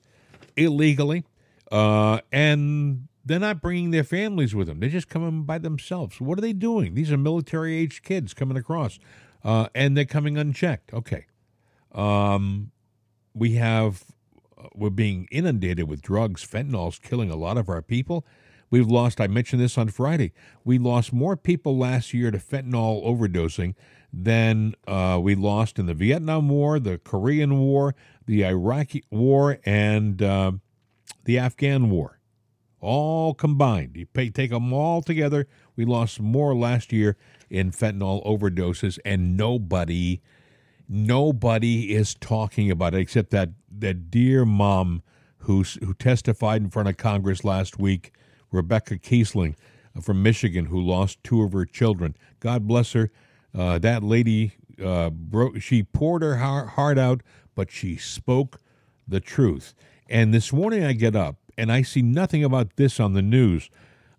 illegally, 0.55 1.25
uh, 1.73 2.21
and 2.31 3.09
they're 3.25 3.39
not 3.39 3.63
bringing 3.63 3.91
their 3.91 4.05
families 4.05 4.55
with 4.55 4.67
them. 4.67 4.81
They're 4.81 4.91
just 4.91 5.09
coming 5.09 5.45
by 5.45 5.57
themselves. 5.57 6.21
What 6.21 6.37
are 6.37 6.43
they 6.43 6.53
doing? 6.53 6.95
These 6.95 7.11
are 7.11 7.17
military 7.17 7.75
aged 7.75 8.03
kids 8.05 8.35
coming 8.35 8.59
across, 8.59 8.99
uh, 9.43 9.69
and 9.75 9.97
they're 9.97 10.05
coming 10.05 10.37
unchecked. 10.37 10.93
Okay. 10.93 11.25
Um, 11.93 12.71
we 13.33 13.53
have, 13.53 14.05
we're 14.75 14.91
being 14.91 15.29
inundated 15.31 15.89
with 15.89 16.03
drugs. 16.03 16.47
Fentanyl's 16.47 16.99
killing 16.99 17.31
a 17.31 17.37
lot 17.37 17.57
of 17.57 17.69
our 17.69 17.83
people. 17.83 18.25
We've 18.71 18.87
lost, 18.87 19.21
I 19.21 19.27
mentioned 19.27 19.61
this 19.61 19.77
on 19.77 19.89
Friday, 19.89 20.33
we 20.65 20.79
lost 20.79 21.13
more 21.13 21.37
people 21.37 21.77
last 21.77 22.15
year 22.15 22.31
to 22.31 22.39
fentanyl 22.39 23.05
overdosing 23.05 23.75
than 24.13 24.75
uh, 24.87 25.19
we 25.21 25.35
lost 25.35 25.79
in 25.79 25.87
the 25.87 25.95
Vietnam 25.95 26.49
War, 26.49 26.79
the 26.79 26.99
Korean 26.99 27.59
War, 27.59 27.95
the 28.27 28.45
Iraqi 28.45 29.03
War, 29.11 29.59
and 29.65 30.23
uh, 30.23 30.53
the 31.25 31.39
Afghan 31.39 31.91
War 31.91 32.21
all 32.81 33.35
combined. 33.35 33.97
You 33.97 34.07
pay, 34.07 34.31
take 34.31 34.51
them 34.51 34.73
all 34.73 35.03
together. 35.03 35.47
We 35.77 35.85
lost 35.85 36.21
more 36.21 36.55
last 36.55 36.93
year 36.93 37.17
in 37.49 37.71
fentanyl 37.73 38.25
overdoses, 38.27 38.99
and 39.05 39.37
nobody, 39.37 40.21
nobody 40.91 41.95
is 41.95 42.15
talking 42.17 42.69
about 42.71 42.95
it 42.95 43.01
except 43.01 43.31
that 43.31 43.51
that 43.79 44.11
dear 44.11 44.45
mom 44.45 45.03
who 45.39 45.63
who 45.63 45.95
testified 45.95 46.61
in 46.61 46.69
front 46.69 46.89
of 46.89 46.97
Congress 46.97 47.45
last 47.45 47.79
week, 47.79 48.13
Rebecca 48.51 48.99
Kiessling 48.99 49.55
from 50.03 50.23
Michigan, 50.23 50.67
who 50.67 50.81
lost 50.81 51.23
two 51.23 51.43
of 51.43 51.53
her 51.53 51.65
children. 51.65 52.17
God 52.41 52.67
bless 52.67 52.93
her. 52.93 53.11
Uh, 53.57 53.79
that 53.79 54.03
lady 54.03 54.53
uh. 54.85 55.11
She 55.61 55.83
poured 55.85 56.23
her 56.23 56.37
heart 56.37 56.99
out, 56.99 57.23
but 57.55 57.71
she 57.71 57.97
spoke 57.97 58.61
the 59.07 59.21
truth. 59.21 59.75
And 60.09 60.35
this 60.35 60.53
morning 60.53 60.85
I 60.85 60.93
get 60.93 61.15
up 61.15 61.37
and 61.57 61.71
I 61.71 61.83
see 61.83 62.03
nothing 62.03 62.43
about 62.43 62.77
this 62.77 62.99
on 62.99 63.13
the 63.13 63.23
news. 63.23 63.71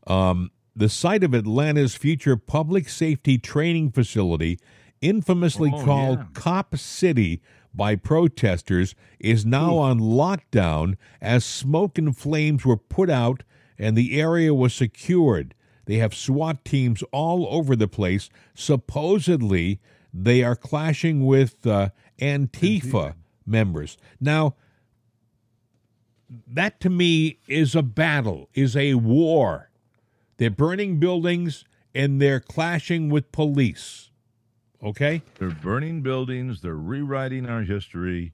Um, 0.08 0.52
the 0.76 0.90
site 0.90 1.24
of 1.24 1.34
Atlanta's 1.34 1.96
future 1.96 2.38
public 2.38 2.88
safety 2.88 3.38
training 3.38 3.92
facility, 3.92 4.58
infamously 5.02 5.72
Oh, 5.74 5.84
called 5.84 6.20
yeah. 6.20 6.26
Cop 6.34 6.78
City 6.78 7.42
by 7.74 7.96
protesters, 7.96 8.96
is 9.20 9.46
now 9.46 9.78
on 9.78 10.00
lockdown 10.00 10.98
as 11.22 11.46
smoke 11.46 11.98
and 11.98 12.16
flames 12.16 12.66
were 12.66 12.78
put 12.78 13.10
out 13.10 13.44
and 13.78 13.96
the 13.96 14.20
area 14.20 14.54
was 14.54 14.74
secured. 14.74 15.56
They 15.86 15.96
have 15.96 16.14
SWAT 16.14 16.64
teams 16.64 17.02
all 17.12 17.48
over 17.50 17.76
the 17.76 17.88
place. 17.88 18.30
Supposedly, 18.54 19.80
they 20.14 20.44
are 20.44 20.56
clashing 20.56 21.26
with 21.26 21.66
uh, 21.66 21.90
Antifa 22.20 23.16
members. 23.46 23.98
Now, 24.20 24.56
that 26.48 26.80
to 26.82 26.90
me 26.90 27.40
is 27.48 27.76
a 27.76 27.82
battle, 27.82 28.50
is 28.54 28.76
a 28.76 28.94
war. 28.96 29.72
They're 30.38 30.50
burning 30.50 31.00
buildings 31.00 31.66
and 31.96 32.22
they're 32.22 32.40
clashing 32.40 33.10
with 33.10 33.32
police. 33.32 34.11
Okay? 34.84 35.22
They're 35.38 35.50
burning 35.50 36.02
buildings. 36.02 36.62
They're 36.62 36.76
rewriting 36.76 37.48
our 37.48 37.62
history. 37.62 38.34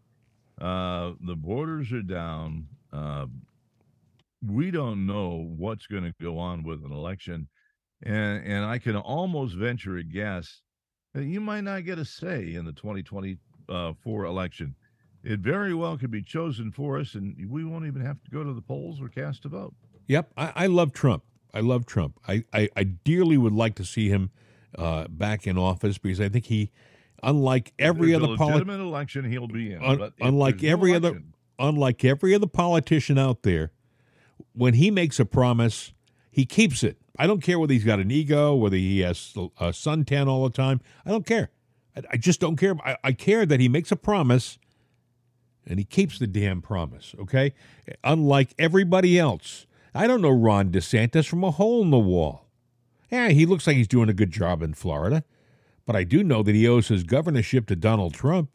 Uh, 0.60 1.14
the 1.22 1.36
borders 1.36 1.92
are 1.92 2.02
down. 2.02 2.68
Uh, 2.92 3.28
we 4.46 4.72
don't 4.72 5.06
know 5.06 5.54
what's 5.58 5.88
going 5.88 6.04
to 6.04 6.14
go 6.22 6.38
on 6.38 6.64
with 6.64 6.84
an 6.84 6.92
election, 6.92 7.48
and 8.04 8.44
and 8.46 8.66
I 8.66 8.78
can 8.80 8.96
almost 8.96 9.56
venture 9.56 9.98
a 9.98 10.04
guess 10.04 10.62
that 11.14 11.26
you 11.26 11.42
might 11.42 11.62
not 11.62 11.86
get 11.86 12.00
a 12.00 12.06
say 12.06 12.54
in 12.54 12.66
the 12.66 12.72
2024 12.72 14.26
election. 14.26 14.76
It 15.24 15.40
very 15.40 15.74
well 15.74 15.98
could 15.98 16.12
be 16.12 16.22
chosen 16.22 16.72
for 16.72 16.98
us, 17.00 17.16
and 17.16 17.36
we 17.50 17.66
won't 17.66 17.86
even 17.86 18.06
have 18.06 18.24
to 18.24 18.32
go 18.32 18.44
to 18.44 18.54
the 18.54 18.62
polls 18.62 19.02
or 19.02 19.10
cast 19.10 19.46
a 19.46 19.50
vote. 19.50 19.74
Yep. 20.08 20.32
I, 20.38 20.54
I 20.56 20.68
love 20.68 20.94
Trump. 20.94 21.24
I 21.54 21.60
love 21.60 21.86
Trump. 21.86 22.20
I, 22.28 22.46
I, 22.54 22.70
I 22.76 22.84
dearly 22.84 23.38
would 23.38 23.54
like 23.54 23.76
to 23.76 23.84
see 23.84 24.10
him 24.10 24.32
uh, 24.76 25.08
back 25.10 25.48
in 25.48 25.58
office 25.58 25.98
because 25.98 26.20
I 26.22 26.30
think 26.30 26.46
he, 26.46 26.72
unlike 27.24 27.74
every 27.80 28.12
There's 28.12 28.24
other 28.24 28.38
politician, 28.38 28.82
election, 28.82 29.32
he'll 29.32 29.48
be 29.48 29.74
in. 29.74 29.84
Un- 29.84 30.12
unlike 30.22 30.60
there's 30.60 30.70
no 30.70 30.78
every 30.78 30.94
other 30.96 31.08
election- 31.10 31.34
unlike 31.60 32.06
every 32.06 32.36
other 32.36 32.48
politician 32.48 33.18
out 33.18 33.44
there 33.44 33.72
when 34.54 34.76
he 34.76 34.92
makes 34.92 35.20
a 35.20 35.26
promise 35.26 35.94
he 36.30 36.46
keeps 36.46 36.84
it. 36.84 36.98
I 37.18 37.26
don't 37.26 37.42
care 37.42 37.58
whether 37.58 37.74
he's 37.74 37.84
got 37.84 38.00
an 38.00 38.12
ego 38.12 38.54
whether 38.54 38.76
he 38.76 39.00
has 39.00 39.34
a 39.60 39.70
suntan 39.70 40.28
all 40.28 40.44
the 40.44 40.52
time. 40.52 40.82
I 41.06 41.10
don't 41.10 41.26
care. 41.26 41.50
I, 41.96 42.02
I 42.12 42.18
just 42.18 42.40
don't 42.40 42.58
care. 42.58 42.76
I, 42.86 42.98
I 43.04 43.12
care 43.14 43.46
that 43.46 43.60
he 43.60 43.68
makes 43.68 43.92
a 43.92 43.96
promise 43.96 44.60
and 45.66 45.80
he 45.80 45.86
keeps 45.86 46.20
the 46.20 46.28
damn 46.28 46.62
promise 46.62 47.16
okay? 47.20 47.54
Unlike 48.04 48.54
everybody 48.60 49.18
else. 49.18 49.66
I 49.96 50.06
don't 50.06 50.22
know 50.22 50.30
ron 50.30 50.70
desantis 50.72 51.28
from 51.28 51.44
a 51.44 51.50
hole 51.50 51.82
in 51.82 51.90
the 51.90 51.98
wall 51.98 52.47
yeah 53.10 53.30
he 53.30 53.46
looks 53.46 53.68
like 53.68 53.76
he's 53.76 53.88
doing 53.88 54.10
a 54.10 54.14
good 54.14 54.32
job 54.32 54.62
in 54.62 54.74
florida 54.74 55.24
but 55.86 55.96
i 55.96 56.04
do 56.04 56.24
know 56.24 56.44
that 56.44 56.56
he 56.56 56.68
owes 56.68 56.88
his 56.88 57.04
governorship 57.04 57.66
to 57.68 57.76
donald 57.76 58.14
trump 58.14 58.50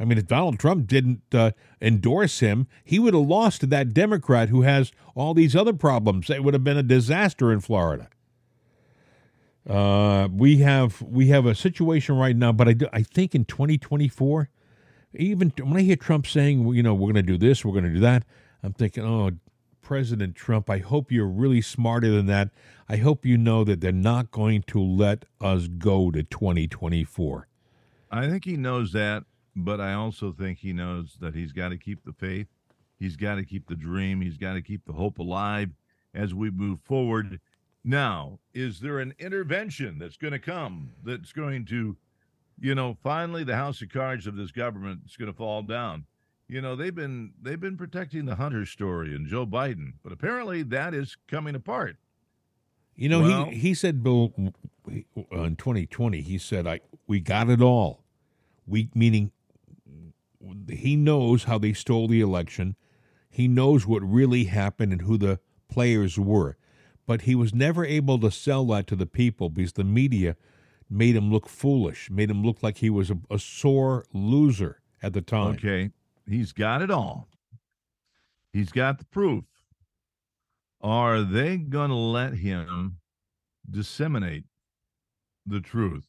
I 0.00 0.06
mean, 0.06 0.16
if 0.16 0.26
Donald 0.26 0.58
Trump 0.58 0.86
didn't 0.86 1.22
uh, 1.34 1.50
endorse 1.82 2.40
him, 2.40 2.66
he 2.82 2.98
would 2.98 3.12
have 3.12 3.26
lost 3.26 3.60
to 3.60 3.66
that 3.66 3.92
Democrat 3.92 4.48
who 4.48 4.62
has 4.62 4.92
all 5.14 5.34
these 5.34 5.54
other 5.54 5.74
problems. 5.74 6.30
It 6.30 6.42
would 6.42 6.54
have 6.54 6.64
been 6.64 6.78
a 6.78 6.82
disaster 6.82 7.52
in 7.52 7.60
Florida. 7.60 8.08
Uh, 9.68 10.28
we 10.32 10.56
have 10.58 11.02
we 11.02 11.28
have 11.28 11.44
a 11.44 11.54
situation 11.54 12.16
right 12.16 12.34
now, 12.34 12.50
but 12.50 12.66
I, 12.66 12.72
do, 12.72 12.86
I 12.94 13.02
think 13.02 13.34
in 13.34 13.44
2024, 13.44 14.48
even 15.14 15.52
when 15.62 15.76
I 15.76 15.82
hear 15.82 15.96
Trump 15.96 16.26
saying, 16.26 16.66
you 16.68 16.82
know, 16.82 16.94
we're 16.94 17.12
going 17.12 17.14
to 17.16 17.22
do 17.22 17.36
this, 17.36 17.62
we're 17.62 17.72
going 17.72 17.84
to 17.84 17.90
do 17.90 18.00
that, 18.00 18.24
I'm 18.62 18.72
thinking, 18.72 19.04
oh, 19.04 19.32
President 19.90 20.36
Trump, 20.36 20.70
I 20.70 20.78
hope 20.78 21.10
you're 21.10 21.26
really 21.26 21.60
smarter 21.60 22.12
than 22.12 22.26
that. 22.26 22.50
I 22.88 22.98
hope 22.98 23.26
you 23.26 23.36
know 23.36 23.64
that 23.64 23.80
they're 23.80 23.90
not 23.90 24.30
going 24.30 24.62
to 24.68 24.80
let 24.80 25.24
us 25.40 25.66
go 25.66 26.12
to 26.12 26.22
2024. 26.22 27.48
I 28.08 28.28
think 28.28 28.44
he 28.44 28.56
knows 28.56 28.92
that, 28.92 29.24
but 29.56 29.80
I 29.80 29.94
also 29.94 30.30
think 30.30 30.58
he 30.58 30.72
knows 30.72 31.16
that 31.20 31.34
he's 31.34 31.50
got 31.50 31.70
to 31.70 31.76
keep 31.76 32.04
the 32.04 32.12
faith. 32.12 32.46
He's 33.00 33.16
got 33.16 33.34
to 33.34 33.44
keep 33.44 33.66
the 33.66 33.74
dream. 33.74 34.20
He's 34.20 34.36
got 34.36 34.52
to 34.52 34.62
keep 34.62 34.84
the 34.84 34.92
hope 34.92 35.18
alive 35.18 35.70
as 36.14 36.32
we 36.32 36.52
move 36.52 36.78
forward. 36.84 37.40
Now, 37.82 38.38
is 38.54 38.78
there 38.78 39.00
an 39.00 39.12
intervention 39.18 39.98
that's 39.98 40.16
going 40.16 40.34
to 40.34 40.38
come 40.38 40.92
that's 41.04 41.32
going 41.32 41.64
to, 41.64 41.96
you 42.60 42.76
know, 42.76 42.96
finally 43.02 43.42
the 43.42 43.56
house 43.56 43.82
of 43.82 43.88
cards 43.88 44.28
of 44.28 44.36
this 44.36 44.52
government 44.52 45.00
is 45.04 45.16
going 45.16 45.32
to 45.32 45.36
fall 45.36 45.62
down? 45.62 46.04
You 46.50 46.60
know, 46.60 46.74
they've 46.74 46.94
been 46.94 47.32
they've 47.40 47.60
been 47.60 47.76
protecting 47.76 48.24
the 48.26 48.34
Hunter 48.34 48.66
story 48.66 49.14
and 49.14 49.24
Joe 49.24 49.46
Biden, 49.46 49.92
but 50.02 50.12
apparently 50.12 50.64
that 50.64 50.94
is 50.94 51.16
coming 51.28 51.54
apart. 51.54 51.96
You 52.96 53.08
know, 53.08 53.20
Well- 53.20 53.44
he 53.46 53.58
he 53.58 53.74
said, 53.74 54.02
Bill, 54.02 54.32
uh, 54.36 55.42
in 55.42 55.54
2020, 55.54 56.22
he 56.22 56.38
said, 56.38 56.66
"I 56.66 56.80
we 57.06 57.20
got 57.20 57.48
it 57.48 57.62
all." 57.62 58.04
We 58.66 58.90
meaning 58.96 59.30
he 60.68 60.96
knows 60.96 61.44
how 61.44 61.56
they 61.56 61.72
stole 61.72 62.08
the 62.08 62.20
election. 62.20 62.74
He 63.28 63.46
knows 63.46 63.86
what 63.86 64.02
really 64.02 64.44
happened 64.44 64.92
and 64.92 65.02
who 65.02 65.16
the 65.16 65.38
players 65.68 66.18
were, 66.18 66.56
but 67.06 67.22
he 67.22 67.36
was 67.36 67.54
never 67.54 67.84
able 67.84 68.18
to 68.18 68.30
sell 68.32 68.66
that 68.66 68.88
to 68.88 68.96
the 68.96 69.06
people 69.06 69.50
because 69.50 69.74
the 69.74 69.84
media 69.84 70.36
made 70.88 71.14
him 71.14 71.30
look 71.30 71.48
foolish, 71.48 72.10
made 72.10 72.28
him 72.28 72.42
look 72.42 72.60
like 72.60 72.78
he 72.78 72.90
was 72.90 73.08
a, 73.08 73.18
a 73.30 73.38
sore 73.38 74.04
loser 74.12 74.80
at 75.00 75.12
the 75.12 75.22
time. 75.22 75.54
Okay. 75.54 75.92
He's 76.30 76.52
got 76.52 76.80
it 76.80 76.92
all. 76.92 77.28
He's 78.52 78.70
got 78.70 78.98
the 78.98 79.04
proof. 79.04 79.44
Are 80.80 81.22
they 81.22 81.56
going 81.56 81.90
to 81.90 81.96
let 81.96 82.34
him 82.34 82.98
disseminate 83.68 84.44
the 85.44 85.60
truth? 85.60 86.06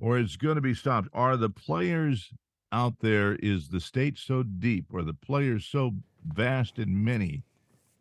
Or 0.00 0.18
it's 0.18 0.36
going 0.36 0.56
to 0.56 0.60
be 0.60 0.74
stopped? 0.74 1.08
Are 1.12 1.36
the 1.36 1.48
players 1.48 2.32
out 2.72 2.98
there, 3.00 3.36
is 3.36 3.68
the 3.68 3.78
state 3.78 4.18
so 4.18 4.42
deep? 4.42 4.86
Or 4.92 5.02
the 5.02 5.14
players 5.14 5.64
so 5.64 5.92
vast 6.26 6.78
and 6.78 7.04
many? 7.04 7.44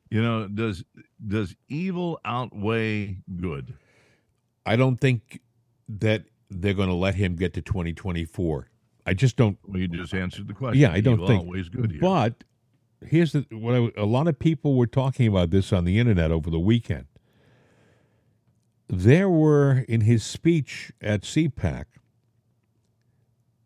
You 0.10 0.24
know, 0.24 0.48
does 0.48 0.84
does 1.26 1.56
evil 1.70 2.20
outweigh 2.26 3.20
good? 3.38 3.76
I 4.66 4.76
don't 4.76 5.00
think 5.00 5.40
that 5.88 6.24
they're 6.50 6.74
going 6.74 6.90
to 6.90 6.96
let 6.96 7.16
him 7.16 7.36
get 7.36 7.54
to 7.54 7.62
2024. 7.62 8.71
I 9.06 9.14
just 9.14 9.36
don't 9.36 9.58
Well, 9.68 9.80
you 9.80 9.88
just 9.88 10.14
answered 10.14 10.48
the 10.48 10.54
question. 10.54 10.80
Yeah, 10.82 10.92
I 10.92 11.02
don't 11.02 11.16
Evil 11.16 11.28
think. 11.28 11.42
always 11.44 11.70
good 11.70 11.92
here. 11.92 12.02
But 12.02 12.44
here's 13.06 13.32
the 13.32 13.46
what 13.52 13.74
I, 13.76 14.02
a 14.02 14.06
lot 14.06 14.28
of 14.28 14.38
people 14.40 14.76
were 14.76 14.88
talking 14.88 15.28
about 15.28 15.50
this 15.50 15.74
on 15.74 15.86
the 15.86 15.98
internet 16.00 16.32
over 16.32 16.50
the 16.50 16.60
weekend. 16.60 17.06
there 18.88 19.30
were 19.30 19.86
in 19.88 20.02
his 20.02 20.24
speech 20.24 20.92
at 21.02 21.22
CPAC, 21.22 21.86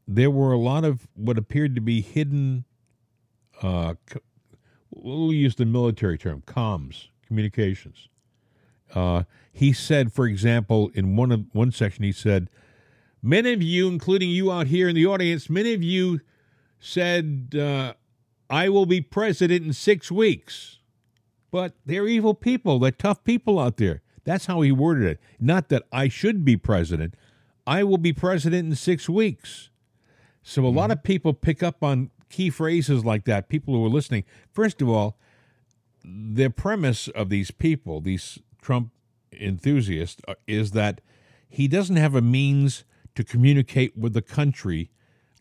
there 0.08 0.30
were 0.30 0.52
a 0.54 0.58
lot 0.58 0.84
of 0.84 1.08
what 1.16 1.38
appeared 1.38 1.76
to 1.76 1.82
be 1.82 2.02
hidden. 2.02 2.64
Uh, 3.62 3.96
we'll 4.92 5.34
use 5.34 5.56
the 5.56 5.66
military 5.66 6.18
term, 6.18 6.44
comms, 6.46 7.08
communications. 7.26 8.08
Uh, 8.94 9.24
he 9.52 9.74
said, 9.74 10.14
for 10.14 10.28
example, 10.28 10.92
in 10.94 11.16
one 11.16 11.32
of 11.32 11.46
one 11.54 11.72
section, 11.72 12.04
he 12.04 12.12
said, 12.12 12.50
"Many 13.26 13.54
of 13.54 13.64
you, 13.64 13.88
including 13.88 14.30
you 14.30 14.52
out 14.52 14.68
here 14.68 14.88
in 14.88 14.94
the 14.94 15.08
audience, 15.08 15.50
many 15.50 15.74
of 15.74 15.82
you 15.82 16.22
said 16.80 17.56
uh, 17.60 17.94
I 18.52 18.70
will 18.70 18.86
be 18.86 19.02
president 19.02 19.66
in 19.66 19.74
six 19.74 20.12
weeks, 20.12 20.78
but 21.50 21.74
they're 21.84 22.08
evil 22.08 22.36
people. 22.36 22.78
They're 22.78 22.92
tough 22.92 23.24
people 23.24 23.60
out 23.60 23.78
there. 23.78 24.04
That's 24.26 24.46
how 24.46 24.62
he 24.62 24.72
worded 24.72 25.08
it. 25.08 25.20
Not 25.40 25.70
that 25.70 25.84
I 25.92 26.08
should 26.08 26.46
be 26.46 26.56
president. 26.56 27.16
I 27.66 27.84
will 27.84 27.98
be 27.98 28.14
president 28.14 28.68
in 28.68 28.76
six 28.76 29.10
weeks. 29.10 29.72
So 30.44 30.64
a 30.64 30.70
lot 30.70 30.92
of 30.92 31.02
people 31.02 31.34
pick 31.34 31.64
up 31.64 31.84
on 31.84 32.12
key 32.30 32.52
phrases 32.52 33.04
like 33.04 33.26
that. 33.26 33.50
People 33.50 33.74
who 33.74 33.84
are 33.84 33.90
listening. 33.90 34.24
First 34.52 34.84
of 34.84 34.90
all, 34.90 35.18
the 36.04 36.50
premise 36.50 37.08
of 37.08 37.30
these 37.30 37.50
people, 37.50 38.02
these 38.02 38.38
Trump 38.62 38.92
enthusiasts, 39.34 40.22
uh, 40.28 40.36
is 40.46 40.72
that 40.72 41.02
he 41.50 41.68
doesn't 41.68 41.96
have 41.96 42.14
a 42.14 42.22
means 42.22 42.84
to 43.16 43.24
communicate 43.24 43.97
with 43.97 44.13
the 44.13 44.22
country 44.22 44.91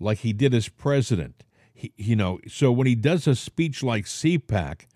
like 0.01 0.19
he 0.19 0.33
did 0.33 0.55
as 0.55 0.69
president. 0.69 1.45
He, 1.73 1.93
you 1.97 2.17
know, 2.17 2.39
so 2.49 2.73
when 2.73 2.87
he 2.87 2.95
does 2.95 3.27
a 3.27 3.35
speech 3.35 3.83
like 3.83 4.05
CPAC, 4.05 4.87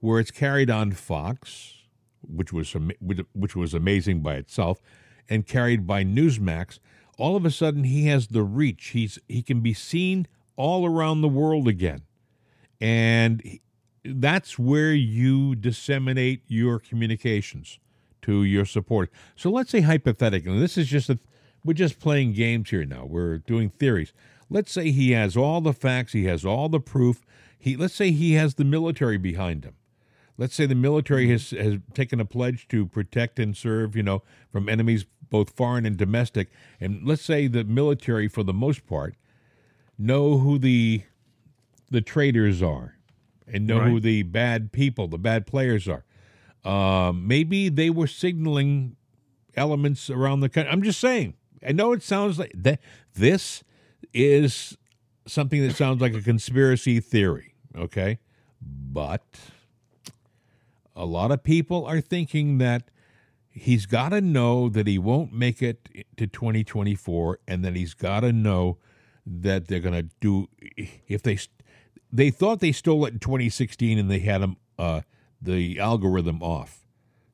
where 0.00 0.20
it's 0.20 0.30
carried 0.30 0.70
on 0.70 0.92
Fox, 0.92 1.74
which 2.22 2.52
was 2.52 2.74
which 3.00 3.56
was 3.56 3.74
amazing 3.74 4.20
by 4.20 4.34
itself, 4.34 4.80
and 5.28 5.46
carried 5.46 5.86
by 5.86 6.04
Newsmax, 6.04 6.78
all 7.18 7.36
of 7.36 7.44
a 7.44 7.50
sudden 7.50 7.84
he 7.84 8.06
has 8.06 8.28
the 8.28 8.42
reach. 8.42 8.88
He's 8.88 9.18
he 9.28 9.42
can 9.42 9.60
be 9.60 9.72
seen 9.72 10.26
all 10.56 10.86
around 10.86 11.20
the 11.20 11.28
world 11.28 11.68
again, 11.68 12.02
and 12.80 13.58
that's 14.04 14.58
where 14.58 14.92
you 14.92 15.54
disseminate 15.54 16.42
your 16.46 16.78
communications 16.78 17.78
to 18.22 18.44
your 18.44 18.64
support. 18.64 19.10
So 19.34 19.50
let's 19.50 19.70
say 19.70 19.80
hypothetically, 19.80 20.58
this 20.58 20.76
is 20.76 20.88
just 20.88 21.08
a 21.10 21.18
we're 21.66 21.74
just 21.74 21.98
playing 21.98 22.32
games 22.32 22.70
here 22.70 22.84
now. 22.84 23.04
We're 23.04 23.38
doing 23.38 23.70
theories. 23.70 24.12
Let's 24.48 24.70
say 24.70 24.90
he 24.90 25.10
has 25.10 25.36
all 25.36 25.60
the 25.60 25.72
facts, 25.72 26.12
he 26.12 26.24
has 26.24 26.44
all 26.44 26.68
the 26.68 26.80
proof. 26.80 27.22
He 27.58 27.76
let's 27.76 27.94
say 27.94 28.12
he 28.12 28.34
has 28.34 28.54
the 28.54 28.64
military 28.64 29.16
behind 29.16 29.64
him. 29.64 29.74
Let's 30.38 30.54
say 30.54 30.66
the 30.66 30.74
military 30.74 31.28
has 31.30 31.50
has 31.50 31.78
taken 31.94 32.20
a 32.20 32.24
pledge 32.24 32.68
to 32.68 32.86
protect 32.86 33.38
and 33.38 33.56
serve, 33.56 33.96
you 33.96 34.02
know, 34.02 34.22
from 34.52 34.68
enemies 34.68 35.06
both 35.28 35.50
foreign 35.50 35.84
and 35.84 35.96
domestic. 35.96 36.50
And 36.80 37.04
let's 37.04 37.22
say 37.22 37.48
the 37.48 37.64
military, 37.64 38.28
for 38.28 38.44
the 38.44 38.52
most 38.52 38.86
part, 38.86 39.16
know 39.98 40.38
who 40.38 40.58
the 40.58 41.02
the 41.90 42.00
traitors 42.00 42.62
are 42.62 42.96
and 43.46 43.66
know 43.66 43.78
right. 43.78 43.88
who 43.88 44.00
the 44.00 44.22
bad 44.22 44.72
people, 44.72 45.08
the 45.08 45.18
bad 45.18 45.46
players 45.46 45.88
are. 45.88 46.04
Uh, 46.64 47.12
maybe 47.12 47.68
they 47.68 47.90
were 47.90 48.08
signaling 48.08 48.96
elements 49.56 50.10
around 50.10 50.40
the 50.40 50.48
country. 50.48 50.72
I'm 50.72 50.82
just 50.82 51.00
saying. 51.00 51.34
I 51.66 51.72
know 51.72 51.92
it 51.92 52.02
sounds 52.02 52.38
like 52.38 52.52
that. 52.54 52.80
This 53.14 53.64
is 54.14 54.76
something 55.26 55.66
that 55.66 55.74
sounds 55.74 56.00
like 56.00 56.14
a 56.14 56.22
conspiracy 56.22 57.00
theory, 57.00 57.54
okay? 57.76 58.18
But 58.60 59.24
a 60.94 61.04
lot 61.04 61.30
of 61.30 61.42
people 61.42 61.84
are 61.86 62.00
thinking 62.00 62.58
that 62.58 62.90
he's 63.50 63.86
got 63.86 64.10
to 64.10 64.20
know 64.20 64.68
that 64.68 64.86
he 64.86 64.98
won't 64.98 65.32
make 65.32 65.62
it 65.62 65.88
to 66.16 66.26
2024 66.26 67.38
and 67.48 67.64
that 67.64 67.74
he's 67.74 67.94
got 67.94 68.20
to 68.20 68.32
know 68.32 68.78
that 69.26 69.66
they're 69.66 69.80
going 69.80 70.08
to 70.08 70.08
do 70.20 70.48
if 71.08 71.22
they 71.22 71.38
they 72.12 72.30
thought 72.30 72.60
they 72.60 72.70
stole 72.70 73.04
it 73.06 73.14
in 73.14 73.18
2016 73.18 73.98
and 73.98 74.10
they 74.10 74.20
had 74.20 74.40
him 74.40 74.56
uh, 74.78 75.00
the 75.42 75.80
algorithm 75.80 76.42
off. 76.42 76.86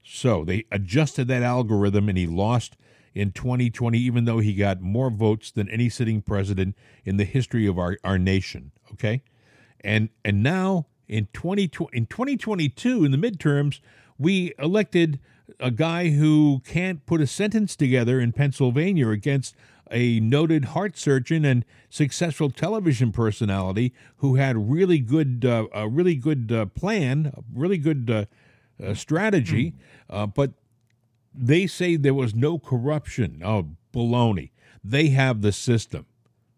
So 0.03 0.45
they 0.45 0.65
adjusted 0.73 1.29
that 1.29 1.43
algorithm 1.43 2.09
and 2.09 2.17
he 2.17 2.27
lost 2.27 2.77
in 3.15 3.33
2020, 3.33 3.99
even 3.99 4.25
though 4.25 4.39
he 4.39 4.55
got 4.55 4.81
more 4.81 5.11
votes 5.11 5.51
than 5.51 5.69
any 5.69 5.89
sitting 5.89 6.23
president 6.23 6.77
in 7.05 7.17
the 7.17 7.25
history 7.25 7.67
of 7.67 7.79
our, 7.79 7.99
our 8.05 8.19
nation. 8.19 8.73
Okay. 8.93 9.23
And 9.81 10.11
and 10.25 10.43
now 10.43 10.87
in 11.09 11.29
2020 11.33 11.97
in 11.97 12.07
2022 12.07 13.05
in 13.05 13.11
the 13.11 13.19
midterms, 13.19 13.81
we 14.19 14.53
elected 14.59 15.19
a 15.61 15.71
guy 15.71 16.11
who 16.11 16.63
can't 16.65 17.05
put 17.07 17.21
a 17.21 17.27
sentence 17.27 17.77
together 17.77 18.21
in 18.21 18.33
Pennsylvania 18.33 19.09
against 19.09 19.55
a 19.91 20.21
noted 20.21 20.67
heart 20.67 20.97
surgeon 20.97 21.45
and 21.45 21.65
successful 21.91 22.51
television 22.51 23.13
personality 23.13 23.93
who 24.17 24.37
had 24.37 24.71
really 24.71 24.99
good 24.99 25.45
uh, 25.45 25.67
a 25.75 25.89
really 25.89 26.15
good 26.15 26.51
uh, 26.51 26.67
plan, 26.67 27.33
a 27.37 27.43
really 27.55 27.79
good 27.79 28.11
uh, 28.11 28.25
uh 28.83 28.95
strategy, 28.95 29.75
mm. 30.11 30.35
but 30.35 30.53
they 31.35 31.67
say 31.67 31.97
there 31.97 32.15
was 32.15 32.35
no 32.35 32.59
corruption. 32.59 33.43
Oh, 33.45 33.69
baloney. 33.93 34.51
They 34.85 35.09
have 35.09 35.43
the 35.43 35.53
system. 35.53 36.07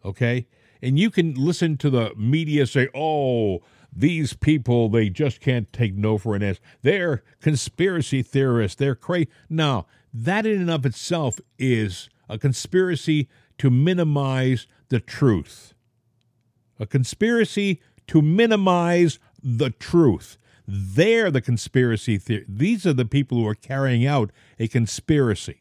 Okay? 0.04 0.46
And 0.82 0.98
you 0.98 1.10
can 1.10 1.34
listen 1.34 1.76
to 1.78 1.90
the 1.90 2.12
media 2.16 2.66
say, 2.66 2.88
oh, 2.94 3.62
these 3.96 4.34
people, 4.34 4.88
they 4.88 5.08
just 5.08 5.40
can't 5.40 5.72
take 5.72 5.94
no 5.94 6.18
for 6.18 6.34
an 6.34 6.42
answer. 6.42 6.60
They're 6.82 7.22
conspiracy 7.40 8.22
theorists. 8.22 8.76
They're 8.76 8.94
crazy. 8.94 9.28
No, 9.48 9.86
that 10.12 10.46
in 10.46 10.60
and 10.60 10.70
of 10.70 10.84
itself 10.84 11.38
is 11.58 12.08
a 12.28 12.38
conspiracy 12.38 13.28
to 13.58 13.70
minimize 13.70 14.66
the 14.88 15.00
truth. 15.00 15.74
A 16.80 16.86
conspiracy 16.86 17.80
to 18.08 18.20
minimize 18.20 19.18
the 19.42 19.70
truth. 19.70 20.38
They're 20.66 21.30
the 21.30 21.42
conspiracy 21.42 22.18
theory. 22.18 22.46
These 22.48 22.86
are 22.86 22.94
the 22.94 23.04
people 23.04 23.38
who 23.38 23.46
are 23.46 23.54
carrying 23.54 24.06
out 24.06 24.30
a 24.58 24.66
conspiracy. 24.68 25.60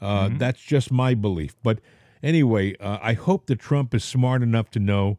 Uh, 0.00 0.28
mm-hmm. 0.28 0.38
That's 0.38 0.60
just 0.60 0.90
my 0.90 1.14
belief. 1.14 1.56
But 1.62 1.78
anyway, 2.22 2.76
uh, 2.78 2.98
I 3.00 3.14
hope 3.14 3.46
that 3.46 3.58
Trump 3.58 3.94
is 3.94 4.04
smart 4.04 4.42
enough 4.42 4.70
to 4.72 4.78
know 4.78 5.18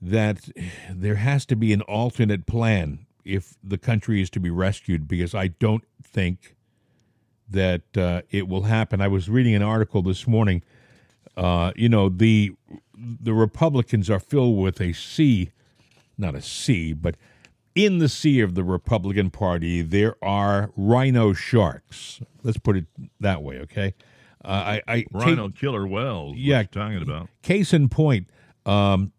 that 0.00 0.48
there 0.90 1.16
has 1.16 1.44
to 1.46 1.56
be 1.56 1.72
an 1.72 1.82
alternate 1.82 2.46
plan 2.46 3.06
if 3.24 3.56
the 3.64 3.78
country 3.78 4.22
is 4.22 4.30
to 4.30 4.40
be 4.40 4.50
rescued, 4.50 5.08
because 5.08 5.34
I 5.34 5.48
don't 5.48 5.84
think 6.02 6.54
that 7.50 7.96
uh, 7.96 8.22
it 8.30 8.46
will 8.46 8.62
happen. 8.62 9.00
I 9.00 9.08
was 9.08 9.28
reading 9.28 9.54
an 9.54 9.62
article 9.62 10.02
this 10.02 10.26
morning. 10.26 10.62
Uh, 11.36 11.72
you 11.74 11.88
know, 11.88 12.08
the 12.08 12.52
the 12.94 13.32
Republicans 13.32 14.08
are 14.10 14.20
filled 14.20 14.58
with 14.58 14.80
a 14.80 14.92
sea, 14.92 15.50
not 16.16 16.34
a 16.34 16.42
sea, 16.42 16.92
but 16.92 17.16
in 17.78 17.98
the 17.98 18.08
sea 18.08 18.40
of 18.40 18.56
the 18.56 18.64
Republican 18.64 19.30
Party, 19.30 19.82
there 19.82 20.16
are 20.20 20.72
RINO 20.76 21.32
sharks. 21.32 22.20
Let's 22.42 22.58
put 22.58 22.76
it 22.76 22.86
that 23.20 23.40
way, 23.40 23.60
okay? 23.60 23.94
Uh, 24.44 24.48
I, 24.48 24.82
I 24.88 25.06
RINO 25.12 25.50
killer 25.50 25.86
whales. 25.86 26.34
Yeah, 26.36 26.64
talking 26.64 27.00
about. 27.00 27.28
Case 27.42 27.72
in 27.72 27.88
point, 27.88 28.28
um, 28.66 29.12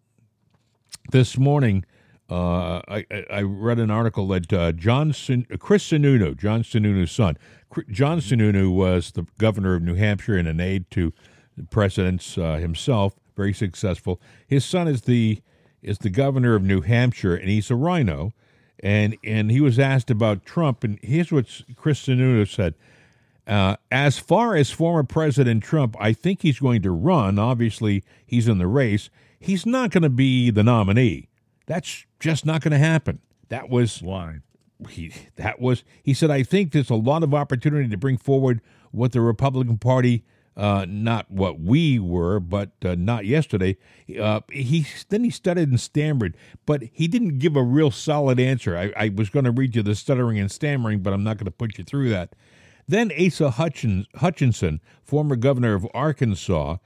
this 1.12 1.38
morning, 1.38 1.86
uh, 2.30 2.82
I, 2.89 3.05
I, 3.32 3.41
read 3.43 3.80
an 3.80 3.89
article 3.89 4.28
that 4.28 4.51
uh, 4.51 4.74
John 4.74 5.14
Sun, 5.14 5.47
Chris 5.57 5.89
Sununu, 5.89 6.38
John 6.38 6.62
Sununu's 6.62 7.14
son, 7.14 7.38
John 7.89 8.20
Sununu 8.20 8.76
was 8.76 9.14
the 9.14 9.26
governor 9.38 9.76
of 9.76 9.84
New 9.84 9.95
Hampshire 9.95 10.36
and 10.36 10.49
an 10.49 10.60
aide 10.60 10.91
to 10.91 11.14
the 11.55 11.64
president's 11.64 12.38
uh, 12.38 12.55
himself, 12.55 13.16
very 13.38 13.53
successful. 13.53 14.20
His 14.45 14.66
son 14.66 14.89
is 14.89 15.03
the 15.03 15.41
is 15.82 15.99
the 15.99 16.10
governor 16.10 16.55
of 16.55 16.62
New 16.62 16.82
Hampshire, 16.82 17.36
and 17.36 17.49
he's 17.49 17.72
a 17.72 17.76
RINO. 17.76 18.34
And 18.82 19.18
and 19.24 19.52
he 19.52 19.60
was 19.60 19.78
asked 19.78 20.10
about 20.10 20.46
Trump, 20.46 20.84
and 20.84 21.00
here's 21.02 21.32
what 21.32 21.46
Chris 21.76 22.02
Sununu 22.02 22.48
said. 22.48 22.76
Uh, 23.46 23.76
as 23.92 24.20
far 24.20 24.56
as 24.56 24.70
former 24.70 25.04
President 25.04 25.64
Trump, 25.64 25.96
I 26.00 26.14
think 26.14 26.44
he's 26.44 26.60
going 26.60 26.84
to 26.84 26.92
run. 26.92 27.40
Obviously, 27.40 28.04
he's 28.26 28.48
in 28.48 28.60
the 28.60 28.68
race. 28.68 29.10
He's 29.40 29.66
not 29.66 29.92
going 29.92 30.04
to 30.04 30.10
be 30.10 30.52
the 30.52 30.64
nominee. 30.64 31.30
That's 31.66 32.06
just 32.20 32.46
not 32.46 32.62
going 32.62 32.72
to 32.72 32.78
happen. 32.78 33.20
That 33.50 33.70
was 33.70 34.02
why 34.02 34.42
he 34.88 35.12
that 35.36 35.60
was 35.60 35.84
he 36.04 36.14
said 36.14 36.32
I 36.32 36.44
think 36.44 36.72
there's 36.72 36.90
a 36.90 36.96
lot 36.96 37.24
of 37.24 37.34
opportunity 37.34 37.90
to 37.90 37.98
bring 37.98 38.18
forward 38.18 38.62
what 38.92 39.12
the 39.12 39.22
Republican 39.22 39.78
Party 39.78 40.24
uh, 40.60 40.86
not 40.89 41.32
what 41.32 41.57
we 41.62 41.97
were, 41.97 42.41
but 42.41 42.72
uh, 42.84 42.93
not 42.93 43.26
yesterday. 43.26 43.78
Uh, 44.20 44.41
he 44.51 44.86
then 45.07 45.24
he 45.24 45.30
stuttered 45.30 45.70
and 45.70 45.80
stammered, 45.80 46.36
but 46.66 46.84
he 46.91 47.07
didn't 47.07 47.39
give 47.39 47.55
a 47.55 47.64
real 47.64 47.91
solid 47.91 48.41
answer. 48.41 48.78
I, 48.78 48.91
I 49.05 49.10
was 49.10 49.30
going 49.30 49.45
to 49.45 49.51
read 49.51 49.74
you 49.74 49.84
the 49.84 49.95
stuttering 49.95 50.38
and 50.38 50.51
stammering, 50.51 50.99
but 50.99 51.14
I'm 51.14 51.24
not 51.24 51.38
going 51.38 51.45
to 51.45 51.51
put 51.51 51.78
you 51.78 51.86
through 51.86 52.10
that. 52.10 52.36
Then 52.89 53.10
Asa 53.18 53.51
Hutchins, 53.51 54.07
Hutchinson, 54.16 54.82
former 55.01 55.38
governor 55.38 55.76
of 55.76 55.88
Arkansas, 55.93 56.78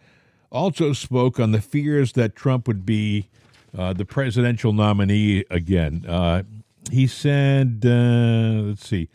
also 0.52 0.94
spoke 0.94 1.40
on 1.40 1.52
the 1.52 1.62
fears 1.62 2.12
that 2.14 2.36
Trump 2.36 2.68
would 2.68 2.86
be 2.86 3.30
uh, 3.76 3.94
the 3.94 4.06
presidential 4.06 4.72
nominee 4.72 5.46
again. 5.50 6.06
Uh, 6.08 6.44
he 6.92 7.08
said, 7.08 7.82
uh, 7.84 8.68
let's 8.68 8.88
see, 8.88 9.10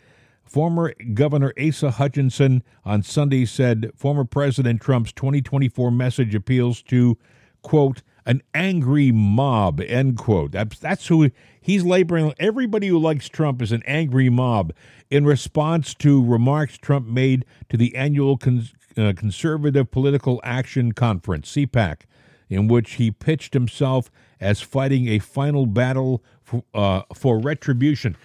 Former 0.49 0.93
Governor 1.13 1.53
Asa 1.61 1.91
Hutchinson 1.91 2.63
on 2.83 3.03
Sunday 3.03 3.45
said 3.45 3.91
former 3.95 4.25
President 4.25 4.81
Trump's 4.81 5.11
2024 5.13 5.91
message 5.91 6.33
appeals 6.33 6.81
to, 6.83 7.19
quote, 7.61 8.01
an 8.25 8.41
angry 8.55 9.11
mob, 9.11 9.79
end 9.81 10.17
quote. 10.17 10.51
That's, 10.51 10.79
that's 10.79 11.07
who 11.07 11.29
he's 11.61 11.83
laboring. 11.83 12.33
Everybody 12.39 12.87
who 12.87 12.97
likes 12.97 13.29
Trump 13.29 13.61
is 13.61 13.71
an 13.71 13.83
angry 13.85 14.29
mob 14.29 14.73
in 15.11 15.23
response 15.25 15.93
to 15.95 16.23
remarks 16.25 16.77
Trump 16.79 17.07
made 17.07 17.45
to 17.69 17.77
the 17.77 17.95
annual 17.95 18.35
Con- 18.37 18.67
uh, 18.97 19.13
Conservative 19.15 19.91
Political 19.91 20.41
Action 20.43 20.93
Conference, 20.93 21.51
CPAC, 21.53 22.01
in 22.49 22.67
which 22.67 22.93
he 22.93 23.11
pitched 23.11 23.53
himself 23.53 24.09
as 24.39 24.61
fighting 24.61 25.07
a 25.07 25.19
final 25.19 25.67
battle 25.67 26.23
for, 26.41 26.63
uh, 26.73 27.03
for 27.13 27.39
retribution. 27.39 28.15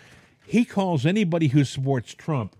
He 0.46 0.64
calls 0.64 1.06
anybody 1.06 1.48
who 1.48 1.64
supports 1.64 2.14
Trump 2.14 2.56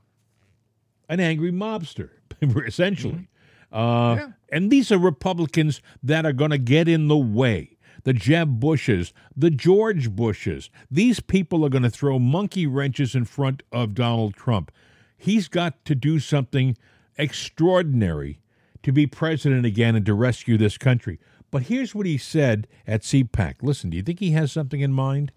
an 1.08 1.20
angry 1.20 1.52
mobster, 1.52 2.10
essentially. 2.66 3.28
Uh, 3.72 4.16
yeah. 4.18 4.28
And 4.50 4.70
these 4.70 4.92
are 4.92 4.98
Republicans 4.98 5.82
that 6.02 6.24
are 6.24 6.32
going 6.32 6.50
to 6.50 6.58
get 6.58 6.88
in 6.88 7.08
the 7.08 7.16
way. 7.16 7.76
The 8.04 8.12
Jeb 8.12 8.60
Bushes, 8.60 9.12
the 9.36 9.50
George 9.50 10.10
Bushes. 10.10 10.68
These 10.90 11.20
people 11.20 11.64
are 11.64 11.70
going 11.70 11.82
to 11.84 11.90
throw 11.90 12.18
monkey 12.18 12.66
wrenches 12.66 13.14
in 13.14 13.24
front 13.24 13.62
of 13.72 13.94
Donald 13.94 14.34
Trump. 14.34 14.70
He's 15.16 15.48
got 15.48 15.84
to 15.86 15.94
do 15.94 16.20
something 16.20 16.76
extraordinary 17.16 18.40
to 18.82 18.92
be 18.92 19.06
president 19.06 19.64
again 19.64 19.96
and 19.96 20.04
to 20.04 20.12
rescue 20.12 20.58
this 20.58 20.76
country. 20.76 21.18
But 21.50 21.62
here's 21.62 21.94
what 21.94 22.04
he 22.04 22.18
said 22.18 22.66
at 22.86 23.02
CPAC. 23.02 23.62
Listen, 23.62 23.90
do 23.90 23.96
you 23.96 24.02
think 24.02 24.20
he 24.20 24.32
has 24.32 24.52
something 24.52 24.80
in 24.80 24.92
mind? 24.92 25.32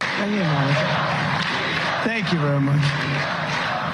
Thank 2.03 2.31
you, 2.31 2.39
very 2.39 2.59
much. 2.59 2.81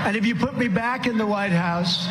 And 0.06 0.18
if 0.18 0.26
you 0.26 0.36
put 0.36 0.58
me 0.58 0.68
back 0.68 1.08
in 1.08 1.18
the 1.18 1.26
White 1.26 1.54
House, 1.54 2.08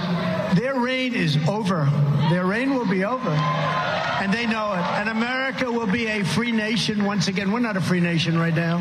their 0.57 0.81
reign 0.81 1.15
is 1.15 1.37
over. 1.47 1.89
Their 2.31 2.47
reign 2.47 2.75
will 2.75 2.89
be 2.89 3.05
over. 3.05 3.29
And 3.29 4.33
they 4.33 4.47
know 4.47 4.73
it. 4.73 4.79
And 4.79 5.11
America 5.11 5.71
will 5.71 5.87
be 5.87 6.07
a 6.07 6.25
free 6.25 6.53
nation 6.53 7.05
once 7.05 7.29
again. 7.29 7.53
We're 7.53 7.61
not 7.61 7.77
a 7.77 7.83
free 7.83 8.01
nation 8.01 8.39
right 8.39 8.55
now. 8.55 8.79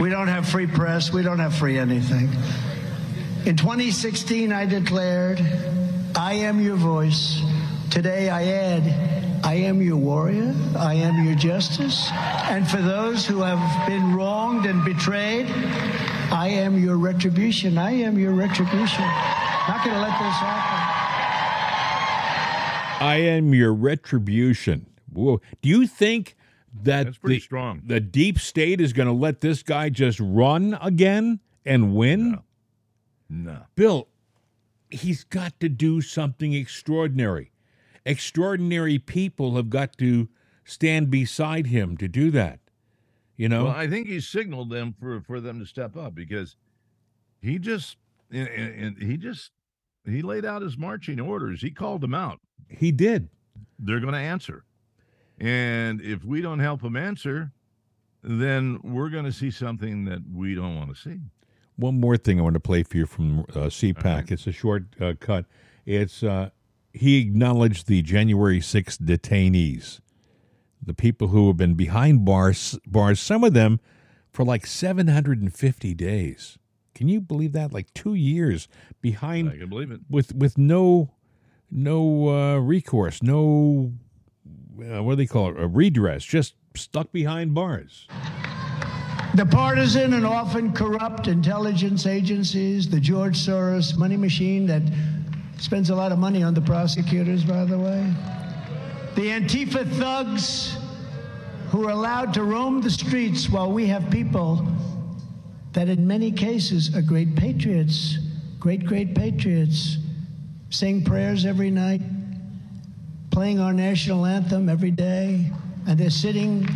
We 0.00 0.08
don't 0.08 0.28
have 0.28 0.48
free 0.48 0.66
press. 0.66 1.12
We 1.12 1.22
don't 1.22 1.38
have 1.38 1.54
free 1.54 1.78
anything. 1.78 2.30
In 3.44 3.56
2016, 3.56 4.52
I 4.52 4.64
declared, 4.64 5.40
I 6.14 6.34
am 6.34 6.60
your 6.60 6.76
voice. 6.76 7.42
Today, 7.90 8.30
I 8.30 8.44
add, 8.44 9.44
I 9.44 9.54
am 9.54 9.82
your 9.82 9.96
warrior. 9.96 10.54
I 10.76 10.94
am 10.94 11.26
your 11.26 11.36
justice. 11.36 12.08
And 12.12 12.66
for 12.66 12.80
those 12.80 13.26
who 13.26 13.42
have 13.42 13.86
been 13.86 14.14
wronged 14.14 14.66
and 14.66 14.84
betrayed, 14.84 15.46
I 16.32 16.48
am 16.48 16.78
your 16.78 16.96
retribution. 16.96 17.78
I 17.78 17.90
am 17.92 18.18
your 18.18 18.32
retribution. 18.32 19.04
Not 19.68 19.84
going 19.84 19.94
to 19.94 20.02
let 20.02 20.18
this 20.18 20.36
happen. 20.36 20.76
I 23.06 23.16
am 23.16 23.52
your 23.54 23.72
retribution. 23.72 24.86
Whoa. 25.12 25.40
Do 25.62 25.68
you 25.68 25.86
think 25.86 26.36
that 26.82 27.14
the, 27.22 27.38
strong. 27.40 27.82
the 27.84 28.00
deep 28.00 28.38
state 28.38 28.80
is 28.80 28.92
going 28.92 29.06
to 29.06 29.12
let 29.12 29.40
this 29.40 29.62
guy 29.62 29.88
just 29.88 30.18
run 30.20 30.78
again 30.80 31.40
and 31.64 31.94
win? 31.94 32.32
No. 32.32 32.42
no. 33.28 33.58
Bill, 33.74 34.08
he's 34.90 35.24
got 35.24 35.58
to 35.60 35.68
do 35.68 36.00
something 36.00 36.52
extraordinary. 36.54 37.52
Extraordinary 38.04 38.98
people 38.98 39.56
have 39.56 39.70
got 39.70 39.96
to 39.98 40.28
stand 40.64 41.10
beside 41.10 41.66
him 41.66 41.96
to 41.96 42.08
do 42.08 42.30
that. 42.30 42.60
You 43.36 43.48
know, 43.48 43.64
well, 43.64 43.74
I 43.74 43.86
think 43.86 44.06
he 44.06 44.20
signaled 44.20 44.70
them 44.70 44.94
for 44.98 45.20
for 45.20 45.40
them 45.40 45.60
to 45.60 45.66
step 45.66 45.96
up 45.96 46.14
because 46.14 46.56
he 47.40 47.58
just 47.58 47.96
and, 48.30 48.48
and 48.48 49.02
he 49.02 49.16
just 49.16 49.50
he 50.06 50.22
laid 50.22 50.44
out 50.44 50.62
his 50.62 50.78
marching 50.78 51.20
orders. 51.20 51.60
He 51.60 51.70
called 51.70 52.00
them 52.00 52.14
out. 52.14 52.40
He 52.68 52.92
did. 52.92 53.28
They're 53.78 54.00
going 54.00 54.14
to 54.14 54.18
answer, 54.18 54.64
and 55.38 56.00
if 56.00 56.24
we 56.24 56.40
don't 56.40 56.60
help 56.60 56.80
them 56.80 56.96
answer, 56.96 57.52
then 58.22 58.80
we're 58.82 59.10
going 59.10 59.26
to 59.26 59.32
see 59.32 59.50
something 59.50 60.06
that 60.06 60.20
we 60.32 60.54
don't 60.54 60.74
want 60.74 60.94
to 60.94 61.00
see. 61.00 61.20
One 61.76 62.00
more 62.00 62.16
thing 62.16 62.38
I 62.38 62.42
want 62.42 62.54
to 62.54 62.60
play 62.60 62.82
for 62.82 62.96
you 62.96 63.04
from 63.04 63.40
uh, 63.40 63.68
CPAC. 63.68 64.04
Right. 64.04 64.30
It's 64.30 64.46
a 64.46 64.52
short 64.52 64.84
uh, 64.98 65.12
cut. 65.20 65.44
It's 65.84 66.22
uh, 66.22 66.50
he 66.94 67.20
acknowledged 67.20 67.86
the 67.86 68.00
January 68.00 68.60
6th 68.60 68.98
detainees 68.98 70.00
the 70.82 70.94
people 70.94 71.28
who 71.28 71.48
have 71.48 71.56
been 71.56 71.74
behind 71.74 72.24
bars, 72.24 72.78
bars, 72.86 73.20
some 73.20 73.44
of 73.44 73.54
them 73.54 73.80
for 74.32 74.44
like 74.44 74.66
750 74.66 75.94
days. 75.94 76.58
Can 76.94 77.08
you 77.08 77.20
believe 77.20 77.52
that? 77.52 77.72
Like 77.72 77.92
two 77.94 78.14
years 78.14 78.68
behind. 79.00 79.50
I 79.50 79.58
can 79.58 79.68
believe 79.68 79.90
it. 79.90 80.00
With 80.08 80.34
with 80.34 80.56
no 80.56 81.12
no 81.70 82.28
uh, 82.28 82.58
recourse, 82.58 83.22
no 83.22 83.92
uh, 84.80 85.02
what 85.02 85.12
do 85.12 85.16
they 85.16 85.26
call 85.26 85.50
it? 85.50 85.60
A 85.60 85.66
redress, 85.66 86.24
just 86.24 86.54
stuck 86.74 87.12
behind 87.12 87.54
bars. 87.54 88.06
The 89.34 89.44
partisan 89.44 90.14
and 90.14 90.24
often 90.24 90.72
corrupt 90.72 91.28
intelligence 91.28 92.06
agencies, 92.06 92.88
the 92.88 93.00
George 93.00 93.36
Soros 93.36 93.98
money 93.98 94.16
machine 94.16 94.66
that 94.66 94.82
spends 95.58 95.90
a 95.90 95.94
lot 95.94 96.12
of 96.12 96.18
money 96.18 96.42
on 96.42 96.54
the 96.54 96.62
prosecutors, 96.62 97.44
by 97.44 97.66
the 97.66 97.78
way 97.78 98.14
the 99.16 99.28
Antifa 99.28 99.90
thugs 99.92 100.76
who 101.70 101.88
are 101.88 101.90
allowed 101.90 102.34
to 102.34 102.44
roam 102.44 102.82
the 102.82 102.90
streets 102.90 103.48
while 103.48 103.72
we 103.72 103.86
have 103.86 104.10
people 104.10 104.66
that, 105.72 105.88
in 105.88 106.06
many 106.06 106.30
cases, 106.30 106.94
are 106.94 107.00
great 107.00 107.34
patriots, 107.34 108.18
great, 108.60 108.84
great 108.84 109.14
patriots, 109.14 109.96
saying 110.68 111.02
prayers 111.02 111.46
every 111.46 111.70
night, 111.70 112.02
playing 113.30 113.58
our 113.58 113.72
national 113.72 114.26
anthem 114.26 114.68
every 114.68 114.90
day, 114.90 115.50
and 115.86 115.98
they're 115.98 116.10
sitting 116.10 116.68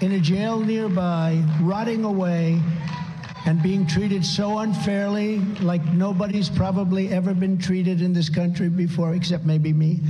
in 0.00 0.12
a 0.12 0.20
jail 0.20 0.58
nearby, 0.58 1.38
rotting 1.60 2.04
away 2.04 2.62
and 3.44 3.62
being 3.62 3.86
treated 3.86 4.24
so 4.24 4.60
unfairly, 4.60 5.40
like 5.60 5.84
nobody's 5.92 6.48
probably 6.48 7.10
ever 7.10 7.34
been 7.34 7.58
treated 7.58 8.00
in 8.00 8.14
this 8.14 8.30
country 8.30 8.70
before, 8.70 9.14
except 9.14 9.44
maybe 9.44 9.74
me. 9.74 10.00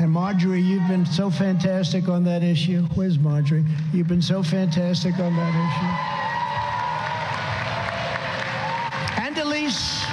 And 0.00 0.12
Marjorie, 0.12 0.62
you've 0.62 0.86
been 0.86 1.04
so 1.04 1.28
fantastic 1.28 2.08
on 2.08 2.22
that 2.22 2.44
issue. 2.44 2.82
Where's 2.94 3.18
Marjorie? 3.18 3.64
You've 3.92 4.06
been 4.06 4.22
so 4.22 4.44
fantastic 4.44 5.18
on 5.18 5.34
that 5.34 5.54
issue. 9.16 9.26
And 9.26 9.36
Elise 9.38 10.04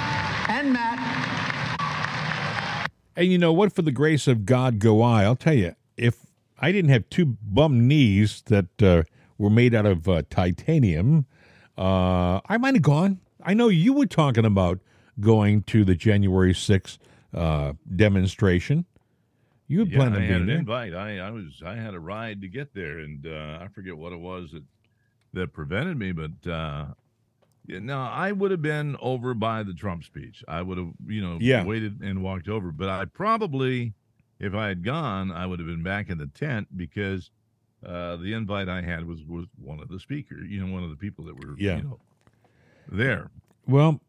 and 0.48 0.72
Matt. 0.72 0.98
And 3.14 3.30
you 3.30 3.38
know 3.38 3.52
what? 3.52 3.72
For 3.72 3.82
the 3.82 3.92
grace 3.92 4.26
of 4.26 4.44
God, 4.44 4.80
go 4.80 5.02
I. 5.02 5.22
I'll 5.22 5.36
tell 5.36 5.54
you, 5.54 5.76
if 5.96 6.26
I 6.58 6.72
didn't 6.72 6.90
have 6.90 7.08
two 7.08 7.36
bum 7.40 7.86
knees 7.86 8.42
that 8.46 8.82
uh, 8.82 9.04
were 9.38 9.50
made 9.50 9.72
out 9.72 9.86
of 9.86 10.08
uh, 10.08 10.22
titanium, 10.28 11.26
uh, 11.78 12.40
I 12.48 12.58
might 12.58 12.74
have 12.74 12.82
gone. 12.82 13.20
I 13.40 13.54
know 13.54 13.68
you 13.68 13.92
were 13.92 14.06
talking 14.06 14.44
about 14.44 14.80
going 15.20 15.62
to 15.62 15.84
the 15.84 15.94
January 15.94 16.54
6th 16.54 16.98
uh, 17.32 17.74
demonstration. 17.94 18.84
You 19.68 19.80
had 19.80 19.90
yeah, 19.90 19.98
planned 19.98 20.14
on 20.14 20.20
being 20.20 20.32
an 20.34 20.50
invite. 20.50 20.94
I, 20.94 21.18
I 21.18 21.30
was 21.30 21.62
I 21.64 21.74
had 21.74 21.94
a 21.94 22.00
ride 22.00 22.40
to 22.42 22.48
get 22.48 22.72
there, 22.74 22.98
and 22.98 23.26
uh, 23.26 23.58
I 23.60 23.68
forget 23.74 23.96
what 23.96 24.12
it 24.12 24.20
was 24.20 24.52
that 24.52 24.62
that 25.32 25.52
prevented 25.52 25.98
me. 25.98 26.12
But 26.12 26.50
uh, 26.50 26.86
yeah, 27.66 27.80
no, 27.80 28.00
I 28.00 28.32
would 28.32 28.50
have 28.50 28.62
been 28.62 28.96
over 29.00 29.34
by 29.34 29.62
the 29.62 29.74
Trump 29.74 30.04
speech. 30.04 30.44
I 30.46 30.62
would 30.62 30.78
have, 30.78 30.92
you 31.06 31.20
know, 31.20 31.38
yeah. 31.40 31.64
waited 31.64 32.00
and 32.00 32.22
walked 32.22 32.48
over. 32.48 32.70
But 32.70 32.88
I 32.88 33.04
probably, 33.06 33.94
if 34.38 34.54
I 34.54 34.68
had 34.68 34.84
gone, 34.84 35.32
I 35.32 35.46
would 35.46 35.58
have 35.58 35.68
been 35.68 35.82
back 35.82 36.08
in 36.10 36.18
the 36.18 36.28
tent 36.28 36.68
because 36.76 37.30
uh, 37.84 38.16
the 38.16 38.34
invite 38.34 38.68
I 38.68 38.82
had 38.82 39.06
was 39.06 39.24
was 39.24 39.46
one 39.60 39.80
of 39.80 39.88
the 39.88 39.98
speakers. 39.98 40.48
You 40.48 40.64
know, 40.64 40.72
one 40.72 40.84
of 40.84 40.90
the 40.90 40.96
people 40.96 41.24
that 41.24 41.34
were 41.34 41.56
yeah. 41.58 41.78
You 41.78 41.82
know, 41.82 42.00
there. 42.88 43.30
Well, 43.66 44.00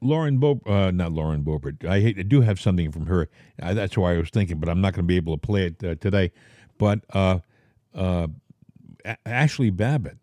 Lauren 0.00 0.38
Bo, 0.38 0.60
uh, 0.66 0.90
not 0.90 1.12
Lauren 1.12 1.42
Boebert. 1.42 1.84
I, 1.84 1.96
I, 1.96 2.22
do 2.22 2.42
have 2.42 2.60
something 2.60 2.92
from 2.92 3.06
her. 3.06 3.28
Uh, 3.60 3.74
that's 3.74 3.96
why 3.96 4.14
I 4.14 4.18
was 4.18 4.30
thinking, 4.30 4.58
but 4.58 4.68
I'm 4.68 4.80
not 4.80 4.94
going 4.94 5.04
to 5.04 5.08
be 5.08 5.16
able 5.16 5.36
to 5.36 5.40
play 5.40 5.66
it 5.66 5.84
uh, 5.84 5.94
today. 5.96 6.32
But 6.78 7.00
uh, 7.12 7.40
uh, 7.94 8.28
Ashley 9.26 9.70
Babbitt, 9.70 10.18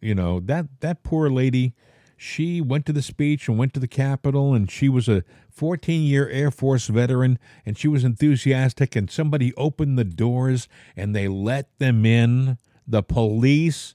you 0.00 0.14
know 0.14 0.40
that 0.40 0.66
that 0.80 1.02
poor 1.02 1.30
lady. 1.30 1.74
She 2.16 2.60
went 2.60 2.86
to 2.86 2.92
the 2.92 3.02
speech 3.02 3.48
and 3.48 3.58
went 3.58 3.74
to 3.74 3.80
the 3.80 3.88
Capitol, 3.88 4.54
and 4.54 4.70
she 4.70 4.88
was 4.88 5.08
a 5.08 5.24
14 5.50 6.02
year 6.02 6.28
Air 6.28 6.50
Force 6.50 6.86
veteran, 6.86 7.38
and 7.66 7.76
she 7.76 7.88
was 7.88 8.04
enthusiastic. 8.04 8.94
And 8.96 9.10
somebody 9.10 9.52
opened 9.56 9.98
the 9.98 10.04
doors, 10.04 10.68
and 10.96 11.14
they 11.14 11.28
let 11.28 11.76
them 11.78 12.06
in. 12.06 12.58
The 12.86 13.02
police 13.02 13.94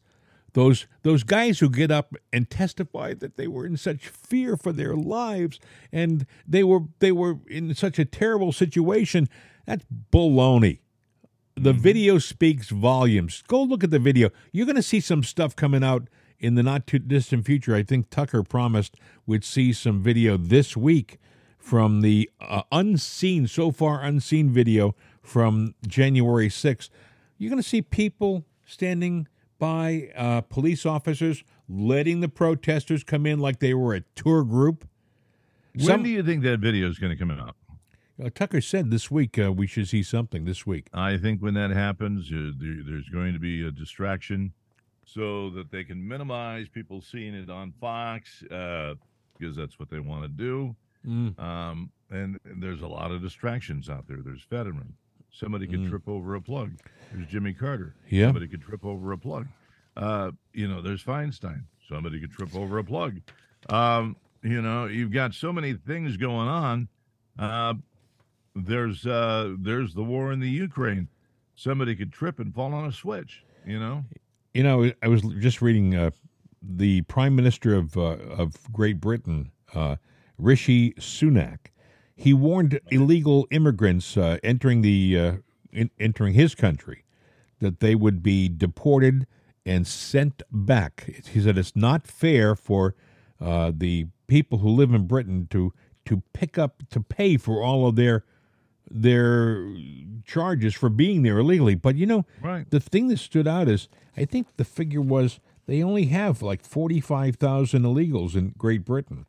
those 0.54 0.88
those 1.04 1.24
guys 1.24 1.60
who 1.60 1.70
get 1.70 1.92
up 1.92 2.16
and 2.34 2.50
testify 2.50 3.14
that 3.14 3.38
they 3.38 3.48
were 3.48 3.66
in 3.66 3.78
such 3.78 4.08
fear 4.08 4.58
for 4.58 4.72
their 4.72 4.96
lives 4.96 5.60
and 5.92 6.26
they 6.48 6.64
were 6.64 6.82
they 7.00 7.12
were 7.12 7.38
in 7.48 7.74
such 7.76 8.00
a 8.00 8.06
terrible 8.06 8.52
situation 8.52 9.28
that's 9.66 9.86
baloney 10.12 10.80
the 11.56 11.72
mm-hmm. 11.72 11.82
video 11.82 12.18
speaks 12.18 12.70
volumes 12.70 13.44
go 13.48 13.62
look 13.62 13.84
at 13.84 13.92
the 13.92 14.00
video 14.00 14.30
you're 14.52 14.66
going 14.66 14.76
to 14.76 14.82
see 14.82 15.00
some 15.00 15.24
stuff 15.24 15.56
coming 15.56 15.84
out 15.84 16.08
in 16.40 16.56
the 16.56 16.64
not 16.64 16.88
too 16.88 17.00
distant 17.00 17.46
future, 17.46 17.76
I 17.76 17.84
think 17.84 18.10
Tucker 18.10 18.44
promised 18.44 18.96
we'd 19.26 19.44
see 19.44 19.74
some 19.74 20.02
video 20.02 20.38
this 20.38 20.76
week 20.76 21.20
from 21.58 22.02
the 22.02 22.30
uh, 22.40 22.64
unseen, 22.72 23.48
so 23.48 23.72
far 23.72 24.02
unseen 24.02 24.50
video 24.50 24.96
from 25.22 25.76
January 25.86 26.48
6th. 26.48 26.90
You're 27.38 27.50
going 27.50 27.62
to 27.62 27.68
see 27.68 27.82
people 27.82 28.46
standing 28.66 29.28
by 29.60 30.10
uh, 30.16 30.42
police 30.42 30.86
officers 30.86 31.44
letting 31.68 32.22
the 32.22 32.30
protesters 32.30 33.04
come 33.04 33.26
in 33.26 33.40
like 33.40 33.60
they 33.60 33.74
were 33.74 33.94
a 33.94 34.02
tour 34.16 34.44
group. 34.44 34.88
When 35.76 35.86
Some- 35.86 36.04
do 36.04 36.10
you 36.10 36.24
think 36.24 36.44
that 36.44 36.60
video 36.60 36.90
is 36.90 36.98
going 36.98 37.12
to 37.12 37.18
come 37.18 37.32
out? 37.32 37.56
Uh, 38.22 38.30
Tucker 38.34 38.60
said 38.60 38.92
this 38.92 39.10
week 39.10 39.40
uh, 39.40 39.52
we 39.52 39.66
should 39.66 39.88
see 39.88 40.04
something 40.04 40.44
this 40.44 40.66
week. 40.68 40.88
I 40.94 41.16
think 41.18 41.42
when 41.42 41.54
that 41.54 41.70
happens, 41.70 42.30
uh, 42.32 42.52
there, 42.60 42.78
there's 42.86 43.08
going 43.08 43.34
to 43.34 43.40
be 43.40 43.66
a 43.66 43.72
distraction 43.72 44.52
so 45.06 45.50
that 45.52 45.72
they 45.72 45.84
can 45.84 46.06
minimize 46.06 46.68
people 46.68 47.02
seeing 47.02 47.34
it 47.34 47.50
on 47.50 47.74
Fox 47.80 48.44
uh, 48.52 48.96
because 49.38 49.56
that's 49.56 49.80
what 49.80 49.90
they 49.90 50.00
want 50.00 50.24
to 50.24 50.28
do. 50.28 50.76
Mm. 51.08 51.40
Um, 51.40 51.92
and, 52.10 52.40
and 52.44 52.62
there's 52.62 52.82
a 52.82 52.88
lot 52.88 53.12
of 53.12 53.22
distractions 53.22 53.90
out 53.90 54.08
there. 54.08 54.18
There's 54.24 54.42
Fetterman. 54.42 54.96
Somebody 55.32 55.68
could 55.68 55.80
Mm. 55.82 55.90
trip 55.90 56.08
over 56.08 56.36
a 56.36 56.42
plug. 56.42 56.72
There's 57.14 57.28
Jimmy 57.28 57.54
Carter. 57.54 57.96
Yeah. 58.10 58.28
Somebody 58.28 58.48
could 58.48 58.62
trip 58.62 58.84
over 58.86 59.12
a 59.12 59.18
plug. 59.18 59.48
Uh, 59.96 60.32
you 60.54 60.68
know, 60.68 60.82
there's 60.82 61.04
Feinstein. 61.04 61.64
Somebody 61.88 62.20
could 62.20 62.32
trip 62.32 62.56
over 62.56 62.78
a 62.78 62.84
plug. 62.84 63.22
Um, 63.70 64.16
you 64.44 64.62
know, 64.62 64.86
you've 64.86 65.12
got 65.12 65.34
so 65.34 65.52
many 65.52 65.74
things 65.74 66.18
going 66.18 66.48
on. 66.48 66.88
Uh, 67.38 67.74
there's 68.56 69.06
uh, 69.06 69.56
there's 69.60 69.94
the 69.94 70.04
war 70.04 70.32
in 70.32 70.40
the 70.40 70.50
Ukraine. 70.50 71.08
Somebody 71.56 71.96
could 71.96 72.12
trip 72.12 72.40
and 72.40 72.54
fall 72.54 72.74
on 72.74 72.86
a 72.86 72.92
switch. 72.92 73.44
You 73.66 73.80
know. 73.80 74.06
You 74.54 74.64
know, 74.64 74.92
I 75.04 75.08
was 75.08 75.22
just 75.40 75.62
reading 75.62 75.96
uh, 75.96 76.12
the 76.62 77.02
Prime 77.04 77.36
Minister 77.36 77.76
of 77.76 77.98
uh, 77.98 78.02
of 78.38 78.72
Great 78.72 79.00
Britain, 79.00 79.52
uh, 79.74 79.98
Rishi 80.38 80.92
Sunak. 80.94 81.68
He 82.20 82.34
warned 82.34 82.80
illegal 82.92 83.48
immigrants 83.50 84.18
uh, 84.18 84.38
entering 84.44 84.82
the 84.82 85.18
uh, 85.18 85.34
in, 85.72 85.90
entering 86.00 86.34
his 86.34 86.54
country 86.54 87.06
that 87.60 87.80
they 87.80 87.96
would 87.96 88.22
be 88.22 88.50
deported 88.50 89.26
and 89.66 89.88
sent 89.88 90.44
back. 90.52 91.10
He 91.32 91.40
said 91.42 91.58
it's 91.58 91.76
not 91.76 92.06
fair 92.08 92.56
for 92.56 92.94
uh, 93.40 93.72
the 93.76 94.08
people 94.28 94.58
who 94.60 94.70
live 94.70 94.94
in 94.94 95.08
Britain 95.08 95.48
to 95.52 95.72
to 96.06 96.22
pick 96.34 96.58
up 96.58 96.84
to 96.90 97.00
pay 97.00 97.38
for 97.38 97.64
all 97.64 97.88
of 97.88 97.96
their 97.96 98.26
their 98.92 99.66
charges 100.26 100.74
for 100.74 100.90
being 100.90 101.22
there 101.22 101.38
illegally. 101.40 101.76
But 101.76 101.96
you 101.96 102.06
know, 102.06 102.26
Right. 102.42 102.70
the 102.70 102.80
thing 102.80 103.08
that 103.08 103.20
stood 103.20 103.48
out 103.48 103.68
is 103.70 103.88
I 104.18 104.26
think 104.26 104.48
the 104.58 104.66
figure 104.66 105.02
was 105.02 105.40
they 105.68 105.84
only 105.84 106.06
have 106.06 106.42
like 106.42 106.66
45,000 106.66 107.84
illegals 107.84 108.36
in 108.36 108.56
Great 108.58 108.84
Britain, 108.84 109.26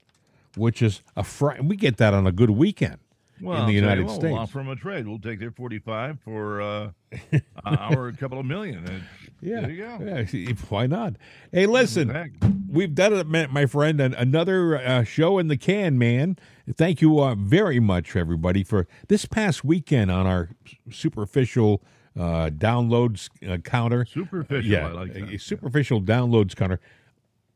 which 0.56 0.82
is 0.82 1.02
a 1.16 1.24
fr- 1.24 1.60
we 1.62 1.76
get 1.76 1.96
that 1.98 2.14
on 2.14 2.26
a 2.26 2.32
good 2.32 2.50
weekend 2.50 2.98
Well, 3.40 3.60
in 3.60 3.66
the 3.66 3.72
United 3.72 4.06
what, 4.06 4.14
States. 4.14 4.32
We'll 4.32 4.38
offer 4.38 4.58
them 4.58 4.68
a 4.68 4.76
trade. 4.76 5.06
We'll 5.06 5.18
take 5.18 5.38
their 5.38 5.50
45 5.50 6.20
for 6.20 6.60
uh, 6.60 6.90
our 7.64 8.12
couple 8.12 8.38
of 8.38 8.46
million. 8.46 8.86
And 8.86 9.02
yeah. 9.40 9.60
There 9.60 9.70
you 9.70 9.82
go. 9.82 9.98
Yeah, 10.32 10.52
why 10.68 10.86
not? 10.86 11.14
Hey, 11.50 11.66
listen, 11.66 12.66
we've 12.68 12.94
done 12.94 13.14
it, 13.14 13.26
my 13.50 13.66
friend, 13.66 14.00
and 14.00 14.14
another 14.14 14.76
uh, 14.76 15.04
show 15.04 15.38
in 15.38 15.48
the 15.48 15.56
can, 15.56 15.98
man. 15.98 16.36
Thank 16.70 17.00
you 17.00 17.20
uh, 17.20 17.34
very 17.34 17.80
much, 17.80 18.14
everybody, 18.16 18.62
for 18.62 18.86
this 19.08 19.24
past 19.24 19.64
weekend 19.64 20.10
on 20.10 20.26
our 20.26 20.50
superficial 20.90 21.82
uh, 22.18 22.50
downloads 22.50 23.30
uh, 23.48 23.56
counter. 23.58 24.04
Superficial. 24.04 24.70
yeah, 24.70 24.88
I 24.88 24.92
like 24.92 25.14
a 25.14 25.20
that. 25.22 25.40
superficial 25.40 26.02
downloads 26.02 26.54
counter. 26.54 26.80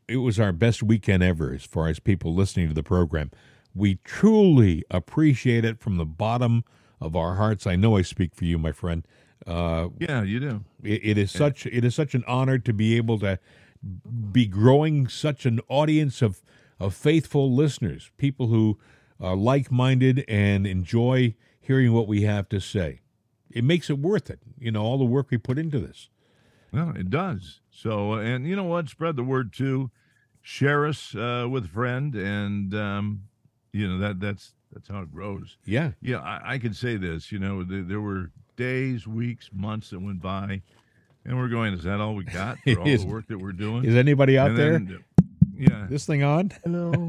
It 0.09 0.19
was 0.19 0.39
our 0.39 0.53
best 0.53 0.83
weekend 0.83 1.23
ever 1.23 1.53
as 1.53 1.65
far 1.65 1.89
as 1.89 1.99
people 1.99 2.35
listening 2.35 2.69
to 2.69 2.75
the 2.75 2.83
program. 2.83 3.31
We 3.75 3.97
truly 4.05 4.85
appreciate 4.91 5.65
it 5.65 5.81
from 5.81 5.97
the 5.97 6.05
bottom 6.05 6.65
of 7.01 7.17
our 7.17 7.35
hearts. 7.35 7.67
I 7.67 7.77
know 7.77 7.97
I 7.97 8.03
speak 8.03 8.35
for 8.35 8.45
you, 8.45 8.59
my 8.59 8.73
friend. 8.73 9.07
Uh, 9.47 9.89
Yeah, 9.99 10.23
you 10.23 10.41
do. 10.41 10.65
it, 10.83 11.01
it 11.05 11.19
is 11.19 11.31
such 11.31 11.67
it 11.67 11.85
is 11.85 11.95
such 11.95 12.15
an 12.15 12.25
honor 12.27 12.59
to 12.59 12.73
be 12.73 12.97
able 12.97 13.19
to 13.19 13.39
be 14.33 14.47
growing 14.47 15.09
such 15.09 15.45
an 15.45 15.61
audience 15.69 16.23
of 16.23 16.43
of 16.81 16.95
faithful 16.95 17.53
listeners, 17.55 18.11
people 18.17 18.47
who 18.49 18.79
are 19.21 19.37
like 19.37 19.71
minded 19.71 20.25
and 20.29 20.67
enjoy 20.67 21.35
hearing 21.61 21.93
what 21.93 22.07
we 22.09 22.23
have 22.23 22.49
to 22.51 22.61
say. 22.61 23.01
It 23.51 23.65
makes 23.65 23.89
it 23.91 23.99
worth 23.99 24.29
it, 24.31 24.41
you 24.59 24.71
know, 24.73 24.83
all 24.83 24.99
the 24.99 25.05
work 25.05 25.31
we 25.31 25.39
put 25.39 25.59
into 25.59 25.79
this. 25.79 26.09
Well, 26.73 26.93
it 26.97 27.11
does. 27.11 27.61
So, 27.77 28.15
and 28.15 28.47
you 28.47 28.55
know 28.57 28.65
what? 28.65 28.89
Spread 28.89 29.17
the 29.17 29.25
word 29.25 29.53
too. 29.53 29.91
Share 30.43 30.87
us 30.87 31.15
uh, 31.15 31.47
with 31.51 31.65
a 31.65 31.69
friend, 31.69 32.15
and 32.15 32.73
um, 32.75 33.23
you 33.73 33.89
know 33.89 33.99
that 33.99 34.21
that's 34.21 34.53
that's 34.73 34.89
how 34.89 35.01
it 35.01 35.13
grows. 35.13 35.57
Yeah, 35.65 35.93
Yeah, 36.01 36.19
I, 36.19 36.55
I 36.55 36.59
could 36.59 36.77
say 36.77 36.97
this. 36.97 37.33
You 37.33 37.39
know, 37.39 37.63
there, 37.65 37.83
there 37.83 38.01
were 38.01 38.31
days, 38.57 39.07
weeks, 39.07 39.51
months 39.53 39.91
that 39.91 40.01
went 40.01 40.21
by, 40.21 40.63
and 41.25 41.37
we're 41.37 41.49
going. 41.49 41.73
Is 41.75 41.83
that 41.85 42.01
all 42.01 42.15
we 42.15 42.25
got 42.25 42.59
for 42.65 42.81
all 42.81 42.87
Is- 42.87 43.05
the 43.05 43.11
work 43.11 43.27
that 43.29 43.39
we're 43.39 43.53
doing? 43.53 43.85
is 43.85 43.97
anybody 43.97 44.39
out 44.39 44.51
And 44.51 44.59
there? 44.59 44.73
then, 44.73 45.05
yeah. 45.57 45.87
this 45.89 46.05
thing 46.07 46.23
on? 46.23 46.53
Hello. 46.65 47.09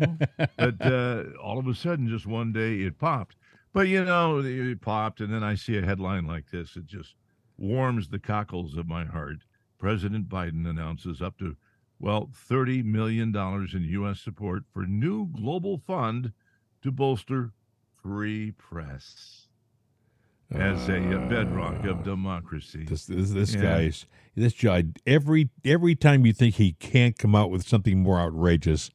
but 0.57 0.81
uh, 0.81 1.23
all 1.43 1.59
of 1.59 1.67
a 1.67 1.75
sudden, 1.75 2.07
just 2.07 2.25
one 2.25 2.51
day, 2.53 2.81
it 2.81 2.97
popped. 2.97 3.35
But 3.73 3.87
you 3.89 4.03
know, 4.05 4.39
it 4.39 4.81
popped, 4.81 5.19
and 5.19 5.31
then 5.33 5.43
I 5.43 5.55
see 5.55 5.77
a 5.77 5.81
headline 5.85 6.25
like 6.25 6.49
this. 6.51 6.75
It 6.77 6.85
just 6.87 7.13
warms 7.57 8.07
the 8.09 8.19
cockles 8.19 8.77
of 8.77 8.87
my 8.87 9.03
heart. 9.05 9.37
President 9.85 10.27
Biden 10.27 10.67
announces 10.67 11.21
up 11.21 11.37
to, 11.37 11.55
well, 11.99 12.31
$30 12.49 12.83
million 12.83 13.29
in 13.71 13.83
U.S. 13.91 14.19
support 14.19 14.63
for 14.73 14.87
new 14.87 15.27
global 15.27 15.77
fund 15.77 16.31
to 16.81 16.91
bolster 16.91 17.51
free 18.01 18.49
press 18.49 19.45
as 20.49 20.89
a 20.89 20.97
uh, 21.21 21.29
bedrock 21.29 21.85
of 21.85 22.03
democracy. 22.03 22.85
This 22.85 23.05
this, 23.05 23.29
this 23.29 23.53
Yeah. 23.53 23.61
guy's 23.61 24.07
this 24.33 24.53
guy 24.53 24.85
every 25.05 25.51
every 25.63 25.93
time 25.93 26.25
you 26.25 26.33
think 26.33 26.55
he 26.55 26.71
can't 26.73 27.15
come 27.15 27.35
out 27.35 27.51
with 27.51 27.67
something 27.67 28.01
more 28.01 28.19
outrageous, 28.19 28.89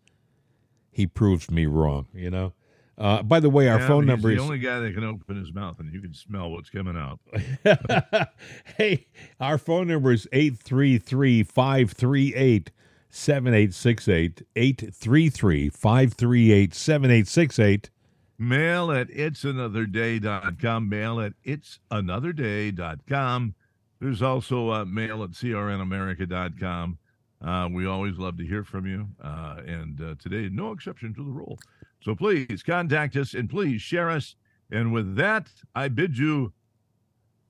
he 0.91 1.07
proves 1.07 1.53
me 1.53 1.66
wrong. 1.66 2.09
You 2.12 2.30
know. 2.30 2.53
Uh, 3.01 3.23
by 3.23 3.41
the 3.41 3.49
way, 3.49 3.67
our 3.69 3.79
Yeah, 3.81 3.89
phone 3.89 4.05
number 4.05 4.29
the 4.29 4.35
is 4.35 4.41
the 4.41 4.45
only 4.45 4.59
guy 4.59 4.79
that 4.81 4.93
can 4.95 5.05
open 5.05 5.37
his 5.37 5.55
mouth 5.55 5.81
and 5.81 5.91
you 5.93 6.03
can 6.03 6.13
smell 6.13 6.51
what's 6.51 6.69
coming 6.69 6.99
out. 6.99 7.19
hey, 8.77 9.07
our 9.41 9.57
phone 9.57 9.89
number 9.89 10.13
is 10.13 10.29
833 10.33 11.43
538 11.43 12.71
7868. 13.09 14.43
833 14.55 15.71
538 15.71 16.75
7868. 16.75 17.91
Mail 18.39 18.93
at 18.93 19.09
it'sanotherday.com. 19.09 20.89
Mail 20.89 21.21
at 21.21 21.33
it'sanotherday.com. 21.45 23.55
There's 24.01 24.23
also 24.23 24.71
uh, 24.71 24.85
mail 24.85 25.25
at 25.25 25.31
crnamerica.com. 25.31 26.99
Uh, 27.43 27.69
we 27.73 27.87
always 27.87 28.19
love 28.19 28.37
to 28.39 28.47
hear 28.47 28.65
from 28.65 28.87
you. 28.87 29.09
Uh, 29.23 29.61
and 29.67 30.01
uh, 30.01 30.15
today, 30.19 30.49
no 30.53 30.73
exception 30.73 31.15
to 31.15 31.25
the 31.25 31.31
rule. 31.31 31.59
So 32.03 32.15
please 32.15 32.63
contact 32.63 33.17
us 33.17 33.35
and 33.35 33.49
please 33.49 33.83
share 33.83 34.11
us. 34.11 34.37
And 34.71 34.93
with 34.93 35.17
that, 35.17 35.49
I 35.75 35.89
bid 35.89 36.17
you 36.17 36.53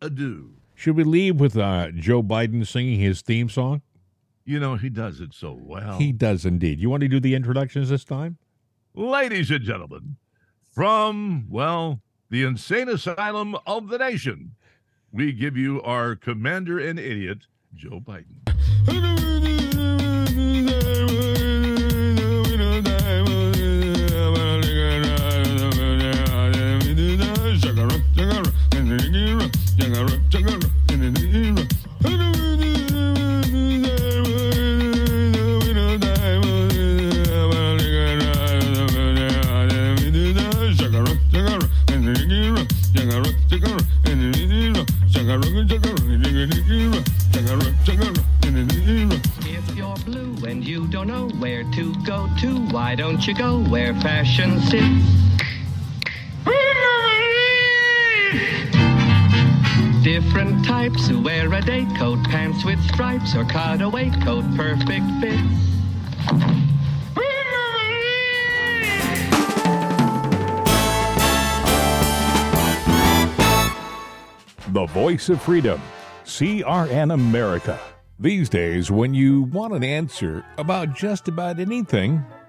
adieu. 0.00 0.54
Should 0.74 0.96
we 0.96 1.04
leave 1.04 1.38
with 1.38 1.56
uh, 1.56 1.90
Joe 1.90 2.22
Biden 2.22 2.66
singing 2.66 2.98
his 2.98 3.20
theme 3.20 3.48
song? 3.48 3.82
You 4.44 4.58
know, 4.58 4.76
he 4.76 4.88
does 4.88 5.20
it 5.20 5.34
so 5.34 5.52
well. 5.52 5.98
He 5.98 6.12
does 6.12 6.44
indeed. 6.44 6.80
You 6.80 6.90
want 6.90 7.02
to 7.02 7.08
do 7.08 7.20
the 7.20 7.34
introductions 7.34 7.90
this 7.90 8.04
time? 8.04 8.38
Ladies 8.94 9.50
and 9.50 9.62
gentlemen, 9.62 10.16
from, 10.72 11.46
well, 11.48 12.00
the 12.30 12.42
insane 12.42 12.88
asylum 12.88 13.56
of 13.66 13.88
the 13.88 13.98
nation, 13.98 14.56
we 15.12 15.32
give 15.32 15.56
you 15.56 15.82
our 15.82 16.16
commander 16.16 16.78
and 16.78 16.98
idiot, 16.98 17.46
Joe 17.74 18.00
Biden. 18.00 18.49
Why 52.70 52.94
don't 52.94 53.26
you 53.26 53.34
go 53.34 53.58
where 53.64 53.94
fashion 53.94 54.60
sits? 54.60 55.20
Different 60.04 60.64
types 60.64 61.08
who 61.08 61.20
wear 61.20 61.52
a 61.52 61.60
day 61.60 61.86
coat, 61.98 62.22
pants 62.24 62.64
with 62.64 62.80
stripes, 62.88 63.34
or 63.34 63.44
cutaway 63.44 64.10
coat, 64.22 64.44
perfect 64.56 65.04
fits. 65.20 65.42
The 74.68 74.86
voice 74.86 75.28
of 75.28 75.42
freedom, 75.42 75.82
CRN 76.24 77.12
America. 77.12 77.80
These 78.20 78.48
days, 78.48 78.90
when 78.90 79.14
you 79.14 79.42
want 79.44 79.74
an 79.74 79.82
answer 79.82 80.44
about 80.58 80.94
just 80.94 81.26
about 81.26 81.58
anything, 81.58 82.24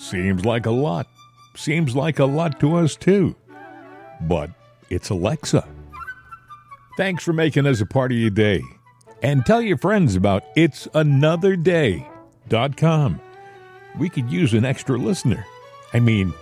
Seems 0.00 0.46
like 0.46 0.64
a 0.64 0.70
lot. 0.70 1.06
Seems 1.54 1.94
like 1.94 2.18
a 2.20 2.24
lot 2.24 2.58
to 2.60 2.76
us 2.76 2.96
too. 2.96 3.36
But 4.22 4.48
it's 4.88 5.10
Alexa. 5.10 5.68
Thanks 6.96 7.22
for 7.22 7.34
making 7.34 7.66
us 7.66 7.82
a 7.82 7.86
part 7.86 8.10
of 8.10 8.16
your 8.16 8.30
day. 8.30 8.62
And 9.22 9.44
tell 9.44 9.60
your 9.60 9.76
friends 9.76 10.16
about 10.16 10.42
It's 10.56 10.88
Another 10.94 11.54
it'sanotherday.com. 11.54 13.20
We 13.98 14.08
could 14.08 14.32
use 14.32 14.54
an 14.54 14.64
extra 14.64 14.96
listener. 14.96 15.44
I 15.92 16.00
mean, 16.00 16.32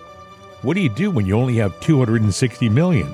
what 0.63 0.75
do 0.75 0.81
you 0.81 0.95
do 0.95 1.11
when 1.11 1.27
you 1.27 1.37
only 1.37 1.57
have 1.57 1.81
260 1.81 2.69
million? 2.69 3.13